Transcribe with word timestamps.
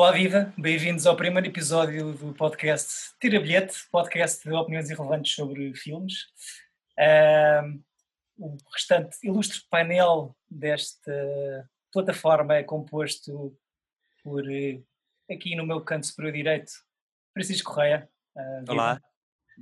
Olá, 0.00 0.12
viva! 0.12 0.50
Bem-vindos 0.56 1.06
ao 1.06 1.14
primeiro 1.14 1.46
episódio 1.46 2.14
do 2.14 2.32
podcast 2.32 3.12
Tira 3.20 3.38
Bilhete, 3.38 3.86
podcast 3.92 4.48
de 4.48 4.54
opiniões 4.54 4.88
irrelevantes 4.88 5.34
sobre 5.34 5.74
filmes. 5.74 6.24
Um, 6.98 7.82
o 8.38 8.56
restante 8.72 9.18
ilustre 9.22 9.60
painel 9.68 10.34
desta 10.50 11.68
plataforma 11.92 12.54
é 12.54 12.62
composto 12.62 13.54
por, 14.24 14.50
eh, 14.50 14.80
aqui 15.30 15.54
no 15.54 15.66
meu 15.66 15.82
canto 15.82 16.06
superior 16.06 16.32
direito, 16.32 16.72
Francisco 17.34 17.70
Correia. 17.70 18.08
Uh, 18.34 18.72
Olá, 18.72 19.02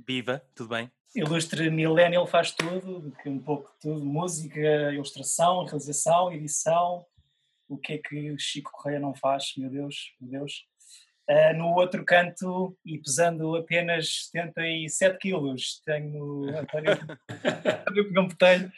viva, 0.07 0.41
tudo 0.55 0.69
bem? 0.69 0.89
Ilustre 1.13 1.69
Millennial 1.69 2.25
faz 2.25 2.53
tudo, 2.53 3.13
um 3.25 3.39
pouco 3.39 3.73
de 3.73 3.79
tudo, 3.81 4.05
música, 4.05 4.93
ilustração, 4.93 5.65
realização, 5.65 6.31
edição, 6.31 7.05
o 7.69 7.77
que 7.77 7.93
é 7.93 7.97
que 7.99 8.31
o 8.31 8.39
Chico 8.39 8.71
Correia 8.73 8.99
não 8.99 9.13
faz, 9.13 9.53
meu 9.55 9.69
Deus, 9.69 10.13
meu 10.19 10.31
Deus. 10.31 10.65
Uh, 11.29 11.55
no 11.55 11.75
outro 11.75 12.03
canto, 12.03 12.75
e 12.83 12.97
pesando 12.97 13.55
apenas 13.55 14.31
77 14.31 15.19
quilos, 15.19 15.79
tenho 15.85 16.49
António, 16.57 16.97
Botelho, 18.27 18.71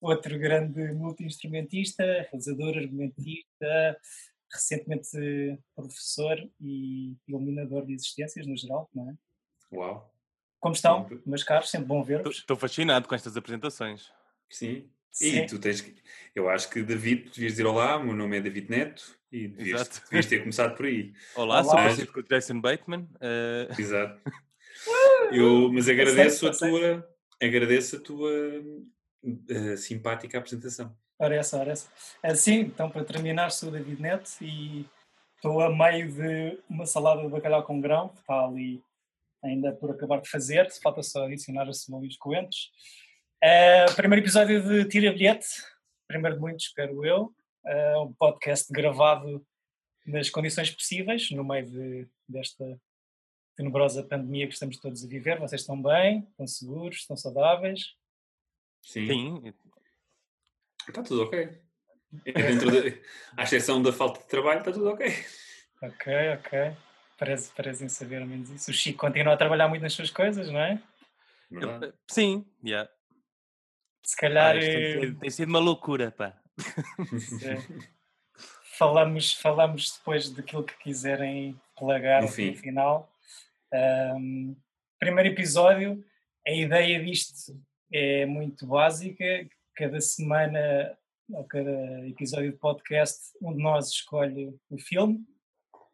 outro 0.00 0.38
grande 0.38 0.92
multi-instrumentista, 0.94 2.02
realizador, 2.02 2.78
argumentista, 2.78 4.00
recentemente 4.50 5.10
professor 5.76 6.38
e 6.58 7.14
iluminador 7.28 7.84
de 7.84 7.92
existências 7.92 8.46
no 8.46 8.56
geral, 8.56 8.88
não 8.94 9.10
é? 9.10 9.14
Uau! 9.70 10.10
Como 10.58 10.74
estão, 10.74 11.06
meus 11.26 11.44
caros? 11.44 11.70
Sempre 11.70 11.88
bom 11.88 12.02
ver-vos. 12.02 12.38
Estou 12.38 12.56
fascinado 12.56 13.06
com 13.06 13.14
estas 13.14 13.36
apresentações. 13.36 14.10
Sim. 14.50 14.90
Sim. 15.10 15.38
E 15.38 15.46
tu 15.46 15.58
tens 15.58 15.80
que. 15.80 15.94
Eu 16.34 16.48
acho 16.48 16.70
que 16.70 16.82
David, 16.82 17.30
devias 17.30 17.52
dizer 17.52 17.66
olá, 17.66 17.96
o 17.96 18.04
meu 18.04 18.14
nome 18.14 18.38
é 18.38 18.40
David 18.40 18.70
Neto 18.70 19.18
e 19.32 19.48
devias, 19.48 20.02
devias 20.04 20.26
ter 20.26 20.40
começado 20.40 20.76
por 20.76 20.86
aí. 20.86 21.12
Olá, 21.34 21.56
olá. 21.56 21.64
sou 21.64 21.74
parecido 21.74 22.12
com 22.12 22.20
o 22.20 22.22
Jason 22.22 22.60
Bateman. 22.60 23.08
Uh... 23.16 23.80
Exato. 23.80 24.20
Eu, 25.32 25.70
mas 25.72 25.88
agradeço 25.88 26.48
a 26.48 26.52
tua. 26.52 27.08
Agradeço 27.42 27.96
a 27.96 28.00
tua 28.00 28.30
uh, 29.22 29.76
simpática 29.76 30.38
apresentação. 30.38 30.96
Ora 31.18 31.36
essa, 31.36 31.58
ora 31.58 31.72
essa. 31.72 31.88
Assim, 32.22 32.60
então 32.60 32.90
para 32.90 33.04
terminar, 33.04 33.50
sou 33.50 33.68
o 33.68 33.72
David 33.72 34.00
Neto 34.00 34.30
e 34.40 34.86
estou 35.36 35.60
a 35.60 35.70
meio 35.74 36.10
de 36.12 36.58
uma 36.68 36.86
salada 36.86 37.22
de 37.22 37.28
bacalhau 37.28 37.62
com 37.62 37.80
grão, 37.80 38.08
que 38.08 38.20
está 38.20 38.44
ali 38.44 38.82
ainda 39.42 39.72
por 39.72 39.90
acabar 39.90 40.20
de 40.20 40.28
fazer, 40.28 40.70
falta 40.82 41.02
só 41.02 41.24
adicionar 41.24 41.68
a 41.68 41.72
cebola 41.72 42.04
e 42.04 42.08
os 42.08 42.16
coentros. 42.16 42.70
Uh, 43.42 43.94
primeiro 43.96 44.22
episódio 44.22 44.62
de 44.62 44.84
Tira 44.84 45.10
Bilhete, 45.10 45.46
primeiro 46.06 46.36
de 46.36 46.42
muitos, 46.42 46.66
espero 46.66 47.06
eu. 47.06 47.34
Uh, 47.64 48.02
um 48.02 48.12
podcast 48.12 48.70
gravado 48.70 49.42
nas 50.06 50.28
condições 50.28 50.70
possíveis, 50.70 51.30
no 51.30 51.42
meio 51.42 51.64
de, 51.64 52.08
desta 52.28 52.78
tenebrosa 53.56 54.02
pandemia 54.02 54.46
que 54.46 54.52
estamos 54.52 54.76
todos 54.76 55.02
a 55.02 55.08
viver. 55.08 55.38
Vocês 55.38 55.62
estão 55.62 55.80
bem? 55.80 56.26
Estão 56.32 56.46
seguros? 56.46 56.98
Estão 56.98 57.16
saudáveis? 57.16 57.94
Sim. 58.82 59.06
Sim. 59.06 59.54
Está 60.86 61.02
tudo 61.02 61.22
ok. 61.22 61.48
Dentro 62.22 62.70
de, 62.70 63.02
à 63.38 63.44
exceção 63.44 63.80
da 63.80 63.90
falta 63.90 64.20
de 64.20 64.28
trabalho, 64.28 64.58
está 64.58 64.70
tudo 64.70 64.90
ok. 64.90 65.06
Ok, 65.80 66.12
ok. 66.34 66.76
Parece, 67.18 67.50
parecem 67.54 67.88
saber 67.88 68.20
ao 68.20 68.28
menos 68.28 68.50
isso. 68.50 68.70
O 68.70 68.74
Chico 68.74 68.98
continua 68.98 69.32
a 69.32 69.38
trabalhar 69.38 69.66
muito 69.66 69.80
nas 69.80 69.94
suas 69.94 70.10
coisas, 70.10 70.50
não 70.50 70.60
é? 70.60 70.82
Sim, 72.06 72.44
yeah. 72.62 72.90
Se 74.02 74.16
calhar. 74.16 74.56
Ah, 74.56 74.60
tem, 74.60 75.00
sido, 75.00 75.18
tem, 75.18 75.30
sido 75.30 75.48
uma 75.48 75.58
loucura, 75.58 76.10
pá. 76.10 76.38
falamos, 78.78 79.32
falamos 79.34 79.96
depois 79.98 80.30
daquilo 80.30 80.64
que 80.64 80.76
quiserem 80.78 81.60
plagar 81.76 82.22
no, 82.22 82.28
fim. 82.28 82.50
no 82.50 82.56
final. 82.56 83.12
Um, 83.72 84.56
primeiro 84.98 85.30
episódio, 85.30 86.04
a 86.46 86.50
ideia 86.50 87.02
disto 87.04 87.60
é 87.92 88.26
muito 88.26 88.66
básica. 88.66 89.48
Cada 89.74 90.00
semana, 90.00 90.98
ou 91.30 91.44
cada 91.44 92.08
episódio 92.08 92.52
de 92.52 92.58
podcast, 92.58 93.32
um 93.40 93.54
de 93.54 93.62
nós 93.62 93.88
escolhe 93.88 94.54
o 94.68 94.78
filme 94.78 95.24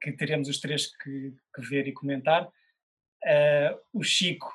que 0.01 0.13
teremos 0.13 0.49
os 0.49 0.61
três 0.61 0.87
que, 0.87 1.35
que 1.55 1.63
ver 1.63 1.89
e 1.89 1.93
comentar. 1.93 2.47
Uh, 2.47 3.81
o 3.93 4.03
Chico 4.03 4.53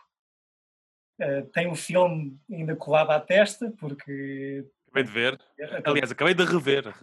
uh, 1.22 1.46
tem 1.52 1.68
o 1.68 1.72
um 1.72 1.76
filme 1.76 2.40
ainda 2.52 2.76
colado 2.76 3.12
à 3.12 3.20
testa, 3.20 3.72
porque. 3.80 4.66
Acabei 4.88 5.04
de 5.04 5.12
ver. 5.12 5.42
Aliás, 5.84 6.12
acabei 6.12 6.34
de 6.34 6.44
rever. 6.44 6.94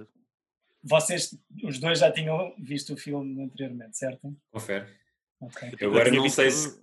Vocês, 0.82 1.36
os 1.64 1.78
dois, 1.78 1.98
já 1.98 2.10
tinham 2.10 2.54
visto 2.58 2.94
o 2.94 2.96
filme 2.96 3.44
anteriormente, 3.44 3.96
certo? 3.96 4.36
Confere. 4.50 4.86
Okay. 5.40 5.74
Eu 5.80 5.90
agora 5.90 6.08
eu 6.08 6.14
não 6.14 6.28
sei 6.28 6.50
se. 6.50 6.80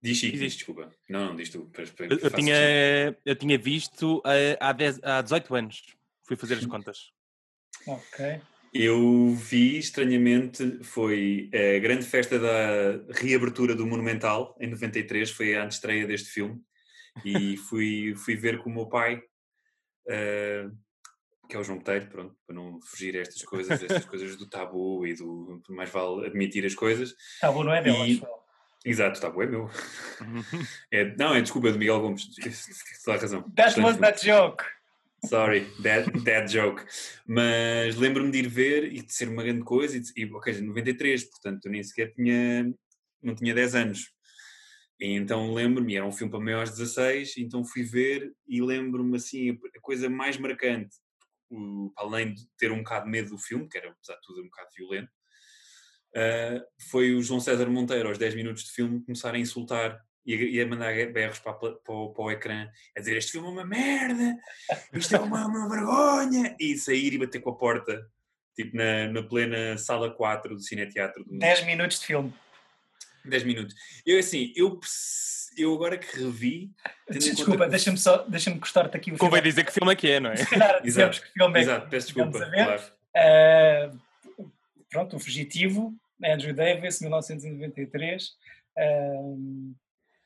Diz 0.00 0.18
Chico, 0.18 0.36
diz, 0.36 0.54
desculpa. 0.54 0.90
Não, 1.08 1.26
não, 1.26 1.36
diz 1.36 1.48
tu. 1.48 1.66
Para, 1.66 1.86
para 1.86 2.06
eu, 2.06 2.18
eu 2.18 2.30
tinha, 2.30 3.16
eu 3.24 3.36
tinha 3.36 3.56
visto 3.56 4.18
uh, 4.18 4.56
há, 4.58 4.72
10, 4.72 5.00
há 5.02 5.22
18 5.22 5.54
anos. 5.54 5.82
Fui 6.22 6.36
fazer 6.36 6.54
as 6.54 6.66
contas. 6.66 7.12
Ok. 7.86 8.40
Eu 8.72 9.34
vi, 9.34 9.78
estranhamente, 9.78 10.82
foi 10.82 11.50
a 11.52 11.78
grande 11.78 12.06
festa 12.06 12.38
da 12.38 13.12
reabertura 13.12 13.74
do 13.74 13.86
Monumental, 13.86 14.56
em 14.58 14.68
93, 14.68 15.30
foi 15.30 15.54
a 15.54 15.64
antestreia 15.64 16.06
deste 16.06 16.30
filme, 16.30 16.58
e 17.22 17.56
fui, 17.68 18.14
fui 18.16 18.34
ver 18.34 18.58
com 18.62 18.70
o 18.70 18.72
meu 18.72 18.86
pai, 18.86 19.16
uh, 20.06 20.74
que 21.46 21.54
é 21.54 21.58
o 21.58 21.62
João 21.62 21.78
Botelho, 21.78 22.08
pronto, 22.08 22.34
para 22.46 22.56
não 22.56 22.80
fugir 22.80 23.14
a 23.16 23.20
estas 23.20 23.42
coisas, 23.42 23.82
estas 23.82 24.06
coisas 24.06 24.36
do 24.36 24.48
tabu 24.48 25.06
e 25.06 25.14
do 25.14 25.62
mais 25.68 25.90
vale 25.90 26.26
admitir 26.26 26.64
as 26.64 26.74
coisas. 26.74 27.14
Tabu 27.42 27.62
não 27.62 27.74
é 27.74 27.82
meu, 27.82 27.94
e, 28.06 28.14
acho. 28.14 28.26
Exato, 28.86 29.20
tabu 29.20 29.42
é 29.42 29.46
meu. 29.46 29.70
é, 30.90 31.14
não, 31.16 31.34
é 31.34 31.42
desculpa, 31.42 31.70
de 31.70 31.78
Miguel 31.78 32.00
Gomes, 32.00 32.26
a 33.06 33.16
razão. 33.16 33.42
That 33.54 33.78
was 33.78 33.98
that 33.98 34.24
joke. 34.24 34.64
Sorry, 35.24 35.66
that 35.82 36.52
joke. 36.52 36.84
Mas 37.26 37.96
lembro-me 37.96 38.30
de 38.30 38.38
ir 38.38 38.48
ver 38.48 38.92
e 38.92 39.02
de 39.02 39.12
ser 39.12 39.28
uma 39.28 39.42
grande 39.42 39.62
coisa. 39.62 39.96
E, 39.96 40.02
e 40.16 40.32
ok, 40.32 40.60
93, 40.60 41.24
portanto 41.24 41.66
eu 41.66 41.72
nem 41.72 41.82
sequer 41.82 42.12
tinha, 42.12 42.72
não 43.22 43.34
tinha 43.34 43.54
10 43.54 43.74
anos. 43.74 44.12
E 45.00 45.14
então 45.14 45.52
lembro-me, 45.52 45.96
era 45.96 46.06
um 46.06 46.12
filme 46.12 46.30
para 46.30 46.40
maiores 46.40 46.70
de 46.70 46.78
16, 46.78 47.36
então 47.38 47.64
fui 47.64 47.82
ver 47.82 48.32
e 48.46 48.62
lembro-me 48.62 49.16
assim, 49.16 49.50
a 49.50 49.80
coisa 49.80 50.08
mais 50.08 50.36
marcante, 50.36 50.94
o, 51.50 51.92
além 51.96 52.34
de 52.34 52.42
ter 52.56 52.70
um 52.70 52.78
bocado 52.78 53.06
de 53.06 53.10
medo 53.10 53.30
do 53.30 53.38
filme, 53.38 53.68
que 53.68 53.78
era 53.78 53.90
apesar 53.90 54.14
de 54.14 54.20
tudo 54.22 54.42
um 54.42 54.44
bocado 54.44 54.68
violento, 54.76 55.10
uh, 56.16 56.64
foi 56.88 57.14
o 57.14 57.22
João 57.22 57.40
César 57.40 57.68
Monteiro, 57.68 58.08
aos 58.08 58.18
10 58.18 58.36
minutos 58.36 58.64
de 58.64 58.70
filme, 58.70 59.04
começar 59.04 59.34
a 59.34 59.38
insultar 59.38 60.00
e 60.24 60.60
a, 60.60 60.66
mandar 60.66 60.94
berros 61.12 61.38
para, 61.40 61.52
para, 61.54 61.72
para, 61.80 62.24
o 62.24 62.30
ecrã, 62.30 62.68
a 62.96 63.00
dizer 63.00 63.16
este 63.16 63.32
filme 63.32 63.48
é 63.48 63.50
uma 63.50 63.64
merda, 63.64 64.38
isto 64.92 65.16
é 65.16 65.18
uma, 65.18 65.46
uma 65.46 65.68
vergonha, 65.68 66.54
e 66.58 66.76
sair 66.76 67.14
e 67.14 67.18
bater 67.18 67.40
com 67.40 67.50
a 67.50 67.56
porta, 67.56 68.06
tipo 68.54 68.76
na, 68.76 69.08
na 69.08 69.22
plena 69.22 69.76
sala 69.76 70.10
4 70.10 70.54
do 70.54 70.62
Cineteatro. 70.62 71.24
10 71.28 71.66
minutos 71.66 72.00
de 72.00 72.06
filme. 72.06 72.32
10 73.24 73.44
minutos. 73.44 73.74
Eu 74.06 74.18
assim, 74.18 74.52
eu, 74.56 74.78
eu 75.56 75.74
agora 75.74 75.98
que 75.98 76.16
revi. 76.16 76.70
Desculpa, 77.10 77.68
deixa-me 77.68 77.98
só, 77.98 78.18
deixa-me 78.28 78.58
cortar-te 78.58 78.96
aqui 78.96 79.10
o 79.10 79.16
filme. 79.16 79.18
Convém 79.18 79.42
dizer 79.42 79.64
que 79.64 79.72
filme 79.72 79.92
é 79.92 79.96
que 79.96 80.10
é, 80.10 80.20
não 80.20 80.30
é? 80.30 80.36
Dizemos 80.82 81.18
que 81.18 81.32
filme 81.32 81.58
é 81.58 81.62
Exato, 81.62 81.88
peço 81.88 82.06
desculpa, 82.06 82.38
claro. 82.38 82.82
Uh, 83.14 84.50
pronto, 84.88 85.16
o 85.16 85.20
Fugitivo, 85.20 85.94
Andrew 86.22 86.54
Davis, 86.54 87.00
1993. 87.00 88.36
Uh, 88.76 89.74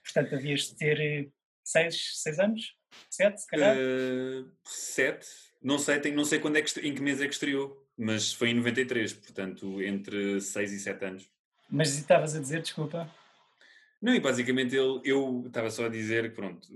Portanto, 0.07 0.35
havias 0.35 0.69
de 0.69 0.77
ter 0.77 1.01
eh, 1.01 1.29
seis, 1.65 2.23
seis 2.23 2.39
anos? 2.39 2.75
Sete, 3.11 3.41
se 3.41 3.47
calhar? 3.47 3.77
Uh, 3.77 4.51
sete. 4.65 5.27
Não 5.63 5.79
sei, 5.79 5.99
tenho, 5.99 6.15
não 6.15 6.25
sei 6.25 6.39
quando 6.39 6.57
é 6.57 6.63
que, 6.63 6.81
em 6.81 6.95
que 6.95 7.03
mês 7.03 7.21
é 7.21 7.27
que 7.27 7.35
estreou, 7.35 7.85
mas 7.99 8.33
foi 8.33 8.51
em 8.51 8.55
93, 8.55 9.13
portanto, 9.15 9.83
entre 9.83 10.41
seis 10.41 10.73
e 10.73 10.79
sete 10.79 11.05
anos. 11.05 11.29
Mas 11.69 11.97
estavas 11.97 12.37
a 12.37 12.41
dizer, 12.41 12.63
desculpa? 12.63 13.13
Não, 14.01 14.15
e 14.15 14.21
basicamente 14.21 14.77
ele, 14.77 15.01
eu 15.05 15.45
estava 15.47 15.71
só 15.71 15.87
a 15.87 15.89
dizer 15.89 16.31
que 16.31 16.37
pronto, 16.37 16.69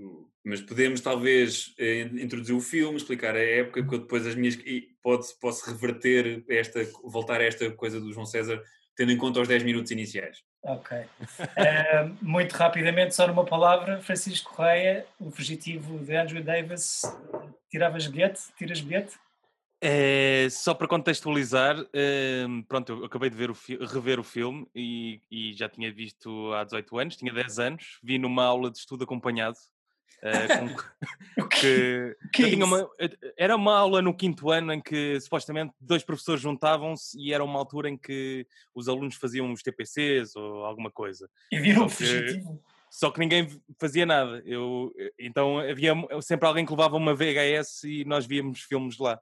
mas 0.44 0.60
podemos 0.60 1.00
talvez 1.00 1.74
eh, 1.78 2.02
introduzir 2.14 2.54
o 2.54 2.60
filme, 2.60 2.96
explicar 2.96 3.36
a 3.36 3.40
época, 3.40 3.82
depois 3.82 4.26
as 4.26 4.34
minhas. 4.34 4.54
E 4.54 4.88
pode, 5.02 5.26
posso 5.40 5.70
reverter 5.70 6.42
esta, 6.48 6.82
voltar 7.04 7.40
a 7.40 7.44
esta 7.44 7.70
coisa 7.72 8.00
do 8.00 8.12
João 8.12 8.26
César, 8.26 8.62
tendo 8.96 9.12
em 9.12 9.16
conta 9.16 9.40
os 9.40 9.48
10 9.48 9.62
minutos 9.62 9.92
iniciais. 9.92 10.38
Ok. 10.62 10.96
Uh, 10.98 12.16
muito 12.20 12.52
rapidamente, 12.52 13.14
só 13.14 13.26
numa 13.26 13.44
palavra, 13.44 14.00
Francisco 14.02 14.54
Correia, 14.54 15.06
o 15.18 15.30
fugitivo 15.30 15.98
de 15.98 16.14
Andrew 16.14 16.42
Davis, 16.42 17.02
tiravas 17.70 18.06
bilhete? 18.06 18.42
Tiras 18.56 18.80
bilhete? 18.80 19.18
É, 19.82 20.46
só 20.50 20.74
para 20.74 20.86
contextualizar, 20.86 21.80
uh, 21.80 22.64
pronto, 22.68 22.92
eu 22.92 23.04
acabei 23.06 23.30
de 23.30 23.36
ver 23.36 23.50
o 23.50 23.56
rever 23.86 24.20
o 24.20 24.24
filme 24.24 24.68
e, 24.74 25.22
e, 25.30 25.54
já 25.54 25.70
tinha 25.70 25.90
visto 25.90 26.52
há 26.52 26.64
18 26.64 26.98
anos, 26.98 27.16
tinha 27.16 27.32
10 27.32 27.58
anos, 27.58 27.98
vi 28.02 28.18
numa 28.18 28.44
aula 28.44 28.70
de 28.70 28.76
estudo 28.76 29.04
acompanhado 29.04 29.56
Uh, 30.22 30.76
com, 31.34 31.48
que, 31.48 32.16
que 32.32 32.42
é 32.42 32.50
tinha 32.50 32.64
uma, 32.64 32.90
era 33.38 33.56
uma 33.56 33.74
aula 33.74 34.02
no 34.02 34.14
quinto 34.14 34.50
ano 34.50 34.72
em 34.74 34.80
que 34.80 35.18
supostamente 35.20 35.72
dois 35.80 36.02
professores 36.02 36.42
juntavam-se 36.42 37.18
e 37.18 37.32
era 37.32 37.42
uma 37.42 37.58
altura 37.58 37.88
em 37.88 37.96
que 37.96 38.46
os 38.74 38.86
alunos 38.88 39.14
faziam 39.14 39.50
os 39.50 39.62
TPCs 39.62 40.36
ou 40.36 40.64
alguma 40.64 40.90
coisa. 40.90 41.28
E 41.50 41.58
viram 41.58 41.86
o 41.86 41.88
fugitivo. 41.88 42.62
Só 42.90 43.10
que 43.10 43.20
ninguém 43.20 43.48
fazia 43.78 44.04
nada. 44.04 44.42
Eu, 44.44 44.92
então 45.18 45.58
havia 45.58 45.94
sempre 46.20 46.46
alguém 46.46 46.66
que 46.66 46.72
levava 46.72 46.96
uma 46.96 47.14
VHS 47.14 47.84
e 47.84 48.04
nós 48.04 48.26
víamos 48.26 48.62
filmes 48.62 48.98
lá. 48.98 49.18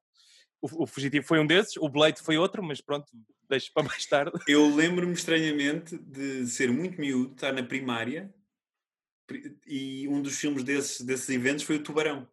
O, 0.61 0.85
o 0.85 0.87
Fugitivo 0.87 1.25
foi 1.25 1.39
um 1.39 1.47
desses, 1.47 1.77
o 1.77 1.89
Blade 1.89 2.21
foi 2.21 2.37
outro, 2.37 2.63
mas 2.63 2.81
pronto, 2.81 3.07
deixo 3.49 3.71
para 3.73 3.85
mais 3.87 4.05
tarde. 4.07 4.33
Eu 4.49 4.75
lembro-me 4.75 5.13
estranhamente 5.13 5.97
de 5.99 6.47
ser 6.47 6.73
muito 6.73 7.01
miúdo, 7.01 7.35
estar 7.35 7.53
na 7.53 7.63
primária 7.63 8.33
e 9.67 10.07
um 10.09 10.23
dos 10.23 10.39
filmes 10.39 10.63
desses, 10.63 11.01
desses 11.01 11.29
eventos 11.29 11.65
foi 11.65 11.77
o 11.77 11.83
Tubarão. 11.83 12.27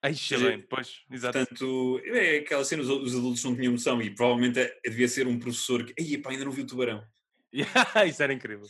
Ai, 0.00 0.14
bem, 0.30 0.60
pois, 0.60 1.00
exato. 1.10 1.38
Portanto, 1.38 2.00
é 2.04 2.38
aquela 2.38 2.64
cena, 2.64 2.82
os, 2.82 2.88
os 2.88 3.16
adultos 3.16 3.42
não 3.42 3.56
tinham 3.56 3.72
noção 3.72 4.00
e 4.00 4.10
provavelmente 4.10 4.60
é, 4.60 4.78
devia 4.84 5.08
ser 5.08 5.26
um 5.26 5.38
professor 5.38 5.84
que, 5.84 5.92
ei, 5.96 6.16
pá, 6.18 6.30
ainda 6.30 6.44
não 6.44 6.52
viu 6.52 6.64
o 6.64 6.66
Tubarão. 6.66 7.04
isso 8.06 8.22
era 8.22 8.32
incrível. 8.32 8.66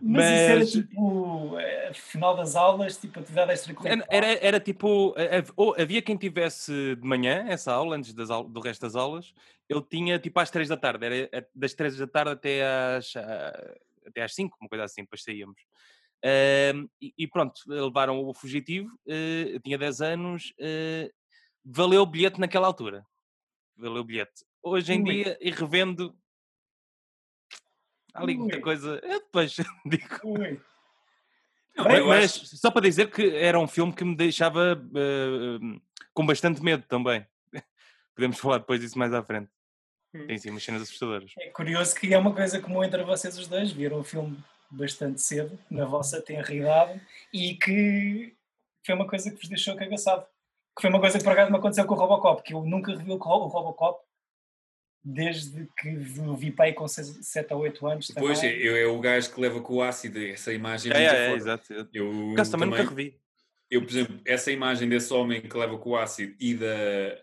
Mas, 0.00 0.24
Mas, 0.24 0.40
isso 0.40 0.50
era 0.50 0.66
tipo, 0.66 1.58
eh, 1.58 1.92
final 1.92 2.34
das 2.34 2.56
aulas, 2.56 2.96
tipo 2.96 3.20
atividade 3.20 3.52
extracurricular? 3.52 4.08
Era, 4.10 4.26
era 4.44 4.58
tipo, 4.58 5.14
ou 5.54 5.76
havia 5.78 6.00
quem 6.00 6.16
tivesse 6.16 6.96
de 6.96 7.06
manhã 7.06 7.44
essa 7.48 7.72
aula, 7.72 7.96
antes 7.96 8.14
das, 8.14 8.28
do 8.28 8.60
resto 8.60 8.80
das 8.80 8.96
aulas, 8.96 9.34
eu 9.68 9.82
tinha 9.82 10.18
tipo 10.18 10.40
às 10.40 10.50
três 10.50 10.68
da 10.68 10.76
tarde, 10.76 11.04
era 11.04 11.28
eh, 11.30 11.46
das 11.54 11.74
três 11.74 11.96
da 11.96 12.06
tarde 12.06 12.32
até 12.32 12.62
às, 12.96 13.14
ah, 13.14 13.74
até 14.06 14.22
às 14.22 14.34
cinco, 14.34 14.56
uma 14.60 14.68
coisa 14.68 14.84
assim, 14.84 15.02
depois 15.02 15.22
saíamos. 15.22 15.60
Uh, 16.24 16.88
e, 17.00 17.14
e, 17.16 17.26
pronto, 17.26 17.62
levaram 17.66 18.22
o 18.22 18.34
fugitivo, 18.34 18.88
uh, 19.06 19.60
tinha 19.60 19.78
10 19.78 20.00
anos, 20.02 20.52
uh, 20.60 21.10
valeu 21.64 22.02
o 22.02 22.06
bilhete 22.06 22.38
naquela 22.38 22.66
altura. 22.66 23.06
Valeu 23.76 24.02
o 24.02 24.04
bilhete. 24.04 24.44
Hoje 24.62 24.92
em 24.92 25.02
Ui. 25.02 25.12
dia, 25.12 25.38
e 25.40 25.50
revendo, 25.50 26.14
há 28.12 28.22
ali 28.22 28.36
muita 28.36 28.56
Ui. 28.56 28.62
coisa. 28.62 29.00
Eu 29.02 29.20
depois 29.20 29.56
digo. 29.86 30.38
Não, 31.74 32.06
mas 32.08 32.32
só 32.32 32.70
para 32.70 32.82
dizer 32.82 33.10
que 33.10 33.34
era 33.36 33.58
um 33.58 33.66
filme 33.66 33.94
que 33.94 34.04
me 34.04 34.14
deixava 34.14 34.78
com 36.12 36.26
bastante 36.26 36.62
medo 36.62 36.84
também. 36.86 37.26
Podemos 38.14 38.38
falar 38.38 38.58
depois 38.58 38.80
disso 38.80 38.98
mais 38.98 39.14
à 39.14 39.22
frente. 39.22 39.50
Hum. 40.12 40.26
Tem 40.26 40.36
sim 40.36 40.50
umas 40.50 40.62
cenas 40.62 40.82
assustadoras. 40.82 41.32
É 41.38 41.48
curioso 41.48 41.94
que 41.94 42.12
é 42.12 42.18
uma 42.18 42.34
coisa 42.34 42.60
comum 42.60 42.84
entre 42.84 43.02
vocês 43.04 43.38
os 43.38 43.48
dois, 43.48 43.72
viram 43.72 44.00
o 44.00 44.04
filme 44.04 44.36
bastante 44.70 45.20
cedo, 45.20 45.58
na 45.70 45.84
vossa 45.84 46.20
tenra 46.20 46.52
idade, 46.54 47.00
e 47.32 47.54
que 47.54 48.34
foi 48.84 48.94
uma 48.94 49.06
coisa 49.06 49.30
que 49.30 49.36
vos 49.36 49.48
deixou 49.48 49.76
cagaçado. 49.76 50.24
Que 50.76 50.82
foi 50.82 50.90
uma 50.90 51.00
coisa 51.00 51.18
que 51.18 51.24
por 51.24 51.32
acaso 51.32 51.50
me 51.50 51.58
aconteceu 51.58 51.84
com 51.84 51.94
o 51.94 51.98
Robocop, 51.98 52.42
que 52.42 52.54
eu 52.54 52.62
nunca 52.62 52.94
revi 52.96 53.10
o 53.10 53.16
Robocop 53.16 54.02
desde 55.02 55.66
que 55.78 55.88
o 56.20 56.36
vi 56.36 56.50
pai 56.50 56.72
com 56.72 56.86
7 56.86 57.54
ou 57.54 57.60
8 57.60 57.86
anos. 57.86 58.12
Pois, 58.16 58.42
é, 58.42 58.82
é 58.82 58.86
o 58.86 59.00
gajo 59.00 59.32
que 59.32 59.40
leva 59.40 59.60
com 59.60 59.76
o 59.76 59.82
ácido, 59.82 60.18
essa 60.18 60.52
imagem. 60.52 60.92
É, 60.92 61.04
é, 61.04 61.30
é, 61.30 61.34
exato. 61.34 61.72
Eu 61.92 62.34
também, 62.36 62.50
também 62.50 62.68
nunca 62.70 62.82
revi. 62.82 63.18
Eu, 63.70 63.82
por 63.82 63.90
exemplo, 63.90 64.20
essa 64.24 64.50
imagem 64.50 64.88
desse 64.88 65.12
homem 65.12 65.40
que 65.40 65.56
leva 65.56 65.78
com 65.78 65.90
o 65.90 65.96
ácido 65.96 66.34
e 66.40 66.54
da, 66.54 66.66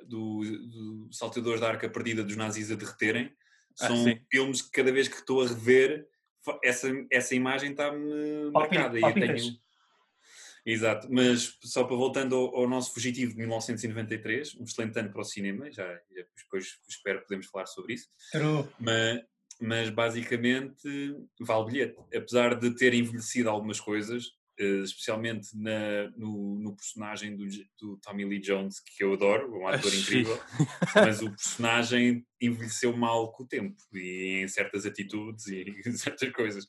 do, 0.06 0.40
do 0.40 1.10
saltador 1.12 1.60
da 1.60 1.68
arca 1.68 1.90
perdida 1.90 2.24
dos 2.24 2.38
nazis 2.38 2.72
a 2.72 2.76
derreterem, 2.76 3.32
ah, 3.80 3.88
são 3.88 4.08
ah, 4.08 4.16
filmes 4.32 4.62
que 4.62 4.72
cada 4.72 4.92
vez 4.92 5.10
que 5.10 5.18
estou 5.18 5.44
a 5.44 5.48
rever 5.48 6.08
essa, 6.64 6.88
essa 7.12 7.36
imagem 7.36 7.72
está-me 7.72 8.52
marcada. 8.52 9.00
E 9.00 9.02
eu 9.02 9.14
tenho... 9.14 9.58
Exato, 10.66 11.08
mas 11.10 11.58
só 11.64 11.86
para 11.86 11.96
voltando 11.96 12.36
ao, 12.36 12.58
ao, 12.58 12.68
nosso 12.68 12.94
fugitivo 12.94 13.32
de 13.32 13.38
1993, 13.38 14.56
um 14.56 14.66
excelente 14.66 15.00
ano 15.00 15.10
para 15.10 15.22
o 15.22 15.24
cinema, 15.24 15.72
já, 15.72 15.88
já 15.88 16.24
depois 16.36 16.78
espero 16.90 17.20
que 17.20 17.28
podemos 17.28 17.46
falar 17.46 17.66
sobre 17.68 17.94
isso. 17.94 18.10
True. 18.34 18.68
Mas, 18.78 19.22
mas 19.62 19.90
basicamente 19.90 21.16
vale 21.40 21.66
bilhete. 21.68 21.96
Apesar 22.14 22.54
de 22.56 22.76
ter 22.76 22.94
envelhecido 22.94 23.50
algumas 23.50 23.80
coisas, 23.80 24.34
especialmente 24.57 25.50
na, 25.56 26.09
no, 26.18 26.59
no, 26.59 26.75
personagem 26.75 27.36
do, 27.36 27.45
do, 27.80 27.98
Tommy 27.98 28.25
Lee 28.25 28.39
Jones, 28.39 28.80
que 28.80 29.04
eu 29.04 29.13
adoro, 29.13 29.56
um 29.56 29.68
ator 29.68 29.94
incrível, 29.94 30.39
mas 30.95 31.21
o 31.21 31.30
personagem 31.30 32.25
envelheceu 32.42 32.95
mal 32.95 33.31
com 33.31 33.44
o 33.44 33.48
tempo 33.48 33.75
e 33.94 34.42
em 34.44 34.48
certas 34.48 34.86
atitudes 34.86 35.48
e 35.48 35.75
em 35.86 35.92
certas 35.94 36.31
coisas. 36.31 36.68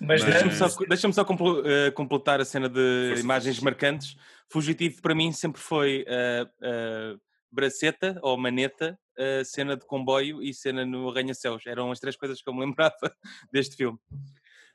Mas, 0.00 0.22
mas... 0.22 0.24
deixa-me 0.24 0.52
só, 0.52 0.84
deixa 0.86 1.12
só 1.12 1.22
uh, 1.22 1.92
completar 1.94 2.40
a 2.40 2.44
cena 2.44 2.68
de 2.68 3.08
Força 3.08 3.22
imagens 3.22 3.60
marcantes. 3.60 4.16
Fugitivo 4.50 5.00
para 5.00 5.14
mim 5.14 5.32
sempre 5.32 5.60
foi 5.60 6.04
uh, 6.04 7.20
braceta 7.50 8.18
ou 8.22 8.36
maneta, 8.36 8.98
cena 9.44 9.76
de 9.76 9.84
comboio 9.84 10.42
e 10.42 10.54
cena 10.54 10.86
no 10.86 11.10
arranha-céus. 11.10 11.66
Eram 11.66 11.90
as 11.90 12.00
três 12.00 12.16
coisas 12.16 12.40
que 12.40 12.48
eu 12.48 12.54
me 12.54 12.60
lembrava 12.64 13.14
deste 13.52 13.76
filme. 13.76 13.98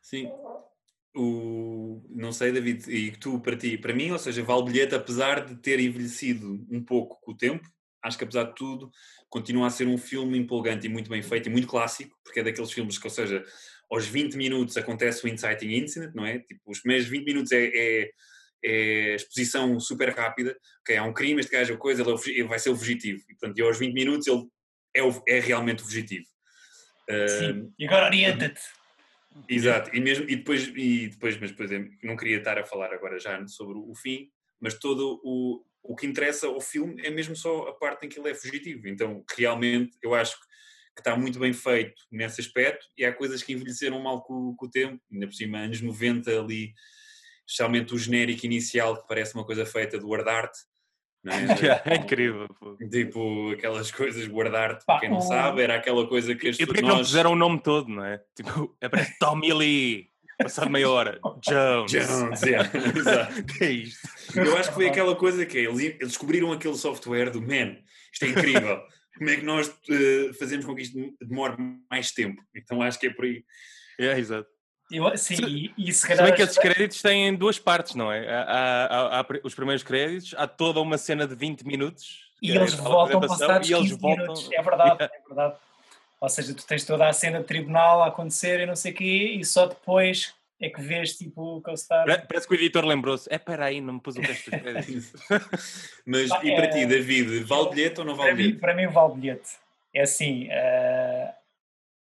Sim, 0.02 0.30
o, 1.16 2.06
não 2.10 2.32
sei, 2.32 2.52
David, 2.52 2.92
e 2.92 3.12
tu 3.12 3.40
para 3.40 3.56
ti, 3.56 3.78
para 3.78 3.94
mim, 3.94 4.12
ou 4.12 4.20
seja, 4.20 4.44
vale 4.44 4.66
bilhete, 4.66 4.96
apesar 4.96 5.46
de 5.46 5.56
ter 5.56 5.80
envelhecido 5.80 6.66
um 6.70 6.84
pouco 6.84 7.20
com 7.22 7.32
o 7.32 7.38
tempo, 7.38 7.68
acho 8.04 8.18
que 8.18 8.24
apesar 8.24 8.44
de 8.44 8.56
tudo, 8.56 8.92
continua 9.30 9.68
a 9.68 9.70
ser 9.70 9.88
um 9.88 9.98
filme 9.98 10.38
empolgante 10.38 10.86
e 10.86 10.90
muito 10.90 11.10
bem 11.10 11.22
feito 11.24 11.48
e 11.48 11.52
muito 11.52 11.68
clássico, 11.68 12.16
porque 12.24 12.40
é 12.40 12.44
daqueles 12.44 12.72
filmes 12.72 12.98
que, 12.98 13.08
ou 13.08 13.12
seja, 13.12 13.44
aos 13.90 14.06
20 14.06 14.36
minutos 14.36 14.78
acontece 14.78 15.26
o 15.26 15.28
inciting 15.28 15.72
incident, 15.72 16.14
não 16.14 16.26
é? 16.26 16.40
Tipo, 16.40 16.62
os 16.68 16.80
primeiros 16.80 17.08
20 17.08 17.26
minutos 17.26 17.52
é, 17.52 17.66
é, 17.66 18.12
é 18.64 19.16
exposição 19.16 19.80
super 19.80 20.10
rápida, 20.10 20.56
ok, 20.82 20.98
há 20.98 21.04
um 21.04 21.14
crime, 21.14 21.40
este 21.40 21.52
gajo 21.52 21.74
é 21.74 21.78
coisa, 21.78 22.02
ele, 22.02 22.12
é 22.12 22.40
ele 22.40 22.48
vai 22.48 22.60
ser 22.60 22.70
o 22.70 22.76
fugitivo, 22.76 23.24
e 23.30 23.36
portanto, 23.36 23.58
e 23.58 23.62
aos 23.62 23.80
20 23.80 23.94
minutos 23.94 24.28
ele 24.28 24.44
é, 24.94 25.04
o, 25.04 25.24
é 25.28 25.40
realmente 25.40 25.82
o 25.82 25.86
fugitivo. 25.86 26.26
Sim, 27.10 27.62
uh, 27.62 27.74
e 27.78 27.86
agora 27.86 28.08
orienta-te. 28.08 28.62
Exato, 29.50 29.94
e, 29.94 30.00
mesmo, 30.00 30.30
e, 30.30 30.36
depois, 30.36 30.68
e 30.76 31.10
depois, 31.10 31.38
mas 31.40 31.52
por 31.52 31.66
exemplo, 31.66 31.92
não 32.02 32.16
queria 32.16 32.38
estar 32.38 32.58
a 32.58 32.66
falar 32.66 32.94
agora 32.94 33.20
já 33.20 33.46
sobre 33.48 33.78
o 33.78 33.94
fim, 33.94 34.30
mas 34.60 34.76
todo 34.76 35.20
o, 35.24 35.64
o 35.84 35.96
que 35.96 36.08
interessa 36.08 36.48
ao 36.48 36.62
filme 36.62 37.02
é 37.06 37.10
mesmo 37.10 37.36
só 37.36 37.68
a 37.68 37.74
parte 37.74 38.06
em 38.06 38.10
que 38.10 38.20
ele 38.20 38.30
é 38.30 38.36
fugitivo. 38.36 38.88
Então, 38.88 39.24
realmente, 39.38 39.98
eu 40.02 40.16
acho 40.16 40.40
que 40.40 40.46
está 40.98 41.16
muito 41.16 41.38
bem 41.40 41.52
feito 41.52 42.02
nesse 42.10 42.40
aspecto 42.40 42.88
e 42.98 43.04
há 43.04 43.14
coisas 43.14 43.44
que 43.44 43.54
envelheceram 43.54 44.00
mal 44.00 44.24
com, 44.24 44.56
com 44.56 44.66
o 44.66 44.70
tempo, 44.70 45.02
ainda 45.12 45.28
por 45.28 45.34
cima, 45.34 45.60
anos 45.60 45.82
90 45.82 46.32
ali, 46.40 46.74
especialmente 47.46 47.94
o 47.94 47.98
genérico 47.98 48.46
inicial 48.46 49.02
que 49.02 49.08
parece 49.08 49.36
uma 49.36 49.46
coisa 49.46 49.66
feita 49.66 50.00
do 50.00 50.08
Word 50.08 50.30
Art, 50.30 50.54
é? 51.32 51.82
é 51.94 51.96
incrível. 51.96 52.48
Pô. 52.60 52.76
Tipo, 52.90 53.52
aquelas 53.52 53.92
coisas 53.92 54.28
guardar-te, 54.28 54.86
para 54.86 55.00
quem 55.00 55.10
não 55.10 55.22
sabe, 55.22 55.62
era 55.62 55.76
aquela 55.76 56.08
coisa 56.08 56.36
que 56.36 56.50
as 56.50 56.60
E 56.60 56.66
porquê 56.66 56.82
nós... 56.82 56.90
não 56.90 56.98
puseram 57.00 57.32
o 57.32 57.36
nome 57.36 57.60
todo, 57.60 57.90
não 57.90 58.04
é? 58.04 58.22
Tipo, 58.36 58.76
aparece 58.82 59.18
Tommy 59.20 59.54
Lee, 59.54 60.10
passado 60.38 60.70
meia 60.70 60.90
hora, 60.90 61.20
Jones. 61.42 61.92
Jones, 61.92 62.42
yeah. 62.44 62.70
exato. 62.96 63.44
que 63.44 63.64
é 63.64 63.72
isto? 63.72 64.08
Eu 64.36 64.58
acho 64.58 64.70
que 64.70 64.76
foi 64.76 64.88
aquela 64.88 65.16
coisa 65.16 65.46
que 65.46 65.58
eles, 65.58 65.80
eles 65.80 66.10
descobriram 66.10 66.52
aquele 66.52 66.76
software 66.76 67.30
do 67.30 67.42
man, 67.42 67.78
isto 68.12 68.26
é 68.26 68.28
incrível. 68.30 68.82
Como 69.18 69.30
é 69.30 69.38
que 69.38 69.46
nós 69.46 69.70
uh, 69.70 70.34
fazemos 70.38 70.66
com 70.66 70.76
que 70.76 70.82
isto 70.82 71.16
demore 71.22 71.56
mais 71.90 72.12
tempo? 72.12 72.42
Então 72.54 72.82
acho 72.82 73.00
que 73.00 73.08
é 73.08 73.14
por 73.14 73.24
aí. 73.24 73.46
É, 73.98 74.20
exato. 74.20 74.50
Eu, 74.92 75.18
sim, 75.18 75.36
se, 75.36 75.44
e, 75.44 75.74
e 75.78 75.92
se 75.92 76.08
calhar. 76.08 76.26
Se 76.26 76.32
bem 76.32 76.36
que 76.36 76.42
esses 76.44 76.58
créditos 76.58 77.02
têm 77.02 77.34
duas 77.36 77.58
partes, 77.58 77.96
não 77.96 78.12
é? 78.12 78.30
Há, 78.30 78.42
há, 78.42 79.20
há, 79.20 79.26
os 79.44 79.56
primeiros 79.56 79.84
créditos, 79.84 80.36
há 80.38 80.48
toda 80.48 80.80
uma 80.80 80.98
cena 80.98 81.28
de 81.28 81.36
20 81.36 81.66
minutos. 81.66 82.26
E 82.42 82.52
eles 82.52 82.74
é 82.74 82.78
voltam 82.78 83.20
passados 83.22 83.70
e 83.70 83.74
eles 83.74 83.92
voltam... 83.92 84.26
minutos. 84.26 84.50
É 84.52 84.62
verdade, 84.62 84.92
yeah. 85.02 85.06
é 85.06 85.28
verdade. 85.28 85.56
Ou 86.22 86.30
seja, 86.30 86.54
tu 86.54 86.66
tens 86.66 86.84
toda 86.86 87.08
a 87.08 87.14
cena 87.14 87.40
de 87.40 87.46
tribunal 87.46 88.04
a 88.04 88.08
acontecer 88.08 88.60
e 88.60 88.66
não 88.66 88.76
sei 88.76 88.92
o 88.92 88.96
quê, 88.96 89.38
e 89.40 89.44
só 89.44 89.66
depois 89.66 90.34
é 90.62 90.70
que 90.70 90.82
vês 90.82 91.18
tipo 91.18 91.58
o 91.58 91.62
que 91.62 91.72
está. 91.72 92.04
Parece 92.28 92.48
que 92.48 92.54
o 92.54 92.56
editor 92.56 92.86
lembrou-se. 92.86 93.28
É, 93.32 93.40
para 93.40 93.66
aí, 93.66 93.82
não 93.82 93.96
me 93.96 94.00
pus 94.00 94.16
o 94.16 94.22
resto 94.22 94.52
dos 94.52 94.62
créditos. 94.62 95.14
Mas 96.06 96.30
e 96.44 96.56
para 96.56 96.66
é, 96.66 96.68
ti, 96.68 96.86
David, 96.86 97.44
vale 97.44 97.70
bilhete 97.72 98.00
ou 98.00 98.06
não 98.06 98.16
vale 98.16 98.30
para 98.30 98.38
bilhete? 98.38 98.54
Mim, 98.54 98.60
para 98.60 98.74
mim, 98.76 98.88
vale 98.88 99.16
bilhete. 99.16 99.50
É 99.94 100.04
assim. 100.04 100.48
Uh 100.48 101.45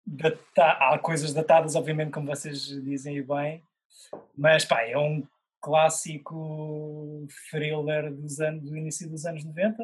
data, 0.07 0.71
há 0.81 0.99
coisas 0.99 1.33
datadas, 1.33 1.75
obviamente, 1.75 2.13
como 2.13 2.27
vocês 2.27 2.67
dizem 2.83 3.23
bem, 3.23 3.63
mas 4.37 4.65
pá, 4.65 4.83
é 4.83 4.97
um 4.97 5.27
clássico 5.61 7.27
thriller 7.51 8.13
dos 8.15 8.41
anos, 8.41 8.63
do 8.63 8.77
início 8.77 9.09
dos 9.11 9.27
anos 9.27 9.45
90. 9.45 9.83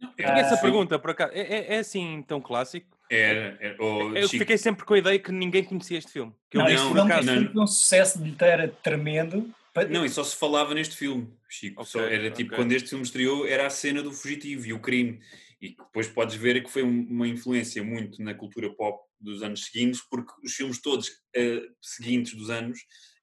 Eu 0.00 0.08
tinha 0.16 0.38
essa 0.38 0.56
pergunta, 0.56 0.98
por 0.98 1.10
acaso. 1.10 1.32
É, 1.34 1.40
é, 1.40 1.74
é 1.74 1.78
assim 1.78 2.22
tão 2.26 2.40
clássico? 2.40 2.96
É, 3.10 3.56
é 3.60 3.76
oh, 3.80 4.14
eu 4.14 4.28
Chico. 4.28 4.38
fiquei 4.38 4.56
sempre 4.56 4.84
com 4.84 4.94
a 4.94 4.98
ideia 4.98 5.18
que 5.18 5.32
ninguém 5.32 5.64
conhecia 5.64 5.98
este 5.98 6.12
filme. 6.12 6.32
Que 6.48 6.56
não, 6.56 6.68
este 6.68 6.86
filme 6.86 7.48
foi 7.52 7.62
um 7.62 7.66
sucesso 7.66 8.18
de 8.18 8.24
bilheteira 8.24 8.68
tremendo. 8.82 9.52
Não, 9.88 10.04
e 10.04 10.08
só 10.08 10.22
se 10.24 10.36
falava 10.36 10.74
neste 10.74 10.96
filme, 10.96 11.28
Chico. 11.48 11.82
Okay, 11.82 11.90
só 11.90 12.00
era 12.00 12.30
tipo, 12.30 12.52
okay. 12.52 12.64
quando 12.64 12.72
este 12.72 12.88
filme 12.88 13.04
estreou, 13.04 13.46
era 13.46 13.66
a 13.66 13.70
cena 13.70 14.02
do 14.02 14.12
fugitivo 14.12 14.66
e 14.66 14.72
o 14.72 14.78
crime. 14.78 15.20
E 15.60 15.76
depois 15.76 16.08
podes 16.08 16.36
ver 16.36 16.62
que 16.64 16.70
foi 16.70 16.82
uma 16.82 17.28
influência 17.28 17.82
muito 17.84 18.22
na 18.22 18.32
cultura 18.34 18.70
pop 18.74 19.02
dos 19.20 19.42
anos 19.42 19.66
seguintes, 19.66 20.00
porque 20.10 20.32
os 20.42 20.52
filmes 20.54 20.80
todos 20.80 21.08
uh, 21.08 21.74
seguintes 21.82 22.34
dos 22.34 22.48
anos, 22.48 22.78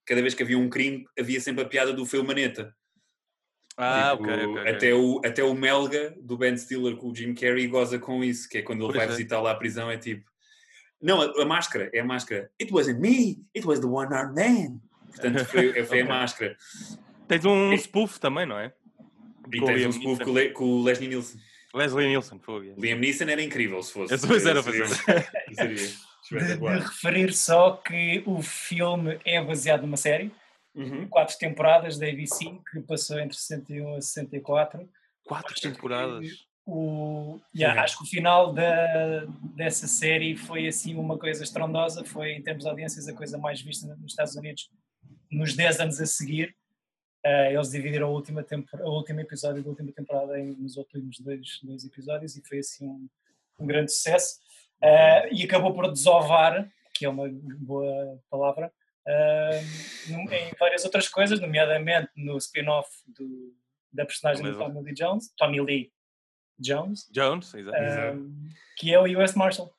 cada 0.05 0.21
vez 0.21 0.33
que 0.35 0.43
havia 0.43 0.57
um 0.57 0.69
crime, 0.69 1.05
havia 1.19 1.41
sempre 1.41 1.63
a 1.63 1.67
piada 1.67 1.91
do 1.91 2.05
Feu 2.05 2.23
Maneta. 2.23 2.71
Ah, 3.75 4.11
Tipo, 4.11 4.23
ok, 4.23 4.33
ok. 4.35 4.47
ok. 4.61 4.71
Até, 4.71 4.93
o, 4.93 5.21
até 5.25 5.43
o 5.43 5.53
Melga 5.53 6.15
do 6.21 6.37
Ben 6.37 6.55
Stiller 6.57 6.95
com 6.95 7.09
o 7.09 7.15
Jim 7.15 7.33
Carrey 7.33 7.67
goza 7.67 7.97
com 7.99 8.23
isso, 8.23 8.47
que 8.49 8.59
é 8.59 8.61
quando 8.61 8.79
ele 8.79 8.87
Pois 8.87 8.97
vai 8.97 9.05
é. 9.05 9.09
visitar 9.09 9.41
lá 9.41 9.51
a 9.51 9.55
prisão, 9.55 9.89
é 9.89 9.97
tipo. 9.97 10.23
Não, 11.01 11.21
a, 11.21 11.41
a 11.43 11.45
máscara, 11.45 11.89
é 11.93 11.99
a 11.99 12.05
máscara. 12.05 12.51
It 12.59 12.71
wasn't 12.73 12.99
me, 12.99 13.43
it 13.55 13.65
was 13.67 13.79
the 13.79 13.85
one-armed 13.87 14.35
man. 14.35 14.79
Portanto, 15.07 15.45
foi, 15.45 15.73
foi 15.85 16.01
a 16.01 16.05
máscara. 16.05 16.57
Tens 17.27 17.45
um 17.45 17.71
spoof 17.73 18.19
também, 18.19 18.45
não 18.47 18.57
é? 18.59 18.73
E 19.51 19.59
Com 19.59 19.65
tens 19.67 19.85
um 19.85 19.91
spoof 19.91 20.23
com, 20.23 20.29
o 20.31 20.33
Le- 20.33 20.49
com 20.51 20.63
o 20.65 20.83
Leslie 20.83 21.07
Nielsen. 21.09 21.39
Leslie 21.73 22.07
Nielsen, 22.07 22.39
fogo. 22.39 22.65
Liam 22.77 22.99
Neeson 22.99 23.25
era 23.25 23.41
incrível 23.41 23.81
se 23.83 23.93
fosse. 23.93 24.13
Esse 24.13 24.49
era, 24.49 24.63
seria 24.63 24.85
De, 26.29 26.57
de 26.57 26.79
referir 26.79 27.33
só 27.33 27.71
que 27.71 28.21
o 28.25 28.41
filme 28.41 29.17
é 29.23 29.41
baseado 29.41 29.83
numa 29.83 29.95
série, 29.95 30.29
Uhum. 30.75 31.07
quatro 31.07 31.35
temporadas 31.39 31.97
da 31.97 32.05
ABC, 32.05 32.45
que 32.69 32.79
passou 32.81 33.17
entre 33.19 33.35
61 33.35 33.95
a 33.95 34.01
64. 34.01 34.87
Quatro 35.23 35.55
temporadas. 35.55 36.27
O, 36.69 37.39
yeah, 37.55 37.81
acho 37.81 37.97
que 37.97 38.03
o 38.03 38.07
final 38.07 38.53
da, 38.53 39.25
dessa 39.55 39.87
série 39.87 40.35
foi 40.35 40.67
assim 40.67 40.95
uma 40.95 41.17
coisa 41.17 41.41
estrondosa, 41.41 42.03
foi 42.03 42.33
em 42.33 42.43
termos 42.43 42.65
de 42.65 42.69
audiências 42.69 43.07
a 43.07 43.13
coisa 43.13 43.37
mais 43.37 43.61
vista 43.61 43.87
nos 43.95 44.11
Estados 44.11 44.35
Unidos 44.35 44.69
nos 45.31 45.55
10 45.55 45.79
anos 45.79 46.01
a 46.01 46.05
seguir. 46.05 46.55
Eh, 47.27 47.53
eles 47.53 47.69
dividiram 47.71 48.07
a 48.07 48.11
última 48.11 48.45
o 48.81 48.89
último 48.99 49.19
episódio 49.19 49.61
da 49.63 49.69
última 49.69 49.91
temporada 49.91 50.39
em, 50.39 50.55
nos 50.55 50.77
últimos 50.77 51.19
dois, 51.19 51.59
dois 51.63 51.83
episódios 51.83 52.37
e 52.37 52.41
foi 52.47 52.59
assim 52.59 52.87
um, 52.87 53.09
um 53.59 53.65
grande 53.67 53.91
sucesso. 53.91 54.39
Eh, 54.81 55.33
e 55.33 55.43
acabou 55.43 55.73
por 55.73 55.91
desovar, 55.91 56.53
que 56.93 57.05
é 57.05 57.09
uma 57.09 57.27
boa 57.59 58.19
palavra, 58.29 58.71
num- 60.09 60.31
em 60.31 60.51
várias 60.59 60.85
outras 60.85 61.07
coisas, 61.09 61.39
nomeadamente 61.39 62.09
no 62.15 62.37
spin-off 62.37 62.89
da 63.91 64.05
personagem 64.05 64.43
do. 64.43 64.57
Tommy 64.73 64.81
Lee 64.85 64.93
Jones, 64.93 65.33
Tommy 65.37 65.61
Lee 65.61 65.91
Jones, 66.59 67.09
Jones, 67.11 67.53
exato. 67.87 68.31
Que 68.77 68.93
é 68.93 68.99
o 68.99 69.21
US 69.23 69.33
Marshal. 69.35 69.73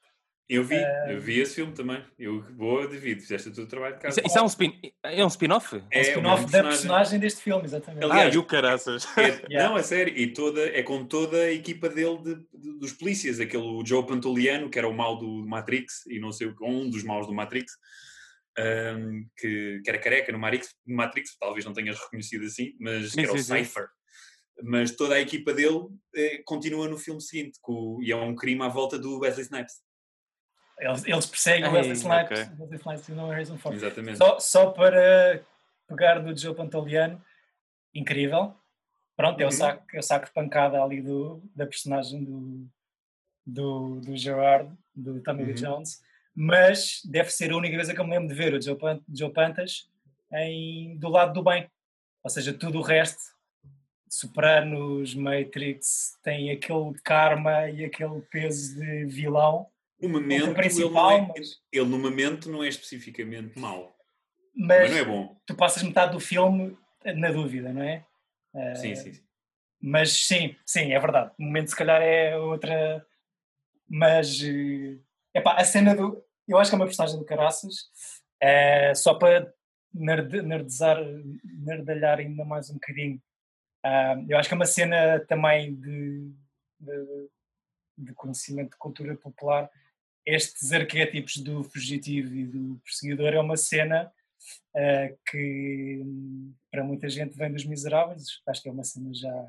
Eu 0.49 0.64
vi, 0.64 0.76
Eh, 0.76 1.12
eu 1.14 1.21
vi 1.21 1.40
esse 1.40 1.57
filme 1.57 1.75
também. 1.75 2.02
Eu 2.19 2.40
boa, 2.52 2.88
David, 2.88 3.21
fizeste 3.21 3.50
o 3.50 3.52
teu 3.52 3.67
trabalho 3.69 3.97
de 3.97 4.00
casa. 4.00 4.19
Isso, 4.21 4.28
isso 4.28 4.38
é 4.38 4.43
um 4.43 4.47
spin 4.47 4.81
é 5.02 5.23
um 5.25 5.28
spin-off? 5.28 5.76
É 5.90 5.99
É, 5.99 6.00
spin-off 6.00 6.40
mesmo 6.43 6.50
da 6.52 6.62
personagem 6.62 7.21
deste 7.21 7.43
filme, 7.43 7.64
exatamente. 7.64 8.05
Ah, 8.05 8.07
Aliás, 8.12 8.35
e 8.35 8.38
o 8.38 8.45
caraças. 8.45 9.05
É- 9.19 9.28
Yeah. 9.52 9.69
Não, 9.69 9.76
é 9.76 9.83
sério, 9.83 10.17
e 10.17 10.33
toda, 10.33 10.61
é 10.67 10.83
com 10.83 11.05
toda 11.05 11.37
a 11.37 11.52
equipa 11.52 11.88
dele 11.90 12.19
de, 12.23 12.35
de- 12.37 12.78
dos 12.78 12.93
polícias, 12.95 13.40
aquele 13.40 13.85
Joe 13.85 14.07
Pantoliano, 14.07 14.71
que 14.71 14.78
era 14.78 14.88
o 14.88 14.95
mau 14.95 15.19
do 15.19 15.47
Matrix, 15.47 16.07
e 16.07 16.19
não 16.19 16.33
sei 16.33 16.50
um 16.62 16.88
dos 16.88 17.02
maus 17.02 17.26
do 17.26 17.35
Matrix, 17.35 17.73
ahm, 18.57 19.25
que, 19.37 19.81
que 19.85 19.90
era 19.90 19.99
careca 19.99 20.33
no 20.33 20.38
Matrix, 20.38 20.75
Matrix, 20.87 21.37
talvez 21.38 21.64
não 21.64 21.73
tenhas 21.75 21.99
reconhecido 21.99 22.47
assim, 22.47 22.75
mas 22.81 23.11
Sim, 23.12 23.17
que 23.21 23.25
era 23.26 23.35
o. 23.35 23.38
Cypher. 23.38 23.88
Mas 24.62 24.90
toda 24.97 25.14
a 25.14 25.21
equipa 25.21 25.52
dele 25.55 25.87
eh, 26.17 26.43
continua 26.45 26.88
no 26.88 26.97
filme 26.99 27.21
seguinte, 27.21 27.59
com, 27.62 27.99
e 28.02 28.11
é 28.11 28.17
um 28.17 28.35
crime 28.35 28.62
à 28.62 28.69
volta 28.69 28.99
do 28.99 29.21
Wesley 29.21 29.45
Snipes. 29.45 29.75
Eles, 30.81 31.05
eles 31.07 31.27
perseguem 31.27 31.69
o 31.69 31.73
Wesley 31.73 31.95
Snipes, 31.97 32.41
ok. 32.41 32.57
Wesley 32.61 32.79
Snipes 32.79 33.09
e 33.09 33.13
não 33.13 33.29
o 33.29 33.31
Harrison 33.31 33.59
Ford. 33.59 33.75
Exatamente. 33.77 34.19
Só, 34.19 34.39
só 34.39 34.71
para 34.71 35.43
pegar 35.89 36.19
do 36.21 36.37
Joe 36.37 36.55
Pantoliano, 36.55 37.21
incrível. 37.95 38.55
Pronto, 39.17 39.41
é, 39.41 39.43
Uhum. 39.45 39.49
o 39.49 39.53
saco, 39.53 39.85
é 39.93 39.99
o 39.99 40.03
saco 40.03 40.27
de 40.27 40.33
pancada 40.33 40.81
ali 40.83 41.03
do, 41.03 41.43
da 41.55 41.67
personagem 41.67 42.23
do, 42.23 42.69
do, 43.45 44.01
do 44.01 44.17
Gerard, 44.17 44.71
do 44.95 45.21
Tommy 45.21 45.43
Lee 45.45 45.55
Uhum. 45.55 45.77
Jones, 45.77 46.01
mas 46.35 47.01
deve 47.05 47.31
ser 47.31 47.51
a 47.51 47.57
única 47.57 47.75
vez 47.77 47.91
que 47.91 47.99
eu 47.99 48.05
me 48.05 48.11
lembro 48.11 48.29
de 48.29 48.35
ver 48.35 48.55
o 48.55 48.63
Joe, 48.63 48.79
Joe 49.13 49.33
Pantas 49.33 49.89
em, 50.33 50.97
do 50.99 51.09
lado 51.09 51.33
do 51.33 51.43
bem. 51.43 51.69
Ou 52.23 52.31
seja, 52.31 52.53
tudo 52.55 52.79
o 52.79 52.83
resto, 52.83 53.21
Sopranos, 54.09 55.15
Matrix, 55.15 56.17
tem 56.23 56.51
aquele 56.51 56.95
karma 57.05 57.69
e 57.69 57.85
aquele 57.85 58.21
peso 58.31 58.77
de 58.77 59.05
vilão. 59.07 59.67
No 60.00 60.09
momento, 60.09 60.61
ele, 60.61 60.85
é, 60.85 61.21
mas, 61.37 61.57
ele 61.73 61.87
no 61.87 61.99
momento 61.99 62.50
não 62.50 62.62
é 62.62 62.69
especificamente 62.69 63.59
mau, 63.59 63.97
mas 64.55 64.78
mas 64.83 64.90
não 64.90 64.97
é 64.99 65.05
bom. 65.05 65.40
tu 65.47 65.55
passas 65.57 65.83
metade 65.83 66.12
do 66.12 66.21
filme 66.21 66.76
na 67.17 67.31
dúvida, 67.33 67.73
não 67.73 67.83
é? 67.83 68.05
Eh, 68.55 68.75
Sim, 68.75 68.95
sim. 68.95 69.12
sim. 69.14 69.23
Mas 69.81 70.12
sim, 70.12 70.57
sim, 70.67 70.93
é 70.93 70.99
verdade. 70.99 71.33
O 71.38 71.43
momento 71.43 71.71
se 71.71 71.76
calhar 71.76 72.02
é 72.02 72.37
outra. 72.37 73.05
Mas 73.88 74.40
eh, 74.43 74.99
epá, 75.35 75.55
a 75.55 75.64
cena 75.64 75.95
do. 75.95 76.23
Eu 76.47 76.59
acho 76.59 76.71
que 76.71 76.75
é 76.75 76.78
uma 76.78 76.87
personagem 76.87 77.19
do 77.19 77.25
Caraças. 77.25 77.88
eh, 78.40 78.95
só 78.95 79.14
para 79.14 79.52
nerd, 79.93 80.43
nerdizar, 80.43 80.99
nerdalhar 81.45 82.19
ainda 82.19 82.45
mais 82.45 82.71
um 82.71 82.75
bocadinho. 82.75 83.21
ah, 83.85 84.17
eu 84.28 84.38
acho 84.38 84.49
que 84.49 84.55
é 84.55 84.57
uma 84.57 84.67
cena 84.67 85.21
também 85.26 85.75
de, 85.76 86.33
de, 86.81 87.28
de 87.99 88.14
conhecimento 88.14 88.71
de 88.71 88.76
cultura 88.76 89.17
popular. 89.17 89.71
Estes 90.27 90.73
arquétipos 90.73 91.39
do 91.39 91.65
fugitivo 91.65 92.35
e 92.35 92.45
do 92.45 92.81
perseguidor 92.85 93.33
é 93.33 93.41
uma 93.41 93.57
cena 93.57 94.13
eh, 94.77 95.15
que 95.27 96.03
hum, 96.05 96.53
para 96.71 96.85
muita 96.85 97.09
gente 97.09 97.37
vem 97.37 97.53
dos 97.53 97.65
miseráveis. 97.65 98.25
Acho 98.47 98.63
que 98.63 98.69
é 98.69 98.73
uma 98.73 98.85
cena 98.85 99.11
já. 99.15 99.47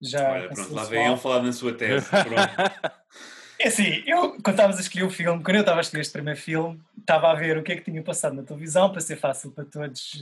já 0.00 0.32
Olha, 0.32 0.48
pronto, 0.48 0.74
lá 0.74 0.84
vem 0.84 1.06
ele 1.06 1.16
falar 1.16 1.42
na 1.42 1.52
sua 1.52 1.74
tese. 1.74 2.06
É 3.60 3.66
assim, 3.68 4.04
eu, 4.06 4.40
quando 4.40 4.50
estavas 4.50 4.78
a 4.78 4.80
escolher 4.80 5.02
o 5.02 5.10
filme, 5.10 5.42
quando 5.42 5.56
eu 5.56 5.62
estava 5.62 5.80
a 5.80 5.82
escolher 5.82 6.02
este 6.02 6.12
primeiro 6.12 6.38
filme, 6.38 6.80
estava 6.96 7.28
a 7.28 7.34
ver 7.34 7.58
o 7.58 7.62
que 7.64 7.72
é 7.72 7.76
que 7.76 7.82
tinha 7.82 8.00
passado 8.04 8.36
na 8.36 8.44
televisão 8.44 8.88
para 8.88 9.00
ser 9.00 9.16
fácil 9.16 9.50
para 9.50 9.64
todos. 9.64 10.12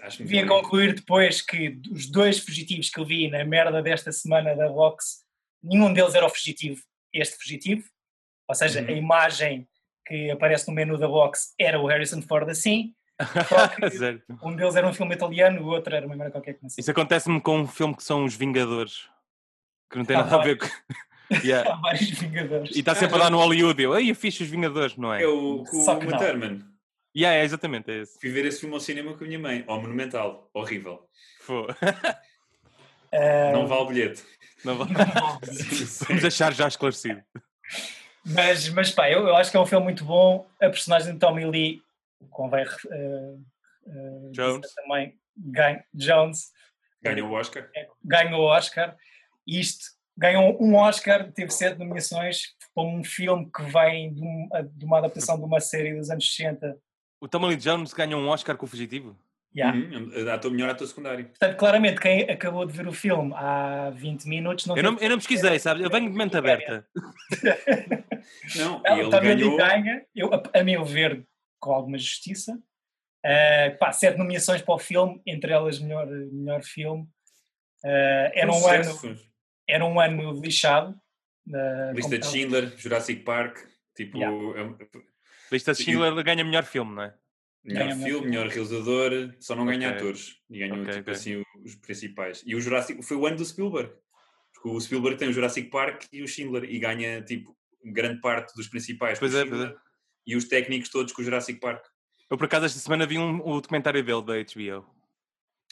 Acho 0.00 0.22
muito 0.22 0.30
Vim 0.30 0.38
a 0.38 0.48
concluir 0.48 0.94
depois 0.94 1.42
que 1.42 1.78
os 1.90 2.10
dois 2.10 2.38
fugitivos 2.38 2.88
que 2.88 2.98
eu 2.98 3.04
vi 3.04 3.28
na 3.28 3.44
merda 3.44 3.82
desta 3.82 4.10
semana 4.12 4.56
da 4.56 4.66
Vox, 4.66 5.26
nenhum 5.62 5.92
deles 5.92 6.14
era 6.14 6.24
o 6.24 6.30
fugitivo, 6.30 6.80
este 7.12 7.36
fugitivo. 7.36 7.84
Ou 8.48 8.54
seja, 8.54 8.80
Uhum. 8.80 8.88
a 8.88 8.92
imagem 8.92 9.68
que 10.06 10.30
aparece 10.30 10.66
no 10.68 10.74
menu 10.74 10.96
da 10.96 11.06
Vox 11.06 11.52
era 11.60 11.78
o 11.78 11.86
Harrison 11.86 12.22
Ford 12.22 12.48
assim. 12.48 12.94
Um 14.42 14.54
deles 14.56 14.76
era 14.76 14.86
um 14.86 14.94
filme 14.94 15.14
italiano, 15.14 15.60
o 15.62 15.66
outro 15.66 15.94
era 15.94 16.06
uma 16.06 16.14
merda 16.16 16.32
qualquer 16.32 16.54
que 16.54 16.62
não 16.62 16.70
sei. 16.70 16.80
Isso 16.82 16.90
acontece-me 16.90 17.40
com 17.40 17.58
um 17.60 17.66
filme 17.66 17.94
que 17.96 18.02
são 18.04 18.24
Os 18.24 18.34
Vingadores. 18.34 19.08
Que 19.90 19.98
não 19.98 20.04
tem 20.04 20.16
Ah, 20.16 20.20
nada 20.20 20.34
a 20.34 20.38
vai. 20.38 20.46
ver 20.48 20.58
com. 20.58 20.66
Yeah. 21.44 21.70
Há 21.74 21.76
vários 21.76 22.08
Vingadores. 22.08 22.74
E 22.74 22.78
está 22.78 22.94
sempre 22.94 23.16
a 23.16 23.24
dar 23.24 23.30
no 23.30 23.36
Hollywood. 23.36 23.82
Eu, 23.82 23.94
ei, 23.98 24.10
eu 24.10 24.14
fiz 24.14 24.40
os 24.40 24.48
Vingadores, 24.48 24.96
não 24.96 25.12
é? 25.12 25.22
É 25.24 25.26
o 25.26 25.62
o. 25.62 25.64
Thurman. 26.18 26.64
Yeah, 27.14 27.36
é 27.38 27.44
exatamente, 27.44 27.90
é 27.90 28.00
esse. 28.00 28.18
Fui 28.18 28.30
ver 28.30 28.46
esse 28.46 28.60
filme 28.60 28.74
ao 28.74 28.80
cinema 28.80 29.12
com 29.12 29.24
a 29.24 29.26
minha 29.26 29.38
mãe. 29.38 29.62
Ao 29.66 29.78
Monumental. 29.78 30.48
Horrível. 30.54 31.06
Não 33.52 33.66
vale 33.66 33.88
bilhete. 33.88 34.22
Não 34.64 34.76
vale. 34.76 34.90
Vamos 36.06 36.22
deixar 36.22 36.52
já 36.54 36.66
esclarecido. 36.68 37.22
Mas, 38.28 38.68
mas 38.68 38.90
pá, 38.90 39.10
eu, 39.10 39.26
eu 39.26 39.36
acho 39.36 39.50
que 39.50 39.56
é 39.56 39.60
um 39.60 39.66
filme 39.66 39.84
muito 39.84 40.04
bom. 40.04 40.46
A 40.60 40.68
personagem 40.68 41.12
de 41.14 41.18
Tommy 41.18 41.44
Lee, 41.46 41.82
convém 42.30 42.64
eh, 42.64 43.34
eh, 43.86 44.30
Jones. 44.32 44.74
também, 44.74 45.18
ganha, 45.36 45.84
Jones, 45.94 46.50
Ganhou 47.00 47.30
o 47.30 47.32
Oscar. 47.34 47.70
ganhou 48.04 48.40
o 48.40 48.44
Oscar. 48.46 48.96
Isto, 49.46 49.84
ganhou 50.16 50.60
um 50.60 50.74
Oscar, 50.74 51.30
teve 51.32 51.50
sete 51.52 51.78
nomeações 51.78 52.54
para 52.74 52.82
um 52.84 53.02
filme 53.04 53.48
que 53.54 53.62
vem 53.62 54.12
de, 54.12 54.20
um- 54.22 54.48
de 54.72 54.84
uma 54.84 54.98
adaptação 54.98 55.38
de 55.38 55.44
uma 55.44 55.60
série 55.60 55.94
dos 55.96 56.10
anos 56.10 56.34
60. 56.34 56.76
O 57.20 57.28
Tommy 57.28 57.46
Lee 57.48 57.56
Jones 57.56 57.92
ganhou 57.92 58.20
um 58.20 58.28
Oscar 58.28 58.56
com 58.56 58.66
o 58.66 58.68
Fugitivo? 58.68 59.16
Yeah. 59.58 59.76
Uhum. 59.76 60.30
Ator, 60.30 60.50
melhor 60.52 60.70
ator 60.70 60.86
secundário. 60.86 61.24
Portanto, 61.26 61.56
claramente, 61.56 62.00
quem 62.00 62.22
acabou 62.30 62.64
de 62.64 62.72
ver 62.72 62.86
o 62.86 62.92
filme 62.92 63.32
há 63.34 63.90
20 63.90 64.24
minutos 64.28 64.66
não 64.66 64.76
Eu 64.76 64.82
não, 64.84 64.98
eu 64.98 65.10
não 65.10 65.16
pesquisei, 65.18 65.58
sabe? 65.58 65.82
Eu 65.82 65.90
venho 65.90 66.08
de 66.10 66.16
mente 66.16 66.36
aberta. 66.36 66.86
Não, 68.56 68.80
Não, 68.80 68.82
e 68.86 69.00
ele 69.00 69.10
também 69.10 69.36
ganhou. 69.36 69.56
ganha, 69.56 70.06
eu, 70.14 70.32
a, 70.32 70.42
a 70.60 70.62
meu 70.62 70.84
ver, 70.84 71.26
com 71.58 71.72
alguma 71.72 71.98
justiça. 71.98 72.52
Uh, 73.26 73.76
pá, 73.78 73.90
sete 73.92 74.16
nomeações 74.16 74.62
para 74.62 74.74
o 74.74 74.78
filme, 74.78 75.20
entre 75.26 75.52
elas 75.52 75.80
melhor, 75.80 76.06
melhor 76.06 76.62
filme. 76.62 77.02
Uh, 77.84 78.30
era, 78.32 78.52
um 78.52 78.66
ano, 78.66 79.18
era 79.68 79.84
um 79.84 80.00
ano 80.00 80.40
lixado. 80.40 80.94
uh, 81.48 81.92
Lista 81.94 82.16
de 82.16 82.26
Schindler, 82.26 82.72
Jurassic 82.76 83.22
Park. 83.24 83.58
Tipo, 83.96 84.18
Yeah. 84.18 84.36
é 84.60 84.98
Lista 85.50 85.72
de 85.72 85.82
Schindler 85.82 86.22
ganha 86.22 86.44
melhor 86.44 86.62
filme, 86.62 86.94
não 86.94 87.02
é? 87.02 87.14
Melhor 87.64 87.88
Ganha 87.88 88.04
filme, 88.04 88.28
melhor 88.28 88.46
realizador, 88.48 89.34
só 89.40 89.54
não 89.54 89.66
ganha 89.66 89.88
Ok. 89.88 89.98
atores. 90.00 90.36
E 90.50 90.58
ganhou 90.58 90.76
Ok, 90.82 90.86
tipo 90.90 91.00
ok. 91.00 91.12
assim 91.12 91.42
os 91.64 91.74
principais. 91.76 92.42
E 92.46 92.54
o 92.54 92.60
Jurassic 92.60 93.02
foi 93.02 93.16
o 93.16 93.26
ano 93.26 93.36
do 93.36 93.44
Spielberg. 93.44 93.92
Porque 94.54 94.68
o 94.68 94.80
Spielberg 94.80 95.18
tem 95.18 95.28
o 95.28 95.32
Jurassic 95.32 95.68
Park 95.70 96.04
e 96.12 96.22
o 96.22 96.26
Schindler 96.28 96.64
e 96.64 96.78
ganha 96.78 97.22
tipo 97.22 97.56
grande 97.84 98.20
parte 98.20 98.54
dos 98.54 98.66
principais. 98.68 99.18
Pois 99.18 99.34
é, 99.34 99.44
pois 99.44 99.60
Schindler 99.60 99.76
E 100.26 100.36
os 100.36 100.44
técnicos 100.46 100.88
todos 100.90 101.12
com 101.12 101.22
o 101.22 101.24
Jurassic 101.24 101.60
Park. 101.60 101.84
Eu, 102.30 102.36
por 102.36 102.44
acaso, 102.44 102.66
esta 102.66 102.78
semana 102.78 103.06
vi 103.06 103.18
um, 103.18 103.40
o 103.46 103.60
documentário 103.60 104.02
dele 104.04 104.22
da 104.22 104.34
HBO. 104.34 104.86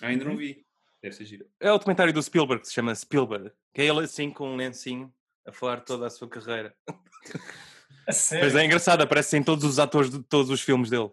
Ah, 0.03 0.07
ainda 0.09 0.25
Uhum. 0.25 0.31
não 0.33 0.37
vi. 0.39 0.65
Deve 1.03 1.15
ser 1.15 1.25
giro. 1.27 1.47
É 1.61 1.71
o 1.71 1.77
documentário 1.79 2.13
do 2.13 2.23
Spielberg 2.23 2.63
que 2.63 2.69
se 2.69 2.75
chama 2.75 2.95
Spielberg. 2.95 3.51
Que 3.75 3.83
é 3.83 3.87
ele 3.87 4.01
assim 4.01 4.31
com 4.31 4.51
um 4.53 4.57
lencinho 4.57 5.13
a 5.47 5.53
falar 5.53 5.81
toda 5.81 6.07
a 6.07 6.11
sua 6.11 6.29
carreira. 6.29 6.75
A 8.09 8.13
sério? 8.13 8.45
Pois 8.45 8.55
é 8.55 8.65
engraçado, 8.65 9.03
aparecem 9.03 9.43
todos 9.43 9.65
os 9.65 9.79
atores 9.81 10.11
de 10.11 10.23
todos 10.23 10.49
os 10.51 10.61
filmes 10.61 10.89
dele. 10.91 11.11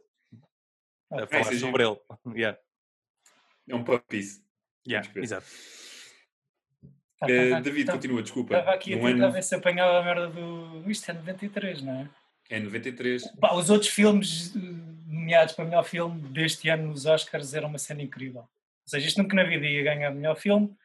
A 1.13 1.27
falar 1.27 1.53
é 1.53 1.58
sobre 1.58 1.84
ele. 1.86 1.98
Yeah. 2.36 2.58
É 3.70 3.75
um 3.75 3.84
puppies. 3.84 4.43
Yeah, 4.88 5.10
exato. 5.15 5.46
Tava- 7.20 7.62
David, 7.62 7.91
continua, 7.91 8.22
desculpa. 8.22 8.58
Estava 8.58 8.75
aqui 8.75 8.93
a 8.93 8.98
tentar 8.98 9.25
ano 9.25 9.32
ver 9.32 9.43
se 9.43 9.55
apanhava 9.55 10.00
a 10.00 10.03
merda 10.03 10.27
do. 10.27 10.89
Isto 10.89 11.12
é 11.12 11.13
93, 11.13 11.82
não 11.82 11.93
é? 11.93 12.10
é 12.50 12.60
93. 12.60 13.32
Pá, 13.39 13.53
os 13.53 13.70
outros 13.70 13.89
filmes 13.89 14.53
eh, 14.55 14.60
nomeados 15.08 15.53
para 15.55 15.63
melhor 15.65 15.84
filme 15.84 16.20
deste 16.29 16.67
ano 16.70 16.88
nos 16.88 17.05
Oscars 17.05 17.53
eram 17.53 17.70
uma 17.70 17.77
cena 17.77 18.01
incrível. 18.01 18.41
Ou 18.41 18.50
seja, 18.89 19.08
isto 19.08 19.22
nunca 19.22 19.36
na 19.36 19.46
vida 19.46 19.65
ia 19.65 19.84
ganhar 19.84 20.12
melhor 20.12 20.36
filme. 20.36 20.75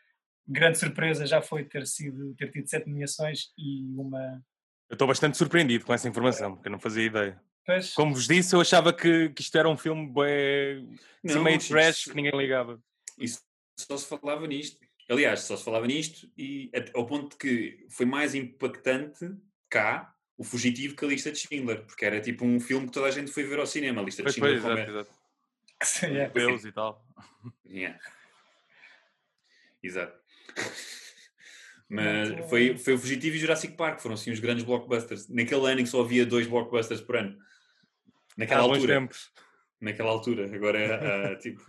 Grande 0.47 0.79
surpresa 0.79 1.27
já 1.27 1.43
foi 1.43 1.65
ter, 1.65 1.87
sido, 1.87 2.35
ter 2.37 2.51
tido 2.53 2.69
sete 2.69 2.89
nomeações 2.89 3.53
e 3.59 3.83
uma. 3.99 4.41
Eu 4.89 4.95
estou 4.95 5.09
bastante 5.09 5.37
surpreendido 5.37 5.85
com 5.85 5.93
essa 5.93 6.09
informação, 6.09 6.55
porque 6.55 6.69
eu 6.69 6.73
não 6.73 6.79
fazia 6.79 7.05
ideia. 7.05 7.43
Pois, 7.69 7.93
Como 7.93 8.15
vos 8.15 8.27
disse, 8.27 8.57
eu 8.57 8.63
achava 8.63 8.95
que, 8.95 9.29
que 9.29 9.43
isto 9.43 9.59
era 9.59 9.69
um 9.69 9.77
filme 9.77 10.11
assim, 10.11 11.35
Não, 11.35 11.43
meio 11.45 11.59
trash 11.59 12.05
que 12.05 12.15
ninguém 12.15 12.35
ligava. 12.35 12.83
Isso 13.19 13.43
só 13.77 13.95
se 13.99 14.07
falava 14.07 14.47
nisto. 14.47 14.79
Aliás, 15.07 15.41
só 15.41 15.55
se 15.55 15.65
falava 15.65 15.87
nisto 15.87 16.27
e 16.35 16.71
ao 16.95 17.05
ponto 17.05 17.33
de 17.33 17.37
que 17.37 17.87
foi 17.91 18.07
mais 18.07 18.35
impactante 18.35 19.31
cá 19.69 20.15
o 20.39 20.45
Fugitivo 20.45 20.97
que 20.97 21.05
a 21.05 21.09
Lista 21.09 21.31
de 21.31 21.41
Schindler, 21.41 21.85
porque 21.85 22.07
era 22.07 22.23
tipo 22.23 22.43
um 22.47 22.59
filme 22.59 22.87
que 22.87 22.93
toda 22.95 23.07
a 23.07 23.11
gente 23.11 23.31
foi 23.31 23.45
ver 23.45 23.59
ao 23.59 23.67
cinema, 23.67 24.01
a 24.01 24.05
Lista 24.05 24.23
de 24.23 24.33
Schindler. 24.33 24.63
pois, 24.63 24.75
exato, 24.75 24.91
exato. 24.91 25.11
sim, 25.85 26.17
é. 26.17 26.31
Deus 26.31 26.65
e 26.65 26.73
tal. 26.73 27.05
Yeah. 27.69 28.01
Exato. 29.83 30.19
Mas 31.87 32.49
foi, 32.49 32.79
foi 32.79 32.95
o 32.95 32.99
Fugitivo 32.99 33.37
e 33.37 33.39
Jurassic 33.39 33.75
Park, 33.75 34.01
foram 34.01 34.15
assim 34.15 34.31
os 34.31 34.41
grandes 34.41 34.65
blockbusters. 34.65 35.29
Naquele 35.29 35.71
ano 35.71 35.81
em 35.81 35.85
que 35.85 35.91
só 35.91 36.01
havia 36.01 36.25
dois 36.25 36.47
blockbusters 36.47 37.03
por 37.03 37.17
ano. 37.17 37.39
Naquela 38.39 38.61
Há 38.61 38.65
altura. 38.65 38.95
tempos. 38.95 39.31
Naquela 39.81 40.11
altura. 40.11 40.55
Agora 40.55 40.79
é 40.79 41.33
ah, 41.33 41.37
tipo. 41.37 41.61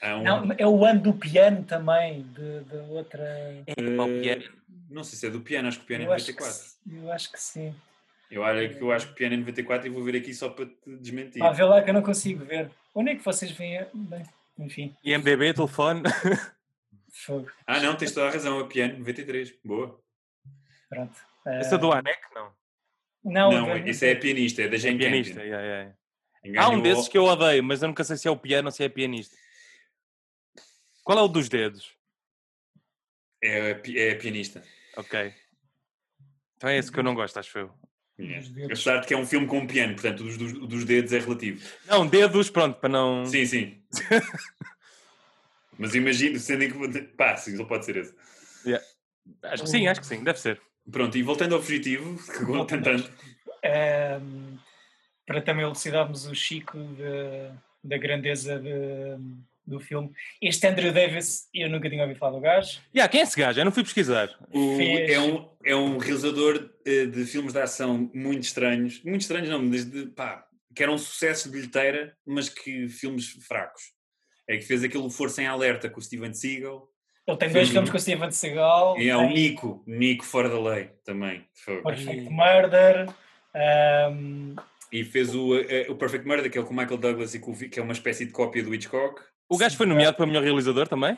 Há 0.00 0.16
um, 0.16 0.22
Não, 0.22 0.52
é 0.56 0.66
o 0.66 0.84
ano 0.84 1.00
do 1.00 1.12
piano 1.14 1.64
também, 1.64 2.22
de, 2.22 2.60
de 2.64 2.76
outra. 2.90 3.22
É, 3.66 3.74
piano. 3.74 4.42
não 4.88 5.04
sei 5.04 5.18
se 5.18 5.26
é 5.26 5.30
do 5.30 5.40
piano, 5.40 5.68
acho 5.68 5.78
que 5.78 5.84
o 5.84 5.86
piano 5.86 6.04
é 6.04 6.06
Eu 6.06 6.16
que, 6.16 6.32
94. 6.32 6.50
s- 6.50 6.76
eu 6.90 7.12
acho 7.12 7.30
que 7.32 7.40
sim. 7.40 7.74
Eu, 8.30 8.42
olha, 8.42 8.66
que 8.68 8.80
eu 8.82 8.90
acho 8.90 9.06
que 9.08 9.12
o 9.12 9.16
piano 9.16 9.34
é 9.34 9.36
94 9.38 9.86
e 9.86 9.90
vou 9.90 10.02
ver 10.02 10.16
aqui 10.16 10.32
só 10.32 10.48
para 10.48 10.64
te 10.66 10.96
desmentir. 11.00 11.38
Pá, 11.40 11.50
vê 11.52 11.62
lá 11.64 11.82
que 11.82 11.90
eu 11.90 11.94
não 11.94 12.02
consigo 12.02 12.44
ver. 12.46 12.70
Onde 12.94 13.10
é 13.10 13.14
que 13.16 13.24
vocês 13.24 13.50
veem? 13.52 13.86
Bem, 13.92 14.22
enfim, 14.58 14.96
IMDB, 15.04 15.52
telefone. 15.54 16.02
fogo. 17.12 17.48
Ah, 17.66 17.78
não, 17.80 17.94
tens 17.96 18.12
toda 18.12 18.28
a 18.28 18.30
razão, 18.30 18.58
é 18.60 18.64
piano 18.64 18.98
93. 18.98 19.52
Boa. 19.64 20.00
Pronto. 20.88 21.16
Essa 21.46 21.74
Eh, 21.74 21.78
do 21.78 21.92
ANEC, 21.92 22.20
não. 22.34 22.50
Não, 23.24 23.52
Não, 23.52 23.76
esse 23.86 24.06
é 24.06 24.14
pianista, 24.14 24.62
é 24.62 24.68
da 24.68 24.76
Jane 24.76 24.98
Pianista, 24.98 25.34
Campion. 25.34 25.46
yeah, 25.48 25.66
yeah. 26.44 26.62
Há 26.64 26.68
um 26.70 26.82
desses 26.82 27.06
que 27.08 27.16
eu 27.16 27.24
odeio, 27.24 27.62
mas 27.62 27.80
eu 27.82 27.88
nunca 27.88 28.02
sei 28.02 28.16
se 28.16 28.26
é 28.26 28.30
o 28.30 28.36
piano 28.36 28.66
ou 28.68 28.72
se 28.72 28.82
é 28.82 28.88
pianista. 28.88 29.36
Qual 31.04 31.18
é 31.18 31.22
o 31.22 31.28
dos 31.28 31.48
dedos? 31.48 31.96
é, 33.40 33.74
pi- 33.74 33.98
é 33.98 34.14
pianista. 34.14 34.62
Ok. 34.96 35.32
Então 36.56 36.68
é 36.70 36.76
esse 36.78 36.90
que 36.92 36.98
eu 36.98 37.02
não 37.04 37.14
gosto, 37.14 37.38
acho 37.38 37.58
eu. 37.58 37.72
Yeah. 38.18 38.46
Apesar 38.66 38.98
de 38.98 39.06
que 39.06 39.14
é 39.14 39.16
um 39.16 39.26
filme 39.26 39.46
com 39.46 39.58
um 39.58 39.66
piano, 39.66 39.94
portanto, 39.94 40.20
o 40.20 40.24
dos, 40.24 40.36
dos, 40.36 40.52
dos 40.68 40.84
dedos 40.84 41.12
é 41.12 41.18
relativo. 41.18 41.60
Não, 41.86 42.06
dedos, 42.06 42.50
pronto, 42.50 42.78
para 42.78 42.88
não. 42.88 43.24
Sim, 43.26 43.46
sim. 43.46 43.82
Mas 45.78 45.94
imagino, 45.94 46.38
sendo 46.38 46.62
em 46.64 46.70
que. 46.70 47.02
Pá, 47.02 47.36
sim, 47.36 47.56
só 47.56 47.64
pode 47.64 47.84
ser 47.84 47.96
esse. 47.96 48.14
Acho 49.42 49.62
que 49.64 49.68
sim, 49.70 49.86
acho 49.88 50.00
que 50.00 50.06
sim, 50.06 50.22
deve 50.22 50.38
ser. 50.38 50.60
Pronto, 50.90 51.16
e 51.16 51.22
voltando 51.22 51.54
ao 51.54 51.62
fugitivo, 51.62 52.16
que 52.32 52.44
conta 52.44 52.80
tanto. 52.80 53.10
Ehm, 53.62 54.56
para 55.26 55.40
também 55.40 55.64
elucidarmos 55.64 56.26
o 56.26 56.34
Chico 56.34 56.76
de- 56.78 57.52
da 57.84 57.96
grandeza 57.98 58.58
de- 58.58 59.16
do 59.64 59.78
filme. 59.78 60.10
Este 60.40 60.66
Andrew 60.66 60.92
Davis, 60.92 61.48
eu 61.54 61.70
nunca 61.70 61.88
tinha 61.88 62.02
ouvido 62.02 62.18
falar 62.18 62.32
do 62.32 62.40
gajo. 62.40 62.80
Yeah, 62.94 63.08
quem 63.10 63.20
é 63.20 63.22
esse 63.22 63.38
gajo? 63.38 63.60
Eu 63.60 63.64
não 63.64 63.70
fui 63.72 63.84
pesquisar. 63.84 64.28
O- 64.52 64.76
Fez- 64.76 65.10
é, 65.10 65.20
um, 65.20 65.48
é 65.64 65.76
um 65.76 65.98
realizador 65.98 66.68
eh, 66.84 67.06
de 67.06 67.24
filmes 67.24 67.52
de 67.52 67.60
ação 67.60 68.10
muito 68.12 68.42
estranhos. 68.42 69.00
Muito 69.04 69.20
estranhos, 69.20 69.48
não, 69.48 69.68
desde. 69.70 70.06
pá, 70.06 70.44
que 70.74 70.82
eram 70.82 70.98
sucessos 70.98 71.44
de 71.44 71.50
bilheteira, 71.58 72.16
mas 72.26 72.48
que 72.48 72.88
filmes 72.88 73.30
fracos. 73.46 73.82
É 74.48 74.56
que 74.56 74.64
fez 74.64 74.82
aquele 74.82 75.08
Força 75.10 75.40
em 75.42 75.46
Alerta 75.46 75.88
com 75.88 76.00
o 76.00 76.02
Steven 76.02 76.34
Seagal. 76.34 76.88
Ele 77.26 77.36
tem 77.36 77.52
dois 77.52 77.66
Sim. 77.68 77.72
filmes 77.74 77.90
com 77.90 77.96
o 77.96 78.00
Steven 78.00 78.30
Seagal. 78.30 78.98
E 78.98 79.08
é 79.08 79.16
o 79.16 79.28
Nico, 79.28 79.82
Nico 79.86 80.24
fora 80.24 80.48
da 80.48 80.60
lei 80.60 80.90
também. 81.04 81.46
Perfect 81.64 82.28
Murder. 82.30 83.08
ehm, 83.54 84.56
E 84.90 85.04
fez 85.04 85.34
o, 85.34 85.56
eh, 85.56 85.86
o 85.88 85.94
Perfect 85.94 86.26
Murder, 86.26 86.50
que 86.50 86.58
é 86.58 86.62
com 86.62 86.74
o 86.74 86.76
Michael 86.76 86.98
Douglas, 86.98 87.34
e 87.34 87.38
com 87.38 87.52
o 87.52 87.56
que 87.56 87.78
é 87.78 87.82
uma 87.82 87.92
espécie 87.92 88.26
de 88.26 88.32
cópia 88.32 88.62
do 88.62 88.74
Hitchcock. 88.74 89.22
O 89.48 89.56
gajo 89.56 89.76
foi 89.76 89.86
nomeado 89.86 90.16
para 90.16 90.26
melhor 90.26 90.42
realizador 90.42 90.88
também? 90.88 91.16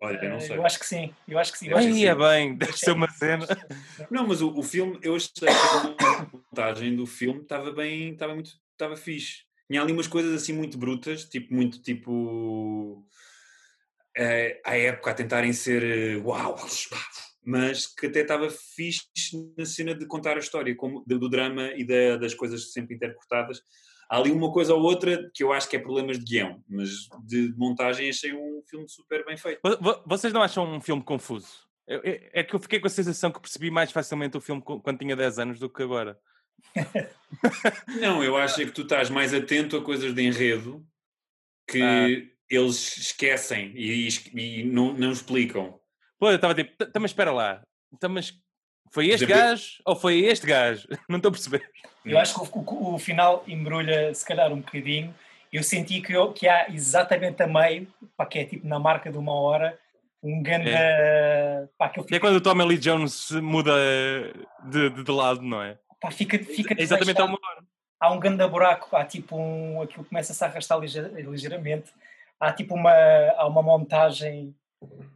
Olha, 0.00 0.16
eu 0.22 0.30
não 0.30 0.36
eh, 0.36 0.40
sei. 0.40 0.56
eu 0.56 0.64
acho 0.66 0.78
que 0.78 0.86
sim. 0.86 1.12
Eu 1.26 1.38
acho 1.38 1.52
que 1.52 1.58
sim. 1.58 1.72
Aí 1.72 1.92
sim. 1.92 2.06
é 2.06 2.14
bem, 2.14 2.54
deve 2.54 2.76
ser 2.76 2.92
uma 2.92 3.08
cena. 3.10 3.46
Não, 4.10 4.26
mas 4.26 4.40
o, 4.40 4.56
o 4.56 4.62
filme, 4.62 4.98
eu 5.02 5.16
achei 5.16 5.30
que 5.32 5.46
a 5.48 6.26
montagem 6.32 6.94
do 6.94 7.04
filme 7.06 7.40
estava 7.40 7.72
bem, 7.72 8.12
estava 8.12 8.34
muito, 8.34 8.52
estava 8.72 8.96
fixe. 8.96 9.42
Tinha 9.68 9.82
ali 9.82 9.92
umas 9.92 10.06
coisas 10.06 10.40
assim 10.40 10.52
muito 10.52 10.78
brutas, 10.78 11.24
tipo, 11.24 11.52
muito 11.52 11.82
tipo. 11.82 13.04
Eh, 14.18 14.60
à 14.64 14.76
época 14.76 15.10
a 15.10 15.14
tentarem 15.14 15.52
ser 15.52 15.82
eh, 15.82 16.16
uau, 16.16 16.56
mas 17.44 17.86
que 17.86 18.06
até 18.06 18.20
estava 18.20 18.50
fixe 18.50 19.06
na 19.56 19.64
cena 19.64 19.94
de 19.94 20.04
contar 20.06 20.36
a 20.36 20.40
história, 20.40 20.74
como, 20.76 21.02
do, 21.06 21.28
drama 21.28 21.68
e 21.76 21.84
da- 21.84 22.16
das 22.18 22.34
coisas 22.34 22.72
sempre 22.72 22.96
interpretadas. 22.96 23.62
Há 24.10 24.16
ali 24.18 24.30
uma 24.30 24.50
coisa 24.52 24.74
ou 24.74 24.82
outra 24.82 25.30
que 25.34 25.42
eu 25.44 25.52
acho 25.52 25.68
que 25.68 25.76
é 25.76 25.78
problemas 25.78 26.18
de 26.18 26.24
guião, 26.24 26.62
mas 26.68 26.88
de 27.26 27.54
montagem 27.56 28.08
achei 28.08 28.32
um 28.34 28.62
filme 28.68 28.88
super 28.88 29.24
bem 29.24 29.36
feito. 29.36 29.60
Vo- 29.62 29.78
vo- 29.80 30.02
Vocês 30.06 30.32
não 30.32 30.42
acham 30.42 30.64
um 30.70 30.80
filme 30.80 31.02
confuso? 31.02 31.48
É 31.86 32.42
que 32.42 32.54
eu 32.54 32.58
fiquei 32.60 32.80
com 32.80 32.86
a 32.86 32.90
sensação 32.90 33.30
que 33.30 33.40
percebi 33.40 33.70
mais 33.70 33.90
facilmente 33.92 34.36
o 34.36 34.40
filme 34.42 34.60
quando 34.62 34.98
tinha 34.98 35.16
10 35.16 35.38
anos 35.38 35.58
do 35.58 35.70
que 35.70 35.82
agora. 35.82 36.18
Não, 38.00 38.22
eu 38.22 38.36
acho 38.36 38.60
é 38.60 38.64
que 38.66 38.72
tu 38.72 38.82
estás 38.82 39.08
mais 39.10 39.32
atento 39.32 39.76
a 39.76 39.82
coisas 39.82 40.12
de 40.14 40.22
enredo 40.22 40.84
que 41.66 41.80
Ah. 41.82 42.06
Eles 42.50 42.96
esquecem 42.98 43.72
e, 43.74 44.08
e 44.34 44.64
não, 44.64 44.92
não 44.92 45.12
explicam. 45.12 45.78
Pô, 46.18 46.30
eu 46.30 46.36
estava 46.36 46.54
tipo, 46.54 46.74
"Tá- 46.86 46.98
mas 47.00 47.10
espera 47.10 47.30
lá. 47.32 47.62
Tá, 48.00 48.08
mas 48.08 48.32
foi 48.92 49.08
este 49.08 49.24
Exemplo- 49.24 49.42
gajo 49.42 49.66
ou 49.84 49.96
foi 49.96 50.20
este 50.24 50.46
gajo? 50.46 50.86
Não 51.08 51.16
estou 51.18 51.28
a 51.28 51.32
perceber. 51.32 51.62
Eu 52.04 52.18
acho 52.18 52.34
que 52.34 52.58
o, 52.58 52.62
o- 52.62 52.94
o 52.94 52.98
final 52.98 53.44
embrulha, 53.46 54.12
se 54.14 54.24
calhar, 54.24 54.50
um 54.52 54.60
bocadinho. 54.60 55.14
Eu 55.52 55.62
senti 55.62 56.00
que, 56.00 56.12
eu- 56.12 56.32
que 56.32 56.48
há 56.48 56.68
exatamente 56.70 57.42
a 57.42 57.46
meio, 57.46 57.86
pá, 58.16 58.24
que 58.26 58.38
é 58.38 58.44
tipo 58.44 58.66
na 58.66 58.78
marca 58.78 59.10
de 59.12 59.16
uma 59.18 59.32
hora, 59.34 59.78
um 60.22 60.42
grande. 60.42 60.70
Pá, 61.78 61.88
que 61.88 62.02
Que 62.04 62.14
é 62.16 62.20
quando 62.20 62.36
o 62.36 62.40
Tommy 62.40 62.64
Lee 62.64 62.78
Jones 62.78 63.12
se 63.12 63.40
muda 63.40 63.72
de, 64.64 64.90
de, 64.90 65.02
de 65.04 65.10
lado, 65.12 65.42
não 65.42 65.62
é? 65.62 65.78
pá, 66.00 66.10
fica, 66.10 66.38
fica 66.38 66.74
É 66.74 66.82
exatamente 66.82 67.20
a 67.20 67.24
uma 67.24 67.38
hora. 67.42 67.62
Há 68.00 68.12
um 68.12 68.20
grande 68.20 68.46
buraco, 68.46 68.94
há 68.96 69.04
tipo 69.04 69.36
um. 69.36 69.82
aquilo 69.82 70.04
começa-se 70.04 70.42
a 70.44 70.46
arrastar 70.46 70.78
ligeira- 70.78 71.08
ligeiramente. 71.08 71.90
Há 72.40 72.52
tipo 72.52 72.74
uma, 72.74 72.92
há 72.92 73.46
uma 73.46 73.62
montagem 73.62 74.54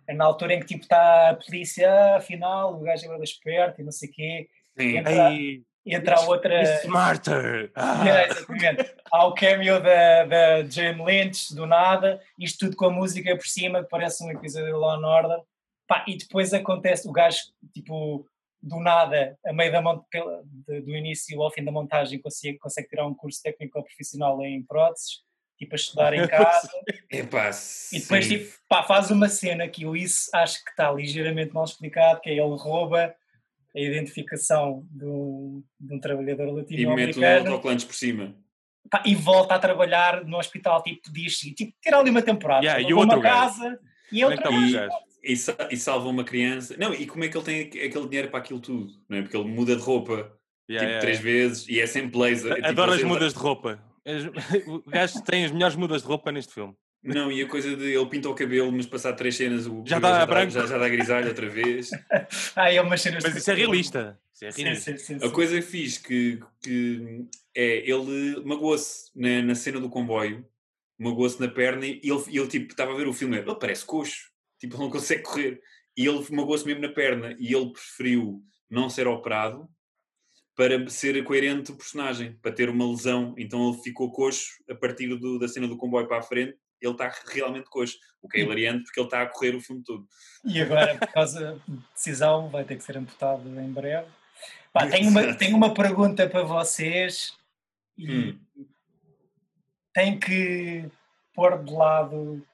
é 0.09 0.15
na 0.15 0.25
altura 0.25 0.55
em 0.55 0.61
que 0.61 0.67
tipo 0.67 0.83
está 0.83 1.31
a 1.31 1.35
polícia, 1.37 1.89
ah, 1.91 2.17
afinal, 2.17 2.75
o 2.75 2.81
gajo 2.81 3.05
é 3.07 3.09
bem 3.09 3.23
esperto 3.23 3.81
e 3.81 3.85
não 3.85 3.93
sei 3.93 4.09
o 4.09 4.13
quê. 4.13 4.49
Sim. 4.79 4.97
Entra, 4.97 5.31
Ei, 5.33 5.63
entra 5.87 6.17
a 6.17 6.21
outra. 6.23 6.63
Smarter! 6.83 7.71
Ah. 7.75 8.05
Yeah, 8.05 8.27
exatamente. 8.27 8.95
Há 9.13 9.27
o 9.27 9.35
cameo 9.35 9.81
da, 9.81 10.25
da 10.25 10.65
Jane 10.65 11.05
Lynch, 11.05 11.55
do 11.55 11.67
nada, 11.67 12.21
isto 12.39 12.67
tudo 12.67 12.77
com 12.77 12.87
a 12.87 12.91
música 12.91 13.37
por 13.37 13.47
cima, 13.47 13.83
que 13.83 13.89
parece 13.89 14.25
um 14.25 14.31
episódio 14.31 14.67
de 14.69 14.73
Law 14.73 14.97
and 14.97 15.07
Order. 15.07 15.39
Pá, 15.87 16.05
e 16.09 16.17
depois 16.17 16.53
acontece, 16.53 17.09
o 17.09 17.13
gajo, 17.13 17.39
tipo, 17.73 18.27
do 18.61 18.81
nada, 18.81 19.37
a 19.45 19.53
meio 19.53 19.71
da 19.71 19.83
mont- 19.83 20.05
do 20.67 20.97
início 20.97 21.41
ao 21.43 21.51
fim 21.51 21.63
da 21.65 21.71
montagem, 21.73 22.21
consegue, 22.21 22.59
consegue 22.59 22.89
tirar 22.89 23.07
um 23.07 23.15
curso 23.15 23.41
técnico 23.43 23.79
ou 23.79 23.85
profissional 23.85 24.41
em 24.43 24.63
próteses, 24.63 25.21
tipo, 25.64 25.75
a 25.75 25.77
estudar 25.77 26.12
em 26.14 26.27
casa. 26.29 26.68
Epá, 27.11 27.51
E 27.92 28.01
depois, 28.01 28.25
sim. 28.27 28.38
tipo, 28.38 28.53
pá, 28.68 28.83
faz 28.83 29.11
uma 29.11 29.29
cena 29.29 29.68
que 29.68 29.83
eu 29.85 29.94
isso 29.96 30.29
acho 30.35 30.62
que 30.64 30.70
está 30.70 30.90
ligeiramente 30.92 31.53
mal 31.55 31.64
explicado, 31.64 32.20
que 32.20 32.31
é 32.31 32.33
ele 32.35 32.57
rouba 32.57 33.14
a 33.75 33.81
identificação 33.81 34.87
de 34.90 35.05
um, 35.05 35.62
de 35.81 35.94
um 35.94 36.01
trabalhador 36.01 36.42
e 36.48 36.53
mete 36.53 36.55
um 36.55 36.57
latino-americano 36.57 37.51
autocolantes 37.51 37.85
por 37.85 37.94
cima. 37.94 38.35
pá, 38.90 39.03
e 39.07 39.14
volta 39.14 39.55
a 39.55 39.59
trabalhar 39.59 40.25
no 40.25 40.37
hospital, 40.38 40.83
tipo, 40.83 41.11
dias 41.12 41.38
seguintes, 41.38 41.66
tipo, 41.66 41.79
tira 41.81 41.98
ali 41.98 42.11
uma 42.11 42.22
temporada, 42.22 42.64
Yeah, 42.64 42.83
e 42.88 42.92
outro 42.92 43.16
uma 43.16 43.22
gajo? 43.22 43.61
casa 43.61 43.81
e 44.11 44.22
é 44.22 44.27
ele 44.27 44.35
que 44.37 44.40
está 44.40 44.48
o 44.51 44.53
trabalha. 44.53 44.88
gajo? 44.88 44.96
E, 45.25 45.33
e 45.75 45.77
salva 45.77 46.09
uma 46.09 46.25
criança. 46.25 46.75
Não, 46.77 46.92
e 46.92 47.07
como 47.07 47.22
é 47.25 47.29
que 47.29 47.37
ele 47.37 47.44
tem 47.44 47.61
aqu- 47.62 47.79
aquele 47.87 48.09
dinheiro 48.09 48.29
para 48.29 48.40
aquilo 48.40 48.59
tudo? 48.61 48.92
Não 49.09 49.18
é? 49.18 49.22
Porque 49.22 49.37
ele 49.37 49.48
muda 49.48 49.77
de 49.77 49.83
roupa 49.83 50.37
Yeah, 50.70 50.79
tipo 50.79 50.85
yeah, 50.85 51.01
três 51.01 51.18
yeah. 51.18 51.22
vezes 51.48 51.68
e 51.68 51.81
é 51.81 51.87
sempre 51.87 52.11
blazer. 52.11 52.55
Tipo, 52.57 52.66
Adoro 52.68 52.90
as 52.92 52.96
vocês- 52.98 53.09
mudas 53.09 53.33
de 53.33 53.38
roupa. 53.38 53.83
As- 54.05 54.25
O 54.67 54.83
gajo 54.91 55.23
tem 55.25 55.45
as 55.45 55.51
melhores 55.53 55.77
mudas 55.77 56.03
de 56.03 56.09
roupa 56.09 56.31
neste 56.33 56.53
filme. 56.55 56.75
Não, 57.05 57.33
e 57.33 57.43
a 57.43 57.49
coisa 57.49 57.77
de 57.77 57.85
ele 57.93 58.07
pinta 58.07 58.29
o 58.29 58.35
cabelo, 58.35 58.71
mas 58.71 58.87
passar 58.87 59.12
três 59.15 59.35
cenas 59.37 59.67
o 59.67 59.83
Já 59.85 60.01
cabelo 60.01 60.19
dá 60.21 60.27
branco. 60.27 60.51
já, 60.53 60.67
já 60.67 60.79
dá 60.79 60.88
grisalho 60.88 61.29
outra 61.29 61.49
vez. 61.49 61.91
Ah, 62.55 62.73
é 62.73 62.81
uma 62.81 62.97
cena 62.97 63.19
Mas 63.23 63.35
isso 63.37 63.51
é 63.51 63.55
realista. 63.55 64.21
Isso 64.33 64.45
é 64.45 64.51
Sim, 64.53 64.62
realista. 64.65 64.97
sim, 64.97 64.99
sim, 64.99 65.15
A 65.17 65.21
sim. 65.27 65.31
coisa 65.31 65.61
fixe 65.62 66.01
que, 66.01 66.38
que 66.62 67.27
é 67.57 67.79
ele 67.91 68.41
magoou-se 68.45 69.11
na, 69.17 69.43
na 69.43 69.55
cena 69.57 69.81
do 69.81 69.88
comboio, 69.91 70.47
magoou-se 70.99 71.41
na 71.41 71.49
perna 71.49 71.87
e 71.87 72.01
ele, 72.05 72.23
ele 72.29 72.47
tipo, 72.49 72.71
estava 72.71 72.93
a 72.93 72.97
ver 72.97 73.09
o 73.09 73.12
filme, 73.12 73.37
ele 73.38 73.55
parece 73.57 73.85
coxo, 73.85 74.31
tipo, 74.61 74.75
ele 74.77 74.85
não 74.85 74.91
consegue 74.91 75.23
correr. 75.25 75.61
E 75.97 76.07
ele 76.07 76.25
magoou-se 76.31 76.65
mesmo 76.65 76.83
na 76.83 76.88
perna 76.88 77.35
e 77.38 77.53
ele 77.53 77.73
preferiu 77.73 78.41
não 78.71 78.88
ser 78.88 79.07
operado 79.09 79.69
para 80.57 80.88
ser 80.88 81.23
coerente 81.25 81.73
o 81.73 81.77
personagem, 81.77 82.35
para 82.43 82.53
ter 82.53 82.69
uma 82.69 82.87
lesão. 82.87 83.35
Então 83.38 83.71
ele 83.71 83.83
ficou 83.83 84.12
coxo 84.12 84.47
a 84.69 84.75
partir 84.75 85.09
do, 85.17 85.38
da 85.38 85.49
cena 85.49 85.67
do 85.67 85.77
comboio 85.77 86.07
para 86.07 86.19
a 86.19 86.23
frente. 86.23 86.57
Ele 86.81 86.93
está 86.93 87.12
realmente 87.29 87.71
coxo, 87.71 87.97
o 88.21 88.29
que 88.29 88.38
é 88.38 88.41
hilariante 88.43 88.85
porque 88.85 89.01
ele 89.01 89.07
está 89.07 89.23
a 89.23 89.27
correr 89.27 89.55
o 89.55 89.61
filme 89.61 89.83
todo. 89.85 90.07
E 90.45 90.61
agora, 90.61 90.97
por 90.99 91.12
causa 91.12 91.61
de 91.67 91.77
decisão, 91.95 92.49
vai 92.49 92.65
ter 92.65 92.77
que 92.77 92.83
ser 92.83 92.97
amputado 92.97 93.49
em 93.49 93.73
breve. 93.73 94.09
Pá, 94.73 94.87
tenho, 94.91 95.09
uma, 95.09 95.35
tenho 95.35 95.57
uma 95.57 95.73
pergunta 95.73 96.29
para 96.29 96.43
vocês 96.43 97.35
e 97.97 98.11
Hum. 98.11 98.38
tenho 99.93 100.19
que 100.19 100.91
pôr 101.35 101.62
de 101.62 101.73
lado 101.73 102.45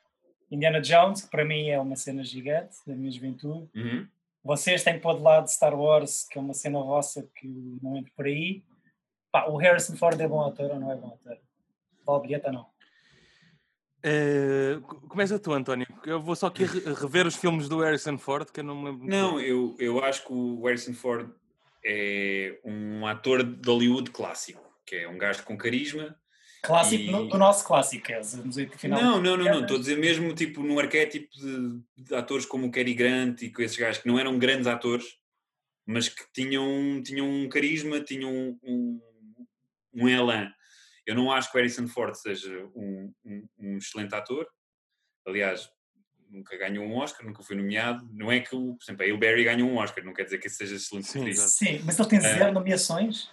Indiana 0.50 0.80
Jones, 0.80 1.22
que 1.22 1.30
para 1.30 1.44
mim 1.44 1.68
é 1.68 1.78
uma 1.80 1.96
cena 1.96 2.24
gigante 2.24 2.76
da 2.86 2.94
minha 2.94 3.10
juventude. 3.10 3.68
Uhum. 3.74 4.06
Vocês 4.48 4.82
têm 4.82 4.94
que 4.94 5.00
pôr 5.00 5.14
de 5.14 5.22
lado 5.22 5.46
Star 5.46 5.78
Wars, 5.78 6.26
que 6.26 6.38
é 6.38 6.40
uma 6.40 6.54
cena 6.54 6.78
vossa 6.82 7.28
que 7.34 7.46
não 7.82 7.98
entra 7.98 8.10
por 8.16 8.24
aí. 8.24 8.64
Pá, 9.30 9.44
o 9.46 9.58
Harrison 9.58 9.94
Ford 9.94 10.18
é 10.18 10.26
bom 10.26 10.40
ator 10.40 10.70
ou 10.70 10.80
não 10.80 10.90
é 10.90 10.96
bom 10.96 11.08
ator? 11.08 11.36
Vale 12.06 12.22
bilhete 12.22 12.46
ou 12.46 12.52
não? 12.54 12.66
Eh, 14.02 14.78
co- 14.86 15.02
começa 15.02 15.38
tu, 15.38 15.52
António. 15.52 15.86
Eu 16.02 16.18
vou 16.22 16.34
só 16.34 16.46
aqui 16.46 16.64
re- 16.64 16.94
rever 16.94 17.26
os 17.26 17.36
filmes 17.36 17.68
do 17.68 17.80
Harrison 17.80 18.16
Ford, 18.16 18.50
que 18.50 18.60
eu 18.60 18.64
não 18.64 18.74
me 18.76 18.84
lembro. 18.86 19.00
muito 19.00 19.10
Não, 19.10 19.38
eu, 19.38 19.76
eu 19.78 20.02
acho 20.02 20.24
que 20.26 20.32
o 20.32 20.64
Harrison 20.64 20.94
Ford 20.94 21.30
é 21.84 22.58
um 22.64 23.06
ator 23.06 23.42
de 23.44 23.68
Hollywood 23.68 24.10
clássico, 24.12 24.62
que 24.86 24.96
é 24.96 25.06
um 25.10 25.18
gajo 25.18 25.44
com 25.44 25.58
carisma. 25.58 26.18
Clássico, 26.62 27.04
E- 27.04 27.10
no- 27.10 27.28
do 27.28 27.38
nosso 27.38 27.64
clássico, 27.66 28.10
é 28.10 28.20
os 28.20 28.34
anos 28.34 28.56
80 28.56 28.78
final. 28.78 29.00
Não, 29.00 29.20
não, 29.22 29.36
não. 29.36 29.60
Estou 29.62 29.76
a 29.76 29.80
dizer 29.80 29.96
mesmo 29.98 30.34
tipo 30.34 30.62
num 30.62 30.78
arquétipo 30.78 31.28
de, 31.36 31.80
de 31.96 32.14
atores 32.14 32.44
como 32.44 32.66
o 32.66 32.70
Cary 32.70 32.94
Grant 32.94 33.42
e 33.42 33.50
com 33.50 33.62
esses 33.62 33.76
gajos 33.76 34.02
que 34.02 34.08
não 34.08 34.18
eram 34.18 34.38
grandes 34.38 34.66
atores, 34.66 35.04
mas 35.86 36.08
que 36.08 36.22
tinham, 36.34 37.00
tinham 37.04 37.28
um 37.28 37.48
carisma, 37.48 38.00
tinham 38.00 38.30
um, 38.32 38.58
um, 38.62 39.00
um 39.94 40.08
elan. 40.08 40.50
Eu 41.06 41.14
não 41.14 41.32
acho 41.32 41.50
que 41.50 41.56
o 41.56 41.60
Harrison 41.60 41.86
Ford 41.88 42.14
seja 42.14 42.66
um, 42.74 43.12
um, 43.24 43.48
um 43.58 43.78
excelente 43.78 44.14
ator. 44.14 44.46
Aliás, 45.26 45.70
nunca 46.28 46.56
ganhou 46.58 46.84
um 46.84 46.96
Oscar, 46.96 47.24
nunca 47.26 47.42
foi 47.42 47.56
nomeado. 47.56 48.06
Não 48.12 48.30
é 48.30 48.40
que, 48.40 48.54
o, 48.54 48.74
por 48.74 48.84
exemplo, 48.84 49.02
a 49.02 49.06
Hale 49.08 49.16
Berry 49.16 49.44
ganhou 49.44 49.70
um 49.70 49.76
Oscar, 49.78 50.04
não 50.04 50.12
quer 50.12 50.24
dizer 50.24 50.38
que 50.38 50.50
seja 50.50 50.74
excelente 50.76 51.06
Sim. 51.06 51.32
Sim, 51.34 51.80
mas 51.84 51.98
ele 51.98 52.08
tem 52.08 52.18
É. 52.18 52.22
zero 52.22 52.52
nomeações. 52.52 53.30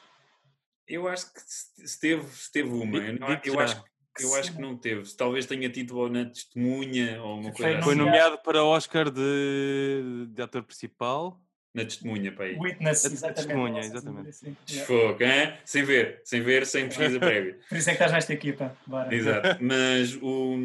Eu 0.88 1.08
acho 1.08 1.34
que 1.34 1.40
se 1.42 2.00
teve, 2.00 2.24
se 2.28 2.52
teve 2.52 2.70
uma. 2.70 2.98
Eu, 2.98 3.20
não- 3.20 3.28
Digo-te 3.28 3.50
eu 3.50 3.60
acho, 3.60 3.84
eu 4.20 4.36
acho 4.36 4.54
que 4.56 4.62
não 4.62 4.78
teve. 4.78 5.04
Talvez 5.16 5.46
tenha 5.46 5.70
tido 5.70 5.98
ou 5.98 6.10
na 6.10 6.26
testemunha 6.26 7.22
ou 7.24 7.36
uma 7.40 7.52
Foi 7.52 7.52
coisa 7.52 7.82
Foi 7.82 7.94
assim. 7.94 8.00
nomeado. 8.00 8.06
nomeado 8.06 8.38
para 8.44 8.64
Oscar 8.64 9.10
de, 9.10 10.28
de 10.30 10.42
ator 10.42 10.64
principal. 10.64 11.42
Na 11.74 11.84
testemunha, 11.84 12.32
para 12.32 12.46
aí. 12.46 12.58
Witness, 12.58 13.04
exatamente. 13.04 13.36
testemunha, 13.36 13.80
exatamente. 13.82 14.32
sim, 14.32 14.46
yeah. 14.46 14.58
Desfogo, 14.66 15.24
hein? 15.24 15.54
Sem 15.66 15.84
ver, 15.84 16.22
sem 16.24 16.42
ver, 16.42 16.66
sem 16.66 16.88
pesquisa 16.88 17.20
prévia. 17.20 17.60
Por 17.68 17.78
isso 17.78 17.90
é 17.90 17.92
que 17.92 17.98
estás 17.98 18.12
nesta 18.14 18.32
equipa. 18.34 18.78
Bora. 18.88 19.14
Exato. 19.14 19.58
Mas 19.64 20.16
o. 20.22 20.56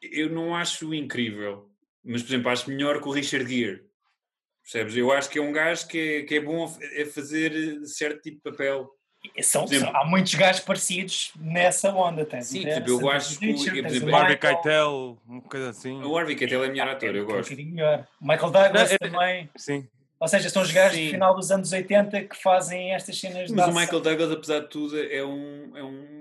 Eu 0.00 0.30
não 0.30 0.54
acho 0.54 0.94
incrível. 0.94 1.68
Mas, 2.04 2.22
por 2.22 2.28
exemplo, 2.30 2.50
acho 2.50 2.70
melhor 2.70 3.00
que 3.02 3.08
o 3.08 3.12
Richard 3.12 3.50
Gere. 3.52 3.84
Percebes? 4.62 4.96
Eu 4.96 5.10
acho 5.12 5.28
que 5.30 5.38
é 5.38 5.42
um 5.42 5.52
gajo 5.52 5.86
que 5.88 5.98
é, 5.98 6.22
que 6.22 6.34
é 6.36 6.40
bom 6.40 6.64
a 6.64 7.06
fazer 7.06 7.52
certo 7.86 8.20
tipo 8.22 8.36
de 8.36 8.50
papel. 8.50 8.88
São, 9.42 9.64
exemplo- 9.64 9.94
há 9.94 10.04
muitos 10.06 10.34
gajos 10.34 10.62
parecidos 10.62 11.32
nessa 11.38 11.92
onda. 11.94 12.24
Tens 12.24 12.46
Sim, 12.46 12.64
tipo, 12.64 12.90
eu 12.90 13.10
acho 13.10 13.38
que 13.38 13.50
o- 13.52 14.14
Harvey. 14.14 14.38
Keitel, 14.38 15.18
uma 15.26 15.42
coisa 15.42 15.70
assim. 15.70 16.02
O 16.02 16.16
Harvey 16.16 16.36
Keitel 16.36 16.64
é 16.64 16.68
melhor 16.68 16.88
Ah, 16.88 16.92
ator, 16.92 17.14
eu 17.14 17.24
um 17.24 17.26
gosto. 17.26 17.50
bocadinho 17.50 17.74
melhor. 17.74 18.06
Michael 18.20 18.50
Douglas 18.50 18.88
Não, 18.90 18.94
é- 18.94 18.98
também. 18.98 19.50
Sim. 19.56 19.86
Ou 20.18 20.28
seja, 20.28 20.48
são 20.50 20.62
os 20.62 20.70
gajos 20.70 20.98
do 20.98 21.10
final 21.10 21.34
dos 21.34 21.50
anos 21.50 21.72
80 21.72 22.22
que 22.22 22.36
fazem 22.36 22.94
estas 22.94 23.18
cenas 23.18 23.48
de 23.48 23.54
Mas 23.54 23.68
o. 23.74 23.78
Michael 23.78 24.00
Douglas, 24.00 24.30
apesar 24.32 24.60
de 24.60 24.68
tudo, 24.68 25.02
é 25.02 25.24
um, 25.24 25.72
é 25.76 25.82
um, 25.82 26.19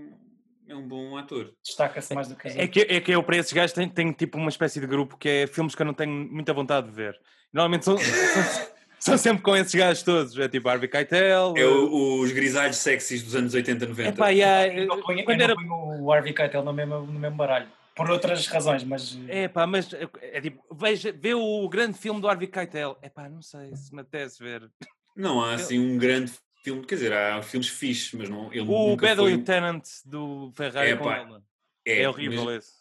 é 0.69 0.75
um 0.75 0.88
bom 0.88 1.17
ator. 1.17 1.51
Destaca-se 1.63 2.13
mais 2.13 2.27
do 2.27 2.36
que 2.36 2.47
as 2.47 2.55
É 2.55 2.67
que, 2.67 2.82
é 2.82 3.01
que 3.01 3.12
eu, 3.12 3.23
para 3.23 3.38
esses 3.38 3.51
gajos, 3.51 3.73
tenho, 3.73 3.89
tenho 3.89 4.13
tipo 4.13 4.38
uma 4.38 4.49
espécie 4.49 4.79
de 4.79 4.86
grupo 4.88 5.17
que 5.17 5.27
é 5.27 5.47
filmes 5.47 5.75
que 5.75 5.82
eu 5.82 5.86
não 5.86 5.93
tenho 5.93 6.12
muita 6.12 6.53
vontade 6.53 6.88
de 6.88 6.93
ver. 6.93 7.19
Normalmente 7.51 7.86
são, 7.86 7.97
são, 7.97 8.67
são 8.99 9.17
sempre 9.17 9.41
com 9.41 9.55
esses 9.55 9.73
gajos 9.73 10.03
todos. 10.03 10.38
É 10.38 10.47
tipo 10.47 10.69
Harvey 10.69 10.88
Keitel. 10.89 11.53
É 11.58 11.65
o- 11.65 12.19
os 12.21 12.32
grisalhos 12.32 12.77
sexys 12.77 13.23
dos 13.23 13.36
anos 13.36 13.53
80, 13.53 13.86
90. 13.88 14.10
Epá, 14.10 14.29
yeah, 14.29 14.73
Eu 14.73 14.88
não 14.88 15.01
ponho, 15.01 15.25
quando 15.25 15.39
eu 15.39 15.43
era 15.45 15.55
não 15.55 15.63
ponho 15.67 16.03
o 16.03 16.13
Harvey 16.13 16.34
Keitel 16.34 16.63
no 16.63 16.71
mesmo, 16.73 16.99
no 16.99 17.19
mesmo 17.19 17.36
baralho. 17.38 17.67
Por 17.95 18.10
outras 18.10 18.47
razões, 18.47 18.84
mas... 18.84 19.19
É 19.27 19.49
pá, 19.49 19.67
mas 19.67 19.91
é, 19.93 20.08
é 20.21 20.39
tipo, 20.39 20.63
veja, 20.73 21.12
vê 21.12 21.34
o 21.34 21.67
grande 21.67 21.97
filme 21.97 22.21
do 22.21 22.29
Harvey 22.29 22.47
Keitel. 22.47 22.97
É 23.01 23.10
pá, 23.10 23.27
não 23.27 23.41
sei 23.41 23.75
se 23.75 23.93
me 23.93 24.01
apetece 24.01 24.41
ver. 24.41 24.69
Não 25.17 25.41
há 25.43 25.55
assim 25.55 25.77
um 25.79 25.97
grande 25.97 26.32
filme, 26.63 26.86
quer 26.86 26.95
dizer, 26.95 27.13
há 27.13 27.41
filmes 27.41 27.69
fixes, 27.69 28.13
mas 28.13 28.30
não, 28.30 28.52
ele 28.52 28.62
O 28.62 28.89
nunca 28.89 29.08
Bad 29.08 29.17
foi... 29.22 29.32
Lieutenant 29.32 29.84
do 30.06 30.52
Ferrari 30.56 30.91
É, 30.91 30.95
com 30.95 31.04
pá, 31.04 31.24
mano. 31.26 31.43
É, 31.86 32.08
horrível 32.08 32.45
mas 32.45 32.58
esse. 32.65 32.80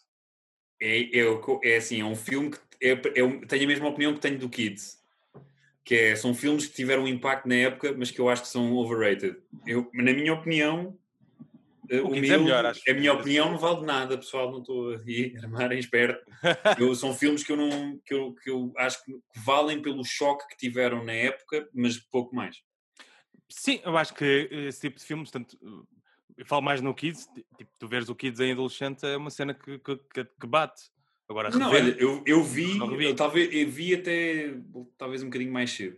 É, 0.81 1.19
é, 1.19 1.73
é 1.73 1.77
assim, 1.77 2.01
é 2.01 2.05
um 2.05 2.15
filme 2.17 2.51
que 2.51 2.59
é, 2.81 2.91
é 2.93 3.47
tenho 3.47 3.65
a 3.65 3.67
mesma 3.67 3.89
opinião 3.89 4.15
que 4.15 4.21
tenho 4.21 4.39
do 4.39 4.49
Kids. 4.49 4.99
Que 5.85 5.95
é, 5.95 6.17
são 6.17 6.35
filmes 6.35 6.67
que 6.67 6.75
tiveram 6.75 7.05
um 7.05 7.09
impacto 7.09 7.49
na 7.49 7.55
época, 7.55 7.95
mas 7.97 8.11
que 8.11 8.21
eu 8.21 8.29
acho 8.29 8.43
que 8.43 8.49
são 8.49 8.75
overrated. 8.75 9.37
Eu, 9.67 9.91
na 9.95 10.13
minha 10.13 10.35
opinião, 10.35 10.97
eh, 11.89 12.01
O 12.01 12.11
o 12.11 12.15
é 12.15 12.21
meu- 12.21 12.43
melhor, 12.43 12.67
acho. 12.67 12.83
a 12.89 12.93
minha 12.95 13.13
opinião 13.13 13.51
não 13.51 13.59
vale 13.59 13.87
nada, 13.87 14.19
pessoal. 14.19 14.53
Não 14.53 14.59
estou 14.61 14.93
aqui 14.93 15.35
a 15.39 15.45
armar 15.45 15.73
em 15.73 15.79
esperto. 15.79 16.23
Eu, 16.79 16.95
são 16.95 17.15
filmes 17.15 17.43
que 17.43 17.51
eu, 17.51 17.57
não, 17.57 17.99
que, 18.05 18.13
eu, 18.15 18.35
que 18.35 18.51
eu 18.51 18.73
acho 18.77 19.03
que 19.05 19.13
valem 19.35 19.81
pelo 19.81 20.05
choque 20.05 20.47
que 20.49 20.57
tiveram 20.57 21.03
na 21.03 21.13
época, 21.13 21.69
mas 21.75 21.97
pouco 21.97 22.37
mais. 22.37 22.59
Sim, 23.49 23.81
eu 23.85 23.97
acho 23.97 24.15
que 24.15 24.49
esse 24.51 24.81
tipo 24.83 24.99
de 24.99 25.05
filmes, 25.05 25.31
tanto, 25.31 25.57
eu 26.37 26.45
falo 26.47 26.63
mais 26.63 26.81
no 26.81 26.95
Kids, 26.95 27.27
ti- 27.35 27.45
tipo, 27.57 27.71
tu 27.79 27.89
veres 27.89 28.09
o 28.09 28.15
Kids 28.15 28.41
em 28.41 28.53
adolescente 28.53 29.05
é 29.07 29.17
uma 29.17 29.31
cena 29.31 29.55
que, 29.55 29.79
que, 29.79 29.97
que- 29.97 30.47
bate. 30.47 30.83
Agora, 31.29 31.51
Não, 31.51 31.71
rever- 31.71 31.95
olha, 31.95 31.97
eu, 32.03 32.23
eu 32.27 32.43
vi, 32.43 32.79
eu, 33.05 33.15
talvez, 33.17 33.53
eu 33.53 33.69
vi 33.71 33.95
até 33.95 34.55
talvez 34.97 35.23
um 35.23 35.27
bocadinho 35.27 35.53
mais 35.53 35.71
cedo. 35.71 35.97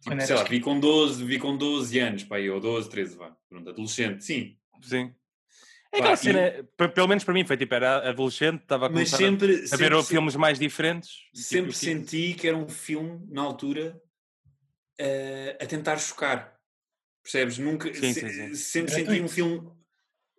Tipo, 0.00 0.20
sei 0.20 0.34
lá, 0.36 0.44
vi 0.44 0.60
com 0.60 0.78
12, 0.78 1.24
vi 1.24 1.38
com 1.38 1.56
12 1.56 1.98
anos, 1.98 2.24
pá, 2.24 2.36
ou 2.38 2.60
12, 2.60 2.90
13, 2.90 3.16
vá. 3.16 3.34
Pronto, 3.48 3.70
adolescente, 3.70 4.22
sim. 4.22 4.56
Sim. 4.82 5.14
É 5.90 5.98
Pá, 5.98 6.12
aquela 6.12 6.14
e- 6.14 6.16
cena, 6.18 6.68
pe- 6.76 6.88
pelo 6.88 7.08
menos 7.08 7.24
para 7.24 7.32
mim, 7.32 7.44
foi 7.44 7.56
tipo, 7.56 7.74
era 7.74 8.08
adolescente, 8.10 8.60
estava 8.62 8.86
a 8.86 8.88
Mas 8.88 9.10
começar 9.10 9.16
sempre, 9.16 9.46
a, 9.52 9.74
a 9.74 9.76
ver 9.76 9.92
sempre, 9.92 10.02
filmes 10.02 10.36
mais 10.36 10.58
diferentes. 10.58 11.10
tipo 11.32 11.38
sempre 11.38 11.70
o 11.70 11.72
Kids. 11.72 11.78
senti 11.78 12.34
que 12.34 12.46
era 12.48 12.56
um 12.56 12.68
filme, 12.68 13.24
na 13.30 13.42
altura, 13.42 14.00
eh, 14.98 15.56
a 15.60 15.66
tentar 15.66 15.98
chocar. 15.98 16.54
Percebes? 17.22 17.58
Nunca, 17.58 17.92
Sim, 17.94 18.12
se- 18.12 18.20
sim, 18.20 18.28
sim. 18.28 18.54
Sempre 18.54 18.92
senti 18.92 19.20
um 19.20 19.28
filme, 19.28 19.70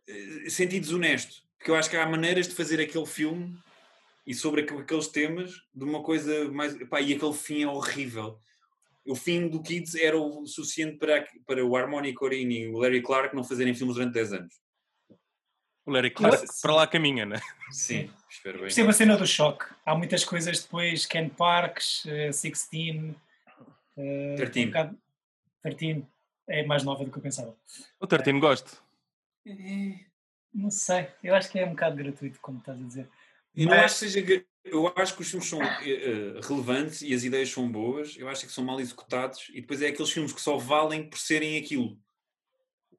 eh, 0.08 0.50
senti 0.50 0.80
desonesto. 0.80 1.44
Porque 1.58 1.72
eu 1.72 1.76
acho 1.76 1.90
que 1.90 1.98
há 1.98 2.06
maneiras 2.08 2.48
de 2.48 2.54
fazer 2.56 2.80
aquele 2.80 3.06
filme 3.08 3.58
e 4.28 4.34
sobre 4.34 4.62
aqu- 4.62 4.80
aqueles 4.80 5.08
temas 5.08 5.52
de 5.74 5.84
uma 5.84 6.04
coisa 6.04 6.50
mais. 6.52 6.76
Pá, 6.88 7.02
e 7.02 7.14
aquele 7.14 7.34
fim 7.34 7.64
é 7.64 7.68
horrível. 7.68 8.40
O 9.08 9.16
fim 9.16 9.48
do 9.48 9.62
Kids 9.62 9.94
era 9.96 10.18
o 10.20 10.46
suficiente 10.48 10.98
para, 10.98 11.28
para 11.46 11.64
o 11.66 11.76
Harmony 11.76 12.14
Corine 12.14 12.62
e 12.62 12.68
o 12.68 12.78
Larry 12.80 13.02
Clark 13.02 13.36
não 13.36 13.44
fazerem 13.44 13.74
filmes 13.76 13.96
durante 13.96 14.14
10 14.14 14.34
anos. 14.34 14.56
O 15.86 15.92
Larry 15.92 16.10
Clark 16.10 16.38
Mas- 16.48 16.62
para 16.62 16.74
lá 16.74 16.88
caminha, 16.88 17.26
né? 17.26 17.40
Sim, 17.72 18.10
espero 18.30 18.56
bem. 18.56 18.64
Percebo 18.64 18.90
a 18.90 18.94
cena 18.94 19.16
do 19.18 19.28
choque. 19.28 19.66
Há 19.86 19.96
muitas 19.96 20.24
coisas 20.26 20.60
depois, 20.64 21.06
Ken 21.06 21.30
Parks, 21.30 22.04
eh, 22.08 22.32
Sixteen, 22.32 23.16
eh, 23.98 24.36
13. 24.36 24.60
um 24.64 24.66
bocado- 24.68 25.00
13. 25.62 26.06
É 26.48 26.64
mais 26.66 26.84
nova 26.84 27.04
do 27.04 27.12
que 27.12 27.18
eu 27.18 27.24
pensava. 27.24 27.58
O 28.00 28.06
Tartino 28.06 28.40
gosto. 28.40 28.84
Não 30.54 30.70
sei, 30.72 31.08
eu 31.24 31.36
acho 31.36 31.52
que 31.52 31.60
é 31.60 31.66
um 31.66 31.72
bocado 31.72 31.96
gratuito, 31.98 32.40
como 32.40 32.60
estás 32.60 32.80
a 32.80 32.84
dizer. 32.84 33.10
E 33.56 33.66
não 33.66 33.72
Mas- 33.76 33.86
acho 33.86 34.00
que 34.06 34.10
seja. 34.12 34.46
Eu 34.64 34.92
acho 34.96 35.16
que 35.16 35.22
os 35.22 35.30
filmes 35.30 35.48
são 35.48 35.62
eh, 35.62 35.90
eh, 35.90 36.40
relevantes 36.44 37.02
e 37.04 37.14
as 37.14 37.24
ideias 37.24 37.50
são 37.52 37.72
boas. 37.72 38.16
Eu 38.18 38.28
acho 38.28 38.48
que 38.48 38.52
são 38.52 38.64
mal 38.64 38.80
executados. 38.80 39.50
E 39.50 39.62
depois 39.62 39.80
é 39.82 39.88
aqueles 39.88 40.12
filmes 40.12 40.34
que 40.34 40.42
só 40.42 40.58
valem 40.58 41.08
por 41.08 41.20
serem 41.20 41.58
aquilo. 41.58 42.00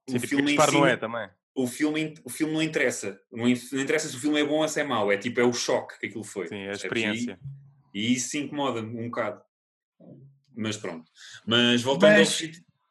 Sim, 0.09 0.17
O 0.17 0.21
filme, 0.21 0.55
em 0.55 0.61
si, 0.61 0.73
não 0.73 0.87
é 0.87 0.97
também. 0.97 1.29
o, 1.57 1.67
filme, 1.67 2.15
o 2.25 2.31
filme 2.31 2.53
não 2.55 2.63
interessa. 2.63 3.21
Não, 3.33 3.49
in- 3.49 3.61
não 3.73 3.81
interessa 3.81 4.09
se 4.09 4.15
o 4.17 4.21
filme 4.21 4.41
é 4.41 4.45
bom 4.45 4.61
ou 4.63 4.69
se 4.69 4.81
é 4.81 4.85
mau. 4.85 5.11
É 5.11 5.17
tipo, 5.19 5.41
é 5.41 5.45
o 5.45 5.53
choque 5.53 5.99
que 5.99 6.07
aquilo 6.07 6.23
foi. 6.23 6.47
Sim, 6.47 6.59
é 6.61 6.69
a 6.71 6.73
experiência. 6.75 7.37
E, 7.93 8.01
e 8.01 8.13
isso 8.15 8.37
incomoda-me 8.37 9.01
um 9.01 9.07
bocado. 9.11 9.43
Mas 10.57 10.77
pronto. 10.77 11.05
Mas 11.45 11.83
voltando 11.83 12.12
ao 12.12 12.19
Mas 12.19 12.42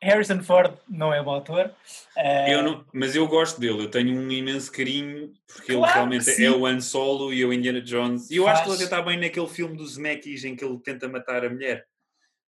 Harrison 0.02 0.44
Ford 0.44 0.78
não 0.88 1.12
é 1.12 1.22
bom 1.24 1.36
ator. 1.36 1.74
Eh, 2.16 2.54
Eu 2.54 2.62
não, 2.62 2.86
mas 2.94 3.16
eu 3.16 3.28
gosto 3.28 3.60
dele, 3.60 3.82
eu 3.82 3.90
tenho 3.90 4.16
um 4.16 4.30
imenso 4.32 4.72
carinho 4.72 5.34
porque 5.48 5.72
ele 5.72 5.80
Claro 5.80 5.92
que 5.94 5.98
realmente 5.98 6.44
é 6.46 6.52
o 6.52 6.66
Han 6.66 6.80
Solo 6.80 7.34
e 7.34 7.44
o 7.44 7.52
Indiana 7.52 7.82
Jones. 7.82 8.30
E 8.30 8.36
eu 8.36 8.48
acho 8.48 8.62
que 8.64 8.70
ele 8.70 8.78
Faz. 8.78 8.88
até 8.88 8.96
está 8.96 9.02
bem 9.02 9.20
naquele 9.20 9.48
filme 9.48 9.76
dos 9.76 9.98
Mackies 9.98 10.44
em 10.44 10.56
que 10.56 10.64
ele 10.64 10.78
tenta 10.80 11.08
matar 11.10 11.44
a 11.44 11.50
mulher 11.50 11.86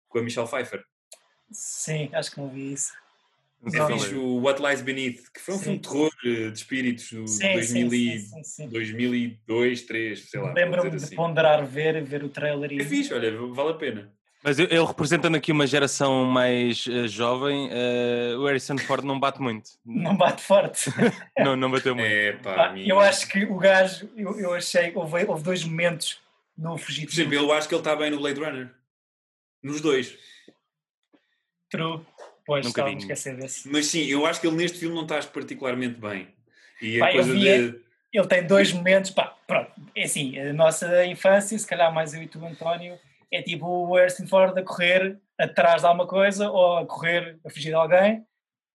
com 0.08 0.19
a 0.19 0.21
Michelle 0.21 0.47
Pfeiffer. 0.47 0.84
Sim, 1.51 2.10
acho 2.13 2.30
que 2.32 2.38
não 2.39 2.49
vi 2.49 2.73
isso. 2.73 2.91
É 3.73 3.86
fixe 3.88 4.13
o 4.13 4.39
What 4.41 4.62
Lies 4.62 4.82
Beneath, 4.82 5.32
que 5.34 5.39
foi 5.39 5.56
um 5.56 5.58
Sim. 5.58 5.63
filme 5.63 5.80
de 5.80 5.88
terror 5.89 6.12
eh, 6.25 6.49
de 6.51 6.58
espíritos 6.58 7.12
do 7.12 7.27
Sim, 7.27 7.53
2000 7.53 7.89
sim, 7.89 7.95
e- 7.95 8.19
sim, 8.19 8.27
sim, 8.27 8.43
sim. 8.43 8.69
2002, 8.69 9.39
2003, 9.47 10.30
sei 10.30 10.39
lá. 10.39 10.53
Lembro-me 10.53 10.91
de 10.91 10.95
assim. 10.97 11.15
ponderar 11.15 11.65
ver, 11.65 12.03
ver 12.03 12.23
o 12.23 12.30
trailer 12.30 12.71
e 12.71 12.82
É 12.82 12.84
fixe, 12.86 13.13
olha, 13.13 13.36
vale 13.47 13.71
a 13.71 13.73
pena. 13.73 14.16
Mas 14.43 14.60
eu, 14.60 14.67
eu 14.67 14.86
representando 14.86 15.36
aqui 15.36 15.52
uma 15.52 15.65
geração 15.67 16.23
mais 16.26 16.86
eh, 16.88 17.08
jovem, 17.08 17.69
eh, 17.71 18.36
o 18.38 18.45
Harrison 18.45 18.78
Ford 18.78 19.04
não 19.04 19.19
bate 19.19 19.41
muito. 19.41 19.71
não 19.86 20.15
bate 20.15 20.41
forte. 20.41 20.89
não, 21.38 21.56
não 21.56 21.69
bateu 21.71 21.95
muito. 21.95 22.08
É 22.08 22.34
pá, 22.34 22.54
Pá, 22.54 22.69
minha- 22.71 22.88
eu 22.88 23.00
acho 23.00 23.28
que 23.28 23.43
o 23.45 23.58
gajo, 23.58 24.10
eu, 24.15 24.39
eu 24.39 24.54
achei, 24.54 24.91
houve, 24.95 25.26
houve 25.26 25.43
dois 25.43 25.63
momentos 25.63 26.19
no 26.58 26.71
Por 26.71 26.80
Fugitivo. 26.80 27.12
exemplo, 27.13 27.34
eu 27.36 27.52
acho 27.52 27.67
que 27.67 27.73
ele 27.76 27.82
está 27.82 27.95
bem 27.95 28.10
no 28.12 28.19
Blade 28.19 28.39
Runner. 28.39 28.69
Nos 29.63 29.82
dois. 29.82 30.15
True. 31.69 32.02
Pois, 32.45 32.65
Nunca 32.65 32.82
estava 32.82 32.89
a 32.89 32.91
vi. 32.93 32.97
esquecer 33.00 33.36
desse. 33.36 33.67
Mas 33.69 33.88
sim, 33.88 34.06
eu 34.06 34.26
acho 34.26 34.39
que 34.39 34.47
ele 34.47 34.56
neste 34.56 34.78
filme 34.80 34.95
não 34.95 35.04
está 35.04 35.19
particularmente 35.23 36.00
bem. 36.00 36.30
E 36.82 36.97
a 37.02 37.06
Pá, 37.06 37.10
eu 37.12 37.13
coisa 37.15 37.34
vi- 37.34 37.71
de. 37.71 37.82
Ele 38.13 38.28
tem 38.28 38.47
dois 38.47 38.71
momentos, 38.71 39.12
pá, 39.12 39.36
pronto, 39.45 39.69
é 39.93 40.04
assim, 40.04 40.39
a 40.39 40.54
nossa 40.54 41.06
infância, 41.06 41.60
se 41.60 41.67
calhar 41.67 41.93
mais 41.93 42.13
eu 42.13 42.23
e 42.23 42.28
tu, 42.28 42.43
António, 42.45 42.97
é 43.32 43.42
tipo 43.42 43.66
o 43.66 43.96
Harrison 43.96 44.28
Ford 44.28 44.58
a 44.58 44.63
correr 44.63 45.20
atrás 45.38 45.82
de 45.82 45.88
alguma 45.88 46.08
coisa 46.08 46.50
ou 46.50 46.78
a 46.78 46.86
correr 46.86 47.40
a 47.46 47.50
fugir 47.50 47.70
de 47.70 47.74
alguém, 47.76 48.26